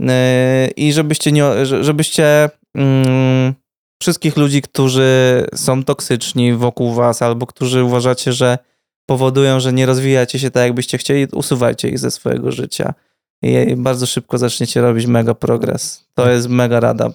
[0.00, 3.54] e, i żebyście nie, żebyście mm,
[4.02, 8.58] wszystkich ludzi, którzy są toksyczni wokół was albo którzy uważacie, że
[9.06, 12.94] powodują, że nie rozwijacie się tak, jakbyście chcieli, usuwajcie ich ze swojego życia
[13.42, 16.04] i bardzo szybko zaczniecie robić mega progres.
[16.14, 16.32] To tak.
[16.32, 17.10] jest mega rada.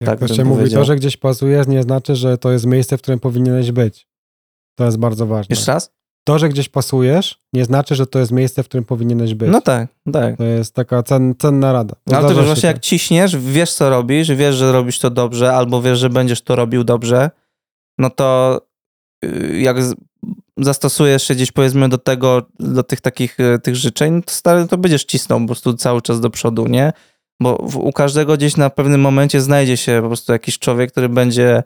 [0.00, 2.98] Jak tak to się mówi, to, że gdzieś pasujesz, nie znaczy, że to jest miejsce,
[2.98, 4.08] w którym powinieneś być.
[4.74, 5.56] To jest bardzo ważne.
[5.56, 5.95] Jeszcze raz?
[6.26, 9.50] To, że gdzieś pasujesz, nie znaczy, że to jest miejsce, w którym powinieneś być.
[9.50, 10.36] No tak, tak.
[10.36, 11.94] To jest taka cen, cenna rada.
[12.06, 15.54] No, ale to wiesz, właśnie jak ciśniesz, wiesz co robisz, wiesz, że robisz to dobrze,
[15.54, 17.30] albo wiesz, że będziesz to robił dobrze,
[17.98, 18.60] no to
[19.24, 19.76] y, jak
[20.56, 24.78] zastosujesz się gdzieś powiedzmy do tego, do tych takich e, tych życzeń, to, stary, to
[24.78, 26.92] będziesz cisnął po prostu cały czas do przodu, nie?
[27.40, 31.62] Bo u każdego gdzieś na pewnym momencie znajdzie się po prostu jakiś człowiek, który będzie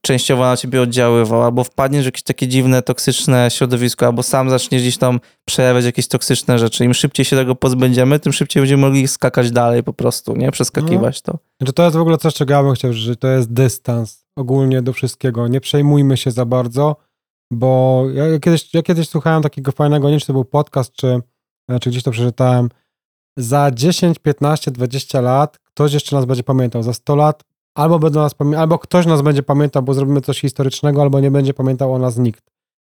[0.00, 4.82] częściowo na ciebie oddziaływał, albo wpadniesz w jakieś takie dziwne, toksyczne środowisko, albo sam zaczniesz
[4.82, 6.84] gdzieś tam przejawiać jakieś toksyczne rzeczy.
[6.84, 10.50] Im szybciej się tego pozbędziemy, tym szybciej będziemy mogli skakać dalej po prostu, nie?
[10.50, 11.38] Przeskakiwać to.
[11.60, 14.82] Znaczy to jest w ogóle coś, czego ja bym chciał, że to jest dystans ogólnie
[14.82, 15.48] do wszystkiego.
[15.48, 16.96] Nie przejmujmy się za bardzo,
[17.52, 20.92] bo ja, ja kiedyś, ja kiedyś słuchałem takiego fajnego, nie wiem, czy to był podcast,
[20.92, 21.20] czy,
[21.80, 22.68] czy gdzieś to przeczytałem.
[23.36, 26.82] Za 10, 15, 20 lat ktoś jeszcze nas będzie pamiętał.
[26.82, 27.44] Za 100 lat
[27.78, 31.54] albo, będą nas albo ktoś nas będzie pamiętał, bo zrobimy coś historycznego, albo nie będzie
[31.54, 32.44] pamiętał o nas nikt.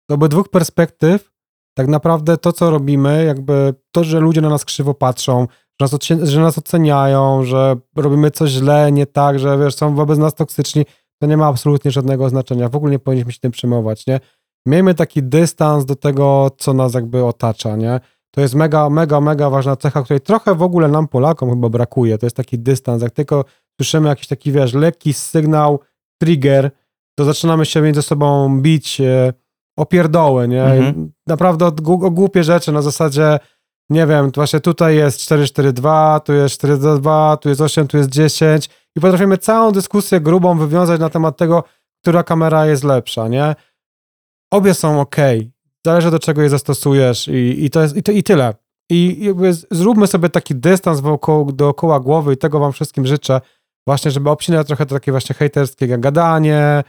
[0.09, 1.33] To by dwóch perspektyw,
[1.75, 5.47] tak naprawdę to, co robimy, jakby to, że ludzie na nas krzywo patrzą,
[5.81, 10.19] że nas, że nas oceniają, że robimy coś źle, nie tak, że wiesz, są wobec
[10.19, 10.87] nas toksyczni,
[11.23, 12.69] to nie ma absolutnie żadnego znaczenia.
[12.69, 14.21] W ogóle nie powinniśmy się tym przejmować, nie?
[14.67, 18.01] Miejmy taki dystans do tego, co nas jakby otacza, nie?
[18.31, 22.19] To jest mega, mega, mega ważna cecha, której trochę w ogóle nam Polakom chyba brakuje.
[22.19, 23.03] To jest taki dystans.
[23.03, 23.45] Jak tylko
[23.81, 25.81] słyszymy jakiś taki, wiesz, lekki sygnał,
[26.23, 26.71] trigger,
[27.19, 29.33] to zaczynamy się między sobą bić e,
[29.79, 30.65] o pierdoły, nie?
[30.65, 31.13] Mhm.
[31.27, 31.71] Naprawdę o,
[32.11, 33.39] głupie rzeczy na zasadzie,
[33.91, 38.69] nie wiem, właśnie tutaj jest 442, tu jest 422, tu jest 8, tu jest 10
[38.97, 41.65] i potrafimy całą dyskusję grubą wywiązać na temat tego,
[42.03, 43.55] która kamera jest lepsza, nie?
[44.53, 45.17] Obie są ok.
[45.87, 48.55] Zależy do czego je zastosujesz i, i to jest i, to, i tyle.
[48.91, 53.41] I jakby z- zróbmy sobie taki dystans wokoło, dookoła głowy i tego wam wszystkim życzę.
[53.91, 56.83] Właśnie, żeby obcinać trochę takie właśnie hejterskie gadanie.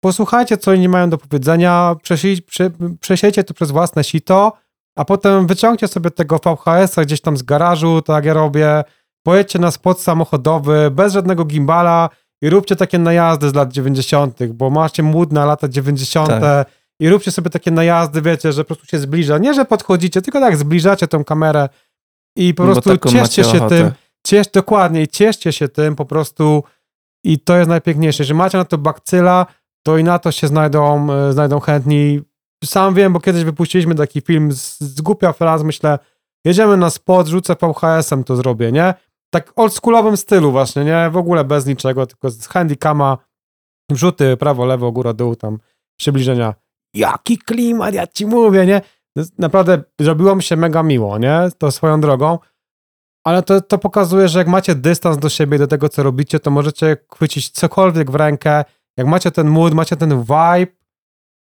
[0.00, 2.70] Posłuchajcie, co inni mają do powiedzenia, przesiej, prze,
[3.00, 4.52] przesiejcie to przez własne sito,
[4.98, 8.84] a potem wyciągcie sobie tego VHS-a gdzieś tam z garażu, tak jak ja robię,
[9.22, 12.08] pojedźcie na spot samochodowy, bez żadnego gimbala
[12.42, 16.28] i róbcie takie najazdy z lat 90., bo macie mód na lata 90.
[16.28, 16.68] Tak.
[17.00, 19.38] i róbcie sobie takie najazdy, wiecie, że po prostu się zbliża.
[19.38, 21.68] Nie, że podchodzicie, tylko tak zbliżacie tą kamerę
[22.36, 23.68] i po Bo prostu cieszcie się ochotę.
[23.68, 23.90] tym,
[24.26, 26.64] ciesz, dokładnie, cieszcie się tym po prostu
[27.24, 29.46] i to jest najpiękniejsze, że macie na to bakcyla,
[29.82, 32.20] to i na to się znajdą, e, znajdą chętni.
[32.64, 35.98] Sam wiem, bo kiedyś wypuściliśmy taki film z, z głupia fraz, myślę,
[36.44, 38.94] jedziemy na spot, rzucę VHS-em, to zrobię, nie?
[39.30, 41.10] Tak oldschoolowym stylu właśnie, nie?
[41.10, 43.18] W ogóle bez niczego, tylko z handicama,
[43.90, 45.58] wrzuty, prawo, lewo, góra, dół, tam
[45.98, 46.54] przybliżenia.
[46.94, 48.80] Jaki klimat, ja ci mówię, nie?
[49.38, 51.48] Naprawdę zrobiło mi się mega miło, nie?
[51.58, 52.38] To swoją drogą.
[53.24, 56.50] Ale to, to pokazuje, że jak macie dystans do siebie, do tego, co robicie, to
[56.50, 58.64] możecie chwycić cokolwiek w rękę.
[58.96, 60.72] Jak macie ten mood, macie ten vibe,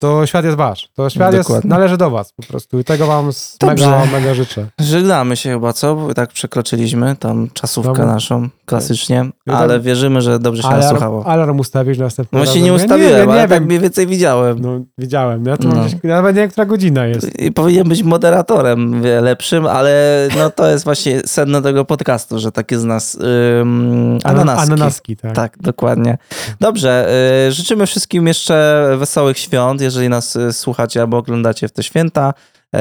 [0.00, 0.88] to świat jest wasz.
[0.94, 2.78] To świat jest, należy do was po prostu.
[2.78, 3.86] I tego wam z Dobrze.
[3.86, 4.66] mega, mega życzę.
[4.80, 5.94] Żegnamy się chyba, co?
[5.94, 8.06] Bo tak przekroczyliśmy tam czasówkę Dobra.
[8.06, 11.26] naszą, klasycznie, Ja ale wierzymy, że dobrze się nas Alarm, słuchało.
[11.26, 13.64] alarm ustawić następnym No się nie Ja ustawiłem, nie, wiem, ale nie tak wiem.
[13.66, 14.58] mniej więcej widziałem.
[14.60, 15.44] No, widziałem.
[15.46, 15.70] Ja No.
[15.84, 17.38] gdzieś, nawet nie wiem, która godzina jest.
[17.40, 22.78] I powinien być moderatorem lepszym, ale no to jest właśnie sedno tego podcastu, że takie
[22.78, 23.18] z nas
[23.60, 24.72] ym, ananaski.
[24.72, 25.32] Ananaski, tak.
[25.34, 26.18] Tak, dokładnie.
[26.60, 27.08] Dobrze,
[27.48, 32.34] y, życzymy wszystkim jeszcze wesołych świąt, jeżeli nas y, słuchacie albo oglądacie w te święta.
[32.76, 32.80] Y,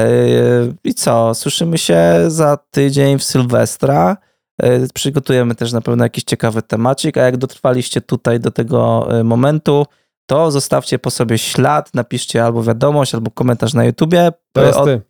[0.84, 4.16] I co, słyszymy się za tydzień w Sylwestra.
[4.64, 9.86] Y, Przygotujemy też na pewno jakiś ciekawy temacik, a jak dotrwaliście tutaj do tego momentu,
[10.26, 15.02] to zostawcie po sobie ślad, napiszcie albo wiadomość, albo komentarz na YouTubie Teraz od- ty,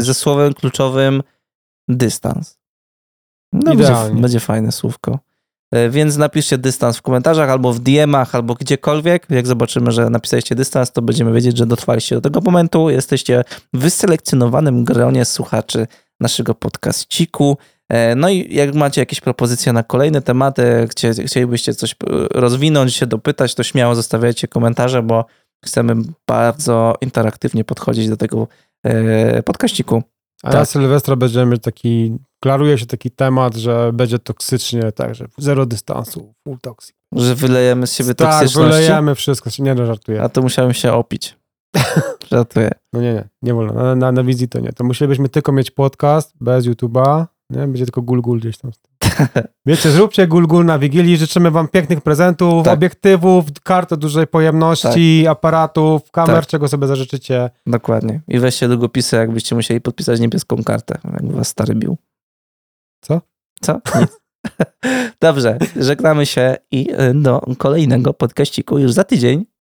[0.00, 1.22] ze słowem kluczowym
[1.88, 2.58] dystans.
[3.52, 5.18] No, będzie, będzie fajne słówko.
[5.72, 9.26] E, Więc napiszcie dystans w komentarzach albo w DM-ach, albo gdziekolwiek.
[9.30, 12.90] Jak zobaczymy, że napisaliście dystans, to będziemy wiedzieć, że dotrwaliście do tego momentu.
[12.90, 15.86] Jesteście w wyselekcjonowanym gronie słuchaczy
[16.20, 17.58] naszego podcaściku.
[17.88, 21.96] E, No i jak macie jakieś propozycje na kolejne tematy, chcie, chcielibyście coś e,
[22.34, 25.24] rozwinąć, się dopytać, to śmiało zostawiajcie komentarze, bo
[25.64, 25.94] chcemy
[26.28, 28.48] bardzo interaktywnie podchodzić do tego
[29.44, 30.02] podcaściku.
[30.42, 30.58] A tak.
[30.60, 35.66] na Sylwestra będziemy mieć taki, klaruje się taki temat, że będzie toksycznie, tak, że zero
[35.66, 36.96] dystansu, full toxic.
[37.12, 38.68] Że wylejemy z siebie tak, toksyczność.
[38.68, 40.22] wylejemy wszystko, nie no, żartuję.
[40.22, 41.36] A to musiałem się opić.
[42.32, 42.70] Żartuję.
[42.92, 44.72] No nie, nie, nie wolno, na, na, na wizji to nie.
[44.72, 47.60] To musielibyśmy tylko mieć podcast bez YouTube'a, nie?
[47.60, 48.70] Będzie tylko gul-gul gdzieś tam.
[49.66, 52.74] Wiecie, zróbcie gul-gul na Wigilii, życzymy wam pięknych prezentów, Tak.
[52.74, 56.46] obiektywów, kart o dużej pojemności, aparatów, kamer, Tak.
[56.46, 57.50] czego sobie zażyczycie.
[57.66, 58.20] Dokładnie.
[58.28, 61.96] I weźcie długopisy, jakbyście musieli podpisać niebieską kartę, jakby was stary bił.
[63.00, 63.20] Co?
[63.60, 63.80] Co?
[65.20, 69.44] Dobrze, żegnamy się i y, do kolejnego podkaściku już za tydzień.